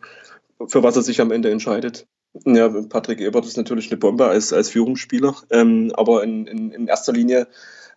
für 0.66 0.82
was 0.82 0.96
er 0.96 1.02
sich 1.02 1.20
am 1.20 1.32
Ende 1.32 1.50
entscheidet. 1.50 2.06
Ja, 2.46 2.68
Patrick 2.68 3.20
Ebert 3.20 3.44
ist 3.44 3.56
natürlich 3.56 3.90
eine 3.90 3.98
Bombe 3.98 4.26
als, 4.26 4.52
als 4.52 4.70
Führungsspieler, 4.70 5.36
ähm, 5.50 5.92
aber 5.94 6.24
in, 6.24 6.46
in, 6.46 6.70
in 6.70 6.86
erster 6.86 7.12
Linie 7.12 7.46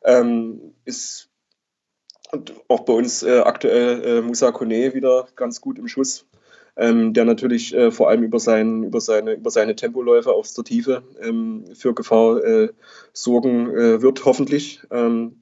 ähm, 0.04 0.74
ist 0.84 1.30
auch 2.68 2.82
bei 2.82 2.94
uns 2.94 3.24
äh, 3.24 3.40
aktuell 3.40 4.04
äh, 4.04 4.22
Musa 4.22 4.52
Kone 4.52 4.94
wieder 4.94 5.28
ganz 5.36 5.62
gut 5.62 5.80
im 5.80 5.88
Schuss, 5.88 6.26
ähm, 6.78 7.14
der 7.14 7.26
natürlich 7.26 7.74
äh, 7.74 7.92
vor 7.92 8.10
allem 8.10 8.24
über, 8.24 8.40
sein, 8.40 8.84
über, 8.84 9.02
seine, 9.02 9.34
über 9.34 9.50
seine 9.50 9.76
Tempoläufe 9.76 10.32
aus 10.32 10.54
der 10.54 10.64
Tiefe 10.64 11.04
ähm, 11.22 11.66
für 11.74 11.94
Gefahr 11.94 12.44
äh, 12.44 12.70
sorgen 13.14 13.70
äh, 13.70 14.02
wird, 14.02 14.26
hoffentlich. 14.26 14.82
Ähm, 14.92 15.42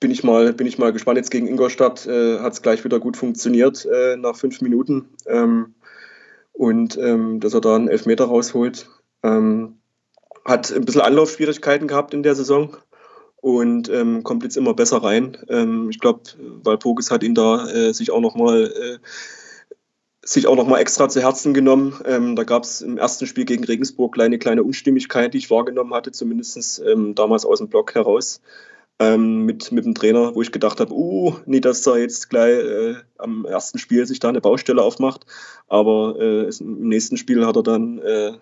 bin 0.00 0.10
ich 0.12 0.22
mal, 0.22 0.52
bin 0.52 0.66
ich 0.66 0.78
mal 0.78 0.92
gespannt. 0.92 1.18
Jetzt 1.18 1.30
gegen 1.30 1.48
Ingolstadt 1.48 2.06
äh, 2.06 2.38
hat 2.38 2.52
es 2.52 2.62
gleich 2.62 2.84
wieder 2.84 3.00
gut 3.00 3.16
funktioniert 3.16 3.84
äh, 3.86 4.16
nach 4.16 4.36
fünf 4.36 4.60
Minuten. 4.60 5.08
Ähm, 5.26 5.74
und 6.52 6.96
ähm, 6.98 7.40
dass 7.40 7.54
er 7.54 7.60
da 7.60 7.76
einen 7.76 7.88
Elfmeter 7.88 8.26
rausholt. 8.26 8.88
Ähm, 9.22 9.78
hat 10.44 10.72
ein 10.72 10.84
bisschen 10.84 11.02
Anlaufschwierigkeiten 11.02 11.88
gehabt 11.88 12.14
in 12.14 12.22
der 12.22 12.34
Saison 12.34 12.76
und 13.40 13.88
ähm, 13.88 14.24
kommt 14.24 14.42
jetzt 14.42 14.56
immer 14.56 14.74
besser 14.74 15.02
rein. 15.02 15.36
Ähm, 15.48 15.90
ich 15.90 16.00
glaube, 16.00 16.22
Walpurgis 16.64 17.10
hat 17.10 17.22
ihn 17.22 17.34
da 17.34 17.68
äh, 17.68 17.92
sich 17.92 18.10
auch 18.10 18.20
nochmal 18.20 18.64
äh, 18.64 18.98
sich 20.28 20.46
auch 20.46 20.56
noch 20.56 20.66
mal 20.66 20.78
extra 20.78 21.08
zu 21.08 21.22
Herzen 21.22 21.54
genommen. 21.54 22.00
Ähm, 22.04 22.36
da 22.36 22.44
gab 22.44 22.64
es 22.64 22.82
im 22.82 22.98
ersten 22.98 23.26
Spiel 23.26 23.46
gegen 23.46 23.64
Regensburg 23.64 24.12
kleine, 24.12 24.38
kleine 24.38 24.62
Unstimmigkeit, 24.62 25.32
die 25.32 25.38
ich 25.38 25.50
wahrgenommen 25.50 25.94
hatte, 25.94 26.12
zumindest 26.12 26.82
ähm, 26.86 27.14
damals 27.14 27.46
aus 27.46 27.58
dem 27.58 27.68
Block 27.68 27.94
heraus. 27.94 28.40
Ähm, 29.00 29.44
mit, 29.44 29.70
mit 29.70 29.84
dem 29.84 29.94
Trainer, 29.94 30.34
wo 30.34 30.42
ich 30.42 30.50
gedacht 30.50 30.80
habe, 30.80 30.92
uh, 30.92 31.36
nie, 31.46 31.60
dass 31.60 31.86
er 31.86 31.98
jetzt 31.98 32.28
gleich 32.30 32.58
äh, 32.58 32.94
am 33.16 33.44
ersten 33.44 33.78
Spiel 33.78 34.04
sich 34.06 34.18
da 34.18 34.28
eine 34.28 34.40
Baustelle 34.40 34.82
aufmacht. 34.82 35.24
Aber 35.68 36.16
äh, 36.18 36.50
im 36.58 36.88
nächsten 36.88 37.16
Spiel 37.16 37.46
hat 37.46 37.54
er 37.54 37.62
dann 37.62 37.98
äh, 38.00 38.32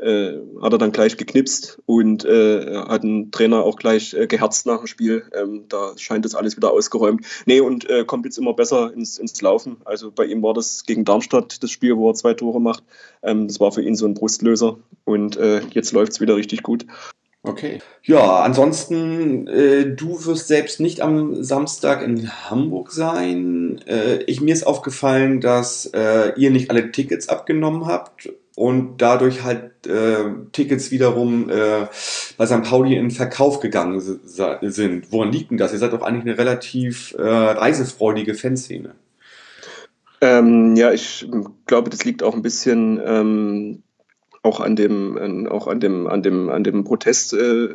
äh, 0.00 0.38
hat 0.60 0.72
er 0.72 0.78
dann 0.78 0.92
gleich 0.92 1.16
geknipst 1.16 1.78
und 1.86 2.24
äh, 2.24 2.76
hat 2.76 3.02
den 3.02 3.30
Trainer 3.30 3.64
auch 3.64 3.76
gleich 3.76 4.14
äh, 4.14 4.26
geherzt 4.26 4.66
nach 4.66 4.78
dem 4.78 4.86
Spiel. 4.86 5.24
Ähm, 5.34 5.64
da 5.68 5.92
scheint 5.96 6.24
das 6.24 6.34
alles 6.34 6.56
wieder 6.56 6.72
ausgeräumt. 6.72 7.24
Nee, 7.46 7.60
und 7.60 7.88
äh, 7.88 8.04
kommt 8.04 8.24
jetzt 8.24 8.38
immer 8.38 8.54
besser 8.54 8.92
ins, 8.92 9.18
ins 9.18 9.40
Laufen. 9.40 9.76
Also 9.84 10.10
bei 10.10 10.24
ihm 10.24 10.42
war 10.42 10.54
das 10.54 10.84
gegen 10.84 11.04
Darmstadt 11.04 11.62
das 11.62 11.70
Spiel, 11.70 11.96
wo 11.96 12.10
er 12.10 12.14
zwei 12.14 12.34
Tore 12.34 12.60
macht. 12.60 12.82
Ähm, 13.22 13.48
das 13.48 13.60
war 13.60 13.72
für 13.72 13.82
ihn 13.82 13.94
so 13.94 14.06
ein 14.06 14.14
Brustlöser 14.14 14.78
und 15.04 15.36
äh, 15.36 15.60
jetzt 15.70 15.92
läuft 15.92 16.12
es 16.12 16.20
wieder 16.20 16.36
richtig 16.36 16.62
gut. 16.62 16.86
Okay. 17.42 17.78
Ja, 18.02 18.40
ansonsten, 18.40 19.46
äh, 19.46 19.94
du 19.94 20.26
wirst 20.26 20.48
selbst 20.48 20.78
nicht 20.78 21.00
am 21.00 21.42
Samstag 21.42 22.02
in 22.02 22.30
Hamburg 22.50 22.92
sein. 22.92 23.80
Äh, 23.86 24.22
ich, 24.24 24.42
mir 24.42 24.52
ist 24.52 24.66
aufgefallen, 24.66 25.40
dass 25.40 25.86
äh, 25.86 26.32
ihr 26.36 26.50
nicht 26.50 26.70
alle 26.70 26.92
Tickets 26.92 27.30
abgenommen 27.30 27.86
habt. 27.86 28.30
Und 28.56 28.98
dadurch 28.98 29.42
halt 29.42 29.86
äh, 29.86 30.24
Tickets 30.52 30.90
wiederum 30.90 31.48
äh, 31.50 31.86
bei 32.36 32.46
St. 32.46 32.62
Pauli 32.62 32.96
in 32.96 33.10
Verkauf 33.10 33.60
gegangen 33.60 34.00
sind. 34.00 35.12
Woran 35.12 35.32
liegt 35.32 35.50
denn 35.50 35.58
das? 35.58 35.72
Ihr 35.72 35.78
seid 35.78 35.92
doch 35.92 36.02
eigentlich 36.02 36.24
eine 36.24 36.38
relativ 36.38 37.14
äh, 37.18 37.22
reisefreudige 37.22 38.34
Fanszene. 38.34 38.94
Ähm, 40.20 40.76
ja, 40.76 40.92
ich 40.92 41.26
glaube, 41.66 41.90
das 41.90 42.04
liegt 42.04 42.22
auch 42.22 42.34
ein 42.34 42.42
bisschen 42.42 43.00
ähm, 43.04 43.82
auch 44.42 44.60
an 44.60 44.76
dem, 44.76 45.48
auch 45.48 45.66
an 45.66 45.80
dem, 45.80 46.06
an 46.06 46.22
dem, 46.22 46.50
an 46.50 46.64
dem 46.64 46.84
Protest. 46.84 47.34
Äh, 47.34 47.68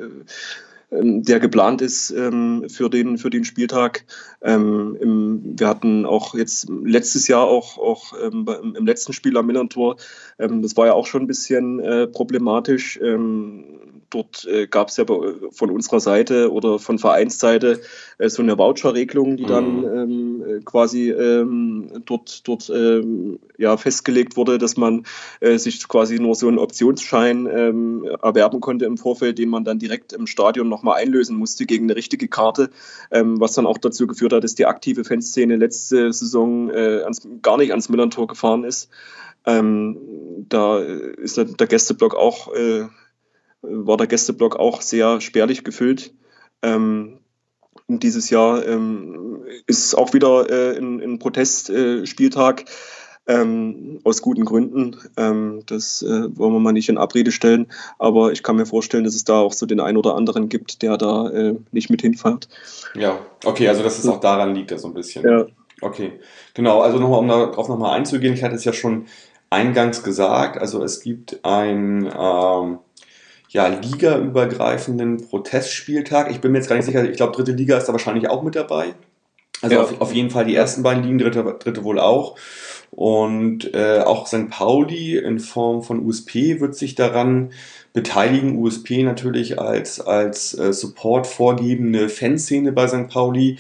der 0.92 1.40
geplant 1.40 1.82
ist 1.82 2.12
ähm, 2.12 2.66
für, 2.70 2.90
den, 2.90 3.18
für 3.18 3.30
den 3.30 3.44
Spieltag. 3.44 4.06
Ähm, 4.42 5.56
wir 5.58 5.68
hatten 5.68 6.06
auch 6.06 6.36
jetzt 6.36 6.70
letztes 6.70 7.28
Jahr 7.28 7.46
auch, 7.46 7.78
auch 7.78 8.14
ähm, 8.22 8.48
im 8.76 8.86
letzten 8.86 9.14
Spiel 9.14 9.38
am 9.38 9.48
Millantor, 9.48 9.98
ähm, 10.40 10.62
das 10.62 10.78
war 10.78 10.88
ja 10.88 10.94
auch 10.94 11.08
schon 11.08 11.24
ein 11.24 11.28
bisschen 11.28 11.80
äh, 11.80 12.08
problematisch. 12.08 13.00
Ähm, 13.02 13.64
dort 14.10 14.46
äh, 14.46 14.68
gab 14.68 14.90
es 14.90 14.98
ja 14.98 15.06
von 15.06 15.72
unserer 15.72 16.00
Seite 16.00 16.52
oder 16.52 16.80
von 16.80 17.00
Vereinsseite 17.00 17.82
äh, 18.18 18.30
so 18.30 18.42
eine 18.42 18.58
Voucher-Regelung, 18.58 19.38
die 19.38 19.46
dann 19.46 19.80
mhm. 19.80 19.86
ähm, 19.86 20.35
quasi 20.64 21.12
ähm, 21.12 22.04
dort, 22.06 22.48
dort 22.48 22.70
ähm, 22.70 23.40
ja, 23.58 23.78
festgelegt 23.78 24.38
wurde, 24.38 24.58
dass 24.58 24.78
man 24.78 25.06
äh, 25.40 25.58
sich 25.58 25.88
quasi 25.88 26.20
nur 26.20 26.36
so 26.36 26.48
einen 26.48 26.60
Optionsschein 26.60 27.48
ähm, 27.52 28.06
erwerben 28.22 28.62
konnte 28.62 28.86
im 28.86 28.98
Vorfeld, 28.98 29.38
den 29.38 29.50
man 29.50 29.64
dann 29.64 29.80
direkt 29.80 30.14
im 30.14 30.28
Stadion 30.28 30.70
nochmal 30.70 31.02
einlösen 31.02 31.38
musste 31.38 31.66
gegen 31.66 31.86
eine 31.86 31.96
richtige 31.96 32.28
Karte, 32.28 32.70
ähm, 33.12 33.40
was 33.40 33.54
dann 33.54 33.66
auch 33.66 33.78
dazu 33.78 34.08
geführt 34.08 34.34
hat, 34.34 34.44
dass 34.44 34.56
die 34.56 34.66
aktive 34.66 35.04
Fanszene 35.04 35.56
letzte 35.56 36.14
Saison 36.14 36.70
äh, 36.70 37.02
ans, 37.04 37.28
gar 37.42 37.58
nicht 37.58 37.72
ans 37.72 37.90
Millantor 37.90 38.28
gefahren 38.28 38.64
ist. 38.64 38.90
Ähm, 39.46 39.98
da 40.50 40.80
ist 40.80 41.38
der, 41.38 41.46
Gästeblock 41.46 42.16
auch 42.16 42.54
äh, 42.54 42.86
war 43.68 43.98
der 43.98 44.08
Gästeblock 44.08 44.56
auch 44.56 44.82
sehr 44.82 45.22
spärlich 45.22 45.64
gefüllt. 45.64 46.14
Ähm, 46.62 47.20
dieses 47.88 48.30
Jahr 48.30 48.66
ähm, 48.66 49.44
ist 49.68 49.96
auch 49.96 50.14
wieder 50.14 50.50
äh, 50.50 50.78
ein, 50.78 51.02
ein 51.02 51.20
Protestspieltag. 51.20 52.66
Ähm, 53.28 54.02
aus 54.04 54.22
guten 54.22 54.46
Gründen. 54.46 54.98
Ähm, 55.18 55.64
das 55.66 56.04
äh, 56.04 56.38
wollen 56.38 56.54
wir 56.54 56.60
mal 56.60 56.74
nicht 56.74 56.90
in 56.90 57.00
Abrede 57.00 57.32
stellen. 57.32 57.66
Aber 57.98 58.32
ich 58.32 58.44
kann 58.44 58.56
mir 58.56 58.68
vorstellen, 58.68 59.04
dass 59.04 59.16
es 59.16 59.24
da 59.24 59.40
auch 59.40 59.54
so 59.54 59.66
den 59.66 59.80
einen 59.80 59.98
oder 59.98 60.16
anderen 60.16 60.48
gibt, 60.48 60.84
der 60.84 60.96
da 60.98 61.30
äh, 61.32 61.56
nicht 61.72 61.90
mit 61.90 62.04
hinfährt. 62.04 62.48
Ja, 62.94 63.18
okay, 63.44 63.68
also 63.68 63.82
dass 63.82 63.98
es 63.98 64.08
auch 64.08 64.20
daran 64.20 64.54
liegt, 64.54 64.70
ja 64.70 64.78
so 64.78 64.90
ein 64.90 64.94
bisschen. 64.94 65.28
Ja. 65.28 65.48
Okay, 65.82 66.20
genau. 66.54 66.82
Also 66.82 67.00
nochmal, 67.00 67.20
um 67.20 67.28
darauf 67.28 67.68
nochmal 67.68 67.98
einzugehen, 67.98 68.36
ich 68.36 68.44
hatte 68.44 68.56
es 68.56 68.64
ja 68.64 68.74
schon 68.74 69.08
eingangs 69.50 70.04
gesagt. 70.04 70.60
Also 70.60 70.84
es 70.84 71.02
gibt 71.02 71.40
ein 71.44 72.06
ähm, 72.06 72.78
ja, 73.56 73.68
ligaübergreifenden 73.68 75.30
Protestspieltag. 75.30 76.30
Ich 76.30 76.42
bin 76.42 76.52
mir 76.52 76.58
jetzt 76.58 76.68
gar 76.68 76.76
nicht 76.76 76.84
sicher, 76.84 77.10
ich 77.10 77.16
glaube, 77.16 77.32
dritte 77.32 77.54
Liga 77.54 77.78
ist 77.78 77.86
da 77.86 77.94
wahrscheinlich 77.94 78.28
auch 78.28 78.44
mit 78.44 78.54
dabei. 78.54 78.96
Also 79.62 79.78
ja. 79.78 79.82
auf, 79.82 80.02
auf, 80.02 80.14
jeden 80.14 80.30
Fall 80.30 80.44
die 80.44 80.56
ersten 80.56 80.84
beiden 80.84 81.04
Ligen, 81.04 81.20
dritte, 81.20 81.42
dritte 81.58 81.86
wohl 81.86 81.98
auch. 81.98 82.36
Und 82.92 83.74
äh, 83.74 84.02
auch 84.02 84.28
St. 84.28 84.50
Pauli 84.50 85.18
in 85.18 85.40
Form 85.40 85.84
von 85.84 86.06
USP 86.06 86.60
wird 86.60 86.76
sich 86.76 86.96
daran 86.96 87.52
beteiligen. 87.94 88.58
USP 88.58 89.04
natürlich 89.04 89.58
als, 89.58 90.02
als 90.02 90.54
äh, 90.60 90.74
Support 90.74 91.26
vorgebende 91.26 92.10
Fanszene 92.10 92.74
bei 92.74 92.90
St. 92.90 93.08
Pauli, 93.08 93.58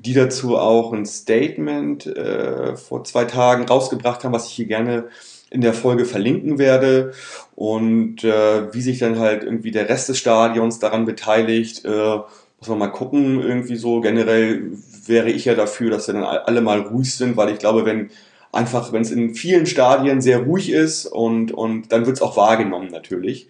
die 0.00 0.12
dazu 0.12 0.58
auch 0.58 0.92
ein 0.92 1.06
Statement 1.06 2.06
äh, 2.06 2.76
vor 2.76 3.04
zwei 3.04 3.24
Tagen 3.24 3.64
rausgebracht 3.64 4.24
haben, 4.24 4.34
was 4.34 4.48
ich 4.48 4.52
hier 4.52 4.66
gerne 4.66 5.08
in 5.50 5.60
der 5.60 5.74
Folge 5.74 6.04
verlinken 6.04 6.58
werde 6.58 7.12
und 7.54 8.22
äh, 8.24 8.72
wie 8.72 8.82
sich 8.82 8.98
dann 8.98 9.18
halt 9.18 9.42
irgendwie 9.42 9.70
der 9.70 9.88
Rest 9.88 10.08
des 10.08 10.18
Stadions 10.18 10.78
daran 10.78 11.06
beteiligt, 11.06 11.84
äh, 11.84 12.16
muss 12.60 12.68
man 12.68 12.78
mal 12.78 12.88
gucken. 12.88 13.40
Irgendwie 13.40 13.76
so 13.76 14.00
generell 14.00 14.72
wäre 15.06 15.30
ich 15.30 15.44
ja 15.44 15.54
dafür, 15.54 15.90
dass 15.90 16.06
wir 16.06 16.14
dann 16.14 16.24
alle 16.24 16.60
mal 16.60 16.80
ruhig 16.80 17.14
sind, 17.14 17.36
weil 17.36 17.50
ich 17.50 17.58
glaube, 17.58 17.84
wenn 17.84 18.10
einfach, 18.52 18.92
wenn 18.92 19.02
es 19.02 19.10
in 19.10 19.34
vielen 19.34 19.66
Stadien 19.66 20.20
sehr 20.20 20.40
ruhig 20.40 20.70
ist 20.70 21.06
und, 21.06 21.52
und 21.52 21.92
dann 21.92 22.06
wird 22.06 22.16
es 22.16 22.22
auch 22.22 22.36
wahrgenommen 22.36 22.88
natürlich. 22.90 23.48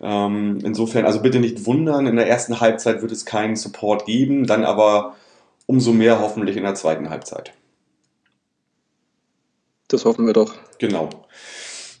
Ähm, 0.00 0.58
insofern, 0.64 1.04
also 1.04 1.20
bitte 1.20 1.40
nicht 1.40 1.66
wundern, 1.66 2.06
in 2.06 2.16
der 2.16 2.28
ersten 2.28 2.60
Halbzeit 2.60 3.02
wird 3.02 3.12
es 3.12 3.24
keinen 3.24 3.56
Support 3.56 4.06
geben, 4.06 4.46
dann 4.46 4.64
aber 4.64 5.16
umso 5.66 5.92
mehr 5.92 6.20
hoffentlich 6.20 6.56
in 6.56 6.62
der 6.62 6.74
zweiten 6.74 7.10
Halbzeit. 7.10 7.52
Das 9.88 10.04
hoffen 10.04 10.26
wir 10.26 10.34
doch. 10.34 10.54
Genau. 10.78 11.08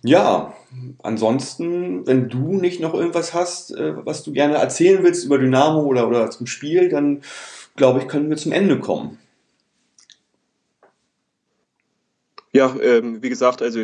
Ja, 0.02 0.54
ansonsten, 1.02 2.06
wenn 2.06 2.28
du 2.28 2.54
nicht 2.54 2.80
noch 2.80 2.94
irgendwas 2.94 3.34
hast, 3.34 3.74
äh, 3.74 3.94
was 4.04 4.22
du 4.22 4.32
gerne 4.32 4.56
erzählen 4.56 5.02
willst 5.02 5.24
über 5.24 5.38
Dynamo 5.38 5.82
oder, 5.82 6.06
oder 6.06 6.30
zum 6.30 6.46
Spiel, 6.46 6.88
dann 6.88 7.22
glaube 7.76 8.00
ich, 8.00 8.08
können 8.08 8.30
wir 8.30 8.36
zum 8.36 8.52
Ende 8.52 8.78
kommen. 8.78 9.18
Ja, 12.52 12.74
ähm, 12.80 13.22
wie 13.22 13.28
gesagt, 13.28 13.62
also 13.62 13.80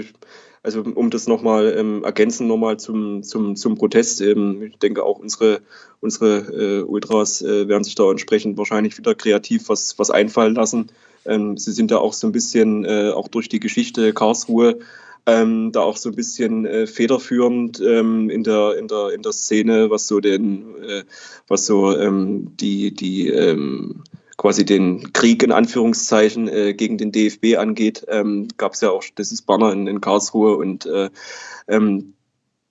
also 0.65 0.81
um 0.81 1.11
das 1.11 1.29
nochmal 1.29 1.75
ähm, 1.77 2.05
ergänzen, 2.05 2.47
nochmal 2.47 2.79
zum, 2.79 3.23
zum, 3.23 3.55
zum 3.55 3.77
Protest. 3.77 4.23
Ähm, 4.23 4.63
ich 4.63 4.79
denke 4.79 5.03
auch 5.03 5.19
unsere, 5.19 5.61
unsere 6.01 6.39
äh, 6.39 6.83
Ultras 6.83 7.43
äh, 7.43 7.69
werden 7.69 7.85
sich 7.85 7.95
da 7.95 8.11
entsprechend 8.11 8.57
wahrscheinlich 8.57 8.97
wieder 8.97 9.15
kreativ 9.15 9.69
was, 9.69 9.99
was 9.99 10.11
einfallen 10.11 10.55
lassen. 10.55 10.87
Ähm, 11.27 11.57
sie 11.57 11.73
sind 11.73 11.91
da 11.91 11.99
auch 11.99 12.13
so 12.13 12.27
ein 12.27 12.33
bisschen, 12.33 12.85
äh, 12.85 13.11
auch 13.11 13.29
durch 13.29 13.49
die 13.49 13.61
Geschichte 13.61 14.13
Karlsruhe, 14.13 14.79
ähm, 15.27 15.73
da 15.73 15.81
auch 15.81 15.97
so 15.97 16.11
ein 16.11 16.15
bisschen 16.15 16.67
äh, 16.67 16.87
federführend 16.87 17.81
ähm, 17.81 18.29
in, 18.31 18.45
der, 18.45 18.77
in, 18.79 18.89
der, 18.89 19.11
in 19.11 19.23
der 19.23 19.33
Szene, 19.33 19.91
was 19.91 20.07
so 20.07 20.21
den, 20.21 20.83
äh, 20.83 21.05
was 21.49 21.67
so 21.67 21.97
ähm, 21.97 22.57
die, 22.57 22.95
die 22.95 23.29
ähm, 23.29 24.03
quasi 24.37 24.65
den 24.65 25.13
Krieg 25.13 25.43
in 25.43 25.53
Anführungszeichen 25.53 26.49
äh, 26.49 26.75
gegen 26.75 26.99
den 26.99 27.13
DFB 27.13 27.57
angeht, 27.57 28.05
ähm, 28.09 28.49
gab 28.57 28.75
es 28.75 28.81
ja 28.83 28.91
auch 28.91 29.05
dieses 29.17 29.43
Banner 29.43 29.73
in, 29.73 29.87
in 29.87 30.01
Karlsruhe 30.01 30.57
und 30.57 30.87
äh, 30.87 31.09
ähm, 31.69 32.15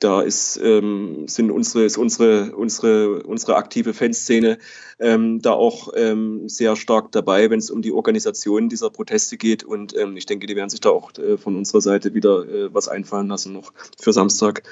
da 0.04 0.22
ist, 0.22 0.60
ähm, 0.62 1.28
sind 1.28 1.52
unsere, 1.52 1.86
ist 1.86 1.98
unsere, 1.98 2.56
unsere, 2.56 3.24
unsere 3.24 3.56
aktive 3.56 3.94
Fanszene 3.94 4.58
ähm, 5.00 5.42
da 5.42 5.52
auch 5.52 5.94
ähm, 5.96 6.50
sehr 6.50 6.76
stark 6.76 7.12
dabei, 7.12 7.50
wenn 7.50 7.60
es 7.60 7.72
um 7.72 7.82
die 7.82 7.94
Organisation 7.94 8.70
dieser 8.70 8.90
Proteste 8.90 9.38
geht. 9.38 9.64
Und 9.64 9.96
ähm, 9.96 10.18
ich 10.18 10.26
denke, 10.26 10.48
die 10.48 10.56
werden 10.56 10.70
sich 10.70 10.82
da 10.82 10.90
auch 10.90 11.12
äh, 11.18 11.38
von 11.38 11.56
unserer 11.56 11.82
Seite 11.82 12.14
wieder 12.14 12.48
äh, 12.48 12.74
was 12.74 12.88
einfallen 12.88 13.28
lassen 13.28 13.54
noch 13.54 13.72
für 14.00 14.12
Samstag. 14.12 14.64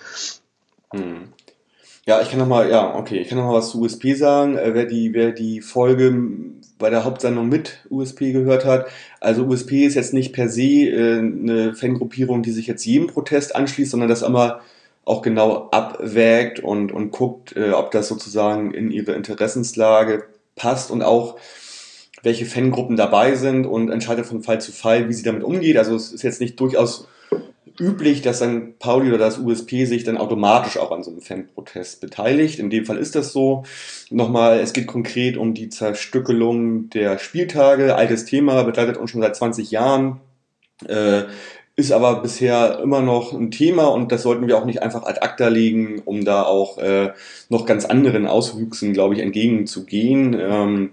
Hm. 0.91 1.29
Ja, 2.07 2.19
ich 2.21 2.29
kann 2.29 2.39
noch 2.39 2.47
mal, 2.47 2.69
ja, 2.69 2.95
okay, 2.95 3.19
ich 3.19 3.29
kann 3.29 3.37
noch 3.37 3.53
was 3.53 3.69
zu 3.69 3.81
USP 3.81 4.15
sagen. 4.15 4.57
Äh, 4.57 4.73
wer 4.73 4.85
die, 4.85 5.13
wer 5.13 5.31
die 5.31 5.61
Folge 5.61 6.13
bei 6.79 6.89
der 6.89 7.05
Hauptsendung 7.05 7.47
mit 7.47 7.85
USP 7.89 8.31
gehört 8.31 8.65
hat, 8.65 8.87
also 9.19 9.45
USP 9.45 9.85
ist 9.85 9.93
jetzt 9.93 10.13
nicht 10.13 10.33
per 10.33 10.49
se 10.49 10.63
äh, 10.63 11.19
eine 11.19 11.75
Fangruppierung, 11.75 12.41
die 12.41 12.51
sich 12.51 12.65
jetzt 12.65 12.85
jedem 12.85 13.07
Protest 13.07 13.55
anschließt, 13.55 13.91
sondern 13.91 14.09
das 14.09 14.23
immer 14.23 14.61
auch 15.11 15.21
genau 15.21 15.69
abwägt 15.71 16.61
und, 16.61 16.91
und 16.91 17.11
guckt, 17.11 17.55
äh, 17.55 17.71
ob 17.71 17.91
das 17.91 18.07
sozusagen 18.07 18.73
in 18.73 18.91
ihre 18.91 19.11
Interessenslage 19.11 20.23
passt 20.55 20.89
und 20.89 21.03
auch 21.03 21.37
welche 22.23 22.45
Fangruppen 22.45 22.95
dabei 22.95 23.35
sind 23.35 23.65
und 23.65 23.89
entscheidet 23.89 24.25
von 24.25 24.41
Fall 24.41 24.61
zu 24.61 24.71
Fall, 24.71 25.09
wie 25.09 25.13
sie 25.13 25.23
damit 25.23 25.43
umgeht. 25.43 25.77
Also 25.77 25.95
es 25.95 26.13
ist 26.13 26.21
jetzt 26.23 26.39
nicht 26.39 26.59
durchaus 26.59 27.07
üblich, 27.79 28.21
dass 28.21 28.39
dann 28.39 28.75
Pauli 28.79 29.09
oder 29.09 29.17
das 29.17 29.37
USP 29.37 29.85
sich 29.85 30.03
dann 30.03 30.17
automatisch 30.17 30.77
auch 30.77 30.91
an 30.91 31.03
so 31.03 31.11
einem 31.11 31.21
Fanprotest 31.21 31.99
beteiligt. 31.99 32.59
In 32.59 32.69
dem 32.69 32.85
Fall 32.85 32.97
ist 32.97 33.15
das 33.15 33.33
so. 33.33 33.63
Nochmal, 34.11 34.59
es 34.59 34.71
geht 34.71 34.87
konkret 34.87 35.35
um 35.35 35.53
die 35.53 35.69
Zerstückelung 35.69 36.89
der 36.89 37.17
Spieltage. 37.17 37.95
Altes 37.95 38.25
Thema, 38.25 38.63
begleitet 38.63 38.97
uns 38.97 39.11
schon 39.11 39.21
seit 39.21 39.35
20 39.35 39.71
Jahren. 39.71 40.21
Äh, 40.87 41.23
ist 41.75 41.91
aber 41.91 42.21
bisher 42.21 42.79
immer 42.79 43.01
noch 43.01 43.33
ein 43.33 43.51
Thema 43.51 43.85
und 43.85 44.11
das 44.11 44.23
sollten 44.23 44.47
wir 44.47 44.57
auch 44.57 44.65
nicht 44.65 44.81
einfach 44.81 45.03
ad 45.03 45.21
acta 45.21 45.47
legen, 45.47 46.01
um 46.05 46.25
da 46.25 46.43
auch 46.43 46.77
äh, 46.77 47.11
noch 47.49 47.65
ganz 47.65 47.85
anderen 47.85 48.27
Auswüchsen, 48.27 48.93
glaube 48.93 49.15
ich, 49.15 49.21
entgegenzugehen. 49.21 50.37
Ähm, 50.39 50.91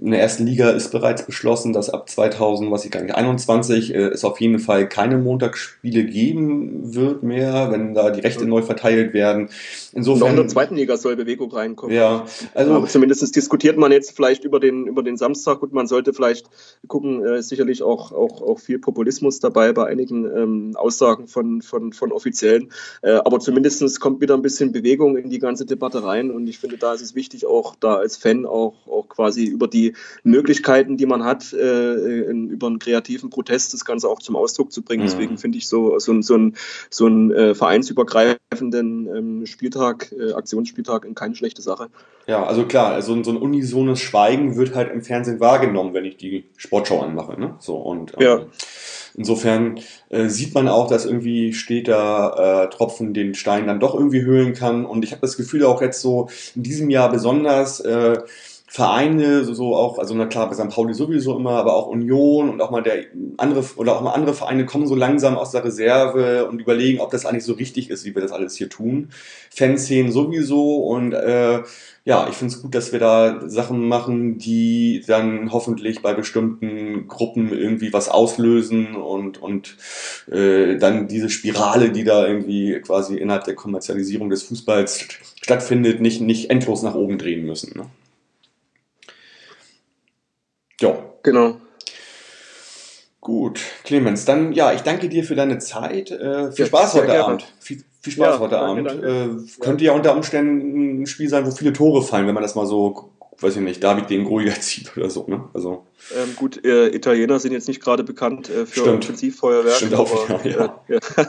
in 0.00 0.12
der 0.12 0.20
ersten 0.20 0.46
Liga 0.46 0.70
ist 0.70 0.92
bereits 0.92 1.24
beschlossen, 1.24 1.72
dass 1.72 1.90
ab 1.90 2.08
2000, 2.08 2.70
was 2.70 2.84
ich 2.84 2.90
gar 2.90 3.02
nicht, 3.02 3.14
21 3.14 3.94
äh, 3.94 3.98
es 4.08 4.24
auf 4.24 4.40
jeden 4.40 4.58
Fall 4.58 4.88
keine 4.88 5.18
Montagsspiele 5.18 6.04
geben 6.04 6.94
wird 6.94 7.22
mehr, 7.22 7.70
wenn 7.70 7.94
da 7.94 8.10
die 8.10 8.20
Rechte 8.20 8.46
neu 8.46 8.62
verteilt 8.62 9.12
werden. 9.12 9.48
Insofern. 9.92 10.20
Noch 10.20 10.30
in 10.30 10.36
der 10.36 10.48
zweiten 10.48 10.76
Liga 10.76 10.96
soll 10.96 11.16
Bewegung 11.16 11.50
reinkommen. 11.50 11.96
Ja, 11.96 12.26
also. 12.54 12.74
Aber 12.74 12.86
zumindest 12.86 13.34
diskutiert 13.34 13.78
man 13.78 13.90
jetzt 13.90 14.12
vielleicht 14.14 14.44
über 14.44 14.60
den, 14.60 14.86
über 14.86 15.02
den 15.02 15.16
Samstag. 15.16 15.60
Gut, 15.60 15.72
man 15.72 15.86
sollte 15.86 16.12
vielleicht 16.12 16.46
gucken, 16.86 17.24
äh, 17.24 17.42
sicherlich 17.42 17.82
auch, 17.82 18.12
auch, 18.12 18.42
auch 18.42 18.58
viel 18.58 18.78
Populismus 18.78 19.40
dabei 19.40 19.72
bei 19.72 19.86
einigen 19.86 20.24
ähm, 20.24 20.76
Aussagen 20.76 21.26
von, 21.26 21.62
von, 21.62 21.92
von 21.92 22.12
Offiziellen. 22.12 22.70
Äh, 23.02 23.12
aber 23.12 23.40
zumindest 23.40 24.00
kommt 24.00 24.20
wieder 24.20 24.34
ein 24.34 24.42
bisschen 24.42 24.72
Bewegung 24.72 25.16
in 25.16 25.30
die 25.30 25.38
ganze 25.38 25.64
Debatte 25.64 26.04
rein 26.04 26.30
und 26.30 26.46
ich 26.46 26.58
finde, 26.58 26.76
da 26.76 26.92
ist 26.92 27.00
es 27.00 27.14
wichtig, 27.14 27.46
auch 27.46 27.74
da 27.74 27.94
als 27.94 28.16
Fan 28.16 28.44
auch, 28.44 28.74
auch 28.86 29.08
quasi 29.08 29.44
über 29.44 29.66
die 29.66 29.78
die 29.78 29.94
Möglichkeiten, 30.22 30.96
die 30.96 31.06
man 31.06 31.24
hat, 31.24 31.52
äh, 31.52 32.22
in, 32.30 32.50
über 32.50 32.66
einen 32.66 32.78
kreativen 32.78 33.30
Protest 33.30 33.74
das 33.74 33.84
Ganze 33.84 34.08
auch 34.08 34.20
zum 34.20 34.36
Ausdruck 34.36 34.72
zu 34.72 34.82
bringen. 34.82 35.02
Mhm. 35.02 35.06
Deswegen 35.06 35.38
finde 35.38 35.58
ich 35.58 35.68
so, 35.68 35.98
so, 35.98 36.20
so 36.20 36.34
ein, 36.36 36.56
so 36.90 37.06
ein 37.06 37.30
äh, 37.30 37.54
vereinsübergreifenden 37.54 39.08
ähm, 39.16 39.46
Spieltag, 39.46 39.87
äh, 39.90 40.32
Aktionsspieltag 40.32 41.06
keine 41.14 41.34
schlechte 41.34 41.62
Sache. 41.62 41.88
Ja, 42.26 42.44
also 42.44 42.66
klar, 42.66 42.92
also 42.92 43.22
so 43.22 43.30
ein 43.30 43.36
unisones 43.38 44.00
Schweigen 44.00 44.56
wird 44.56 44.74
halt 44.74 44.92
im 44.92 45.02
Fernsehen 45.02 45.40
wahrgenommen, 45.40 45.94
wenn 45.94 46.04
ich 46.04 46.16
die 46.16 46.44
Sportschau 46.56 47.00
anmache. 47.00 47.40
Ne? 47.40 47.54
So, 47.58 47.76
und 47.76 48.12
ähm, 48.18 48.22
ja. 48.22 48.40
insofern 49.16 49.80
äh, 50.10 50.28
sieht 50.28 50.54
man 50.54 50.68
auch, 50.68 50.88
dass 50.88 51.06
irgendwie 51.06 51.54
steter 51.54 52.64
äh, 52.66 52.70
Tropfen 52.70 53.14
den 53.14 53.34
Stein 53.34 53.66
dann 53.66 53.80
doch 53.80 53.94
irgendwie 53.94 54.22
höhlen 54.22 54.52
kann. 54.52 54.84
Und 54.84 55.04
ich 55.04 55.12
habe 55.12 55.22
das 55.22 55.36
Gefühl 55.36 55.64
auch 55.64 55.80
jetzt 55.80 56.02
so 56.02 56.28
in 56.54 56.62
diesem 56.62 56.90
Jahr 56.90 57.10
besonders, 57.10 57.80
äh, 57.80 58.18
Vereine, 58.70 59.44
so, 59.44 59.54
so 59.54 59.74
auch, 59.74 59.98
also 59.98 60.14
na 60.14 60.26
klar, 60.26 60.46
bei 60.46 60.54
St. 60.54 60.68
Pauli 60.68 60.92
sowieso 60.92 61.38
immer, 61.38 61.52
aber 61.52 61.74
auch 61.74 61.86
Union 61.86 62.50
und 62.50 62.60
auch 62.60 62.70
mal 62.70 62.82
der 62.82 63.06
andere 63.38 63.64
oder 63.76 63.96
auch 63.96 64.02
mal 64.02 64.12
andere 64.12 64.34
Vereine 64.34 64.66
kommen 64.66 64.86
so 64.86 64.94
langsam 64.94 65.38
aus 65.38 65.52
der 65.52 65.64
Reserve 65.64 66.46
und 66.46 66.60
überlegen, 66.60 67.00
ob 67.00 67.10
das 67.10 67.24
eigentlich 67.24 67.44
so 67.44 67.54
richtig 67.54 67.88
ist, 67.88 68.04
wie 68.04 68.14
wir 68.14 68.20
das 68.20 68.30
alles 68.30 68.56
hier 68.56 68.68
tun. 68.68 69.08
Fanszenen 69.50 70.12
sowieso 70.12 70.84
und 70.84 71.14
äh, 71.14 71.62
ja, 72.04 72.26
ich 72.28 72.36
finde 72.36 72.54
es 72.54 72.62
gut, 72.62 72.74
dass 72.74 72.92
wir 72.92 72.98
da 72.98 73.48
Sachen 73.48 73.88
machen, 73.88 74.36
die 74.36 75.02
dann 75.06 75.50
hoffentlich 75.50 76.02
bei 76.02 76.12
bestimmten 76.12 77.08
Gruppen 77.08 77.50
irgendwie 77.52 77.92
was 77.94 78.10
auslösen 78.10 78.96
und, 78.96 79.40
und 79.40 79.76
äh, 80.30 80.76
dann 80.76 81.08
diese 81.08 81.30
Spirale, 81.30 81.90
die 81.90 82.04
da 82.04 82.26
irgendwie 82.26 82.80
quasi 82.80 83.16
innerhalb 83.16 83.44
der 83.44 83.54
Kommerzialisierung 83.54 84.28
des 84.28 84.42
Fußballs 84.42 85.06
stattfindet, 85.40 86.02
nicht, 86.02 86.20
nicht 86.20 86.50
endlos 86.50 86.82
nach 86.82 86.94
oben 86.94 87.16
drehen 87.16 87.46
müssen. 87.46 87.78
Ne? 87.78 87.86
Ja. 90.80 90.98
Genau. 91.22 91.56
Gut, 93.20 93.60
Clemens, 93.84 94.24
dann 94.24 94.52
ja, 94.52 94.72
ich 94.72 94.82
danke 94.82 95.08
dir 95.08 95.24
für 95.24 95.34
deine 95.34 95.58
Zeit. 95.58 96.10
Äh, 96.10 96.52
viel 96.52 96.64
ja, 96.64 96.66
Spaß 96.66 96.94
heute. 96.94 97.24
Abend. 97.24 97.46
Viel, 97.58 97.82
viel 98.00 98.12
Spaß 98.12 98.38
heute 98.38 98.58
Abend. 98.58 98.88
Danke. 98.88 99.06
Äh, 99.06 99.60
könnte 99.60 99.84
ja 99.84 99.92
unter 99.92 100.14
Umständen 100.14 101.02
ein 101.02 101.06
Spiel 101.06 101.28
sein, 101.28 101.44
wo 101.44 101.50
viele 101.50 101.72
Tore 101.72 102.02
fallen, 102.02 102.26
wenn 102.26 102.34
man 102.34 102.42
das 102.42 102.54
mal 102.54 102.64
so, 102.64 103.10
weiß 103.40 103.56
ich 103.56 103.62
nicht, 103.62 103.82
David 103.82 104.08
den 104.08 104.24
Gruiger 104.24 104.58
zieht 104.60 104.96
oder 104.96 105.10
so. 105.10 105.26
Ne? 105.26 105.48
Also, 105.52 105.84
ähm, 106.16 106.36
gut, 106.36 106.64
äh, 106.64 106.88
Italiener 106.88 107.38
sind 107.40 107.52
jetzt 107.52 107.68
nicht 107.68 107.82
gerade 107.82 108.04
bekannt 108.04 108.48
äh, 108.48 108.66
für 108.66 108.80
Stimmt. 108.80 109.04
Offensivfeuerwerk. 109.04 109.76
Stimmt 109.76 109.94
auch, 109.94 110.30
aber, 110.30 110.46
ja. 110.46 110.82
ja. 110.88 110.98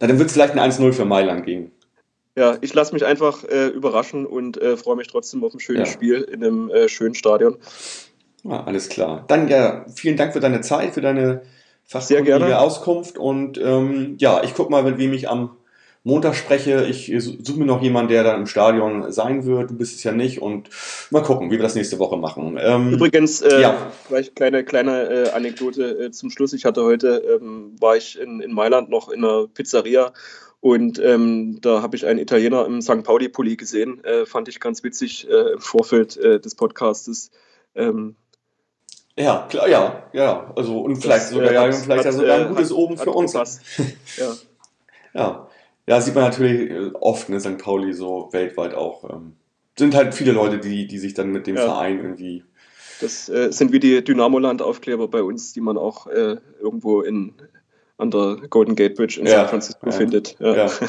Na, 0.00 0.06
dann 0.06 0.18
wird 0.18 0.28
es 0.28 0.32
vielleicht 0.32 0.56
ein 0.56 0.72
1-0 0.72 0.92
für 0.92 1.04
Mailand 1.04 1.44
gegen. 1.44 1.72
Ja, 2.36 2.56
ich 2.62 2.72
lasse 2.72 2.94
mich 2.94 3.04
einfach 3.04 3.44
äh, 3.44 3.66
überraschen 3.66 4.24
und 4.24 4.56
äh, 4.62 4.76
freue 4.76 4.96
mich 4.96 5.08
trotzdem 5.08 5.44
auf 5.44 5.52
ein 5.52 5.60
schönes 5.60 5.90
Spiel 5.90 6.22
in 6.22 6.42
einem 6.42 6.70
äh, 6.70 6.88
schönen 6.88 7.14
Stadion. 7.14 7.58
Ah, 8.48 8.64
alles 8.64 8.88
klar. 8.88 9.24
Dann 9.28 9.48
ja, 9.48 9.84
vielen 9.94 10.16
Dank 10.16 10.32
für 10.32 10.40
deine 10.40 10.60
Zeit, 10.60 10.94
für 10.94 11.00
deine 11.00 11.42
fachkundige 11.84 12.58
Auskunft. 12.58 13.18
Und 13.18 13.58
ähm, 13.58 14.16
ja, 14.18 14.42
ich 14.42 14.54
gucke 14.54 14.70
mal, 14.70 14.82
mit 14.82 14.98
wem 14.98 15.12
ich 15.12 15.28
am 15.28 15.56
Montag 16.02 16.34
spreche. 16.34 16.86
Ich 16.86 17.12
suche 17.18 17.58
mir 17.58 17.66
noch 17.66 17.82
jemanden, 17.82 18.10
der 18.10 18.24
dann 18.24 18.40
im 18.40 18.46
Stadion 18.46 19.12
sein 19.12 19.44
wird. 19.44 19.70
Du 19.70 19.74
bist 19.74 19.96
es 19.96 20.04
ja 20.04 20.12
nicht. 20.12 20.40
Und 20.40 20.70
mal 21.10 21.22
gucken, 21.22 21.50
wie 21.50 21.56
wir 21.56 21.62
das 21.62 21.74
nächste 21.74 21.98
Woche 21.98 22.16
machen. 22.16 22.58
Ähm, 22.58 22.94
Übrigens, 22.94 23.42
äh, 23.42 23.60
ja. 23.60 23.92
vielleicht 24.06 24.34
kleine, 24.36 24.64
kleine 24.64 25.02
äh, 25.08 25.30
Anekdote 25.30 26.06
äh, 26.06 26.10
zum 26.10 26.30
Schluss. 26.30 26.54
Ich 26.54 26.64
hatte 26.64 26.84
heute, 26.84 27.38
ähm, 27.40 27.76
war 27.80 27.96
ich 27.96 28.18
in, 28.18 28.40
in 28.40 28.52
Mailand 28.52 28.88
noch 28.88 29.10
in 29.10 29.24
einer 29.24 29.46
Pizzeria 29.48 30.12
und 30.60 30.98
ähm, 30.98 31.58
da 31.62 31.80
habe 31.82 31.96
ich 31.96 32.06
einen 32.06 32.18
Italiener 32.18 32.66
im 32.66 32.82
St. 32.82 33.02
Pauli-Pulli 33.02 33.56
gesehen. 33.56 34.04
Äh, 34.04 34.26
fand 34.26 34.48
ich 34.48 34.60
ganz 34.60 34.84
witzig 34.84 35.26
äh, 35.28 35.52
im 35.54 35.58
Vorfeld 35.58 36.18
äh, 36.18 36.38
des 36.38 36.54
Podcastes. 36.54 37.30
Ähm, 37.74 38.16
ja, 39.20 39.46
klar, 39.48 39.68
ja, 39.68 40.02
ja. 40.12 40.52
Also 40.56 40.80
und 40.80 40.96
vielleicht 40.96 41.24
das, 41.24 41.30
sogar, 41.30 41.50
äh, 41.50 41.54
ja, 41.54 41.72
vielleicht 41.72 41.98
hat, 41.98 42.04
ja 42.06 42.12
sogar 42.12 42.36
ein 42.36 42.46
äh, 42.46 42.48
gutes 42.48 42.70
hat, 42.70 42.76
Oben 42.76 42.96
für 42.98 43.10
uns. 43.10 43.32
ja. 44.16 44.32
ja. 45.14 45.46
Ja, 45.86 46.00
sieht 46.00 46.14
man 46.14 46.24
natürlich 46.24 46.70
äh, 46.70 46.90
oft, 47.00 47.28
ne, 47.28 47.40
St. 47.40 47.58
Pauli 47.58 47.92
so 47.92 48.28
weltweit 48.32 48.74
auch. 48.74 49.10
Ähm, 49.10 49.36
sind 49.76 49.94
halt 49.94 50.14
viele 50.14 50.32
Leute, 50.32 50.58
die, 50.58 50.86
die 50.86 50.98
sich 50.98 51.14
dann 51.14 51.30
mit 51.30 51.46
dem 51.46 51.56
ja. 51.56 51.62
Verein 51.62 51.98
irgendwie. 51.98 52.44
Das 53.00 53.28
äh, 53.28 53.50
sind 53.50 53.72
wie 53.72 53.80
die 53.80 54.04
Dynamo-Land-Aufkleber 54.04 55.08
bei 55.08 55.22
uns, 55.22 55.52
die 55.52 55.60
man 55.60 55.78
auch 55.78 56.06
äh, 56.06 56.36
irgendwo 56.60 57.00
in, 57.00 57.34
an 57.96 58.10
der 58.10 58.36
Golden 58.50 58.76
Gate 58.76 58.94
Bridge 58.94 59.18
in 59.18 59.26
ja. 59.26 59.32
San 59.32 59.48
Francisco 59.48 59.86
ja. 59.86 59.92
findet. 59.92 60.36
Ja. 60.38 60.70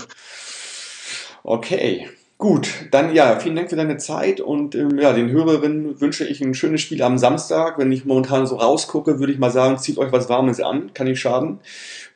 Okay. 1.44 2.08
Gut, 2.42 2.88
dann 2.90 3.14
ja, 3.14 3.38
vielen 3.40 3.56
Dank 3.56 3.70
für 3.70 3.76
deine 3.76 3.98
Zeit 3.98 4.42
und 4.42 4.74
ähm, 4.74 4.98
ja, 4.98 5.14
den 5.14 5.30
Hörerinnen 5.30 6.02
wünsche 6.02 6.26
ich 6.26 6.42
ein 6.42 6.56
schönes 6.56 6.82
Spiel 6.82 7.04
am 7.04 7.20
Samstag. 7.20 7.78
Wenn 7.78 7.92
ich 7.92 8.04
momentan 8.04 8.48
so 8.48 8.56
rausgucke, 8.56 9.20
würde 9.20 9.32
ich 9.32 9.38
mal 9.38 9.52
sagen, 9.52 9.78
zieht 9.78 10.00
euch 10.00 10.12
was 10.12 10.28
Warmes 10.28 10.60
an, 10.60 10.92
kann 10.96 11.06
nicht 11.06 11.20
schaden. 11.20 11.60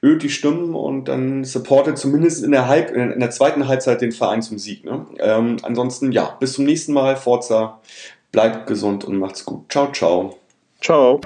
Ölt 0.01 0.23
die 0.23 0.31
Stimmen 0.31 0.73
und 0.73 1.09
dann 1.09 1.43
supportet 1.43 1.99
zumindest 1.99 2.43
in 2.43 2.49
der, 2.49 2.67
Halb 2.67 2.89
in 2.89 3.19
der 3.19 3.29
zweiten 3.29 3.67
Halbzeit 3.67 4.01
den 4.01 4.11
Verein 4.11 4.41
zum 4.41 4.57
Sieg. 4.57 4.83
Ne? 4.83 5.05
Ähm, 5.19 5.57
ansonsten 5.61 6.11
ja, 6.11 6.35
bis 6.39 6.53
zum 6.53 6.65
nächsten 6.65 6.93
Mal, 6.93 7.17
Forza, 7.17 7.79
bleibt 8.31 8.65
gesund 8.65 9.05
und 9.05 9.19
macht's 9.19 9.45
gut. 9.45 9.71
Ciao, 9.71 9.91
ciao. 9.91 10.39
Ciao. 10.81 11.21